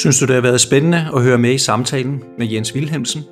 Synes 0.00 0.18
du, 0.18 0.26
det 0.26 0.34
har 0.34 0.42
været 0.42 0.60
spændende 0.60 1.08
at 1.16 1.22
høre 1.22 1.38
med 1.38 1.54
i 1.54 1.58
samtalen 1.58 2.22
med 2.38 2.46
Jens 2.46 2.74
Wilhelmsen? 2.74 3.22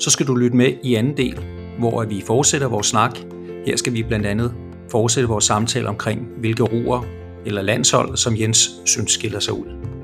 Så 0.00 0.10
skal 0.10 0.26
du 0.26 0.34
lytte 0.34 0.56
med 0.56 0.72
i 0.82 0.94
anden 0.94 1.16
del, 1.16 1.38
hvor 1.78 2.04
vi 2.04 2.22
fortsætter 2.26 2.68
vores 2.68 2.86
snak. 2.86 3.18
Her 3.66 3.76
skal 3.76 3.92
vi 3.92 4.02
blandt 4.02 4.26
andet 4.26 4.54
fortsætte 4.90 5.28
vores 5.28 5.44
samtale 5.44 5.88
omkring, 5.88 6.28
hvilke 6.40 6.62
roer 6.62 7.04
eller 7.46 7.62
landshold, 7.62 8.16
som 8.16 8.36
Jens 8.36 8.70
synes 8.84 9.10
skiller 9.12 9.40
sig 9.40 9.54
ud. 9.54 9.95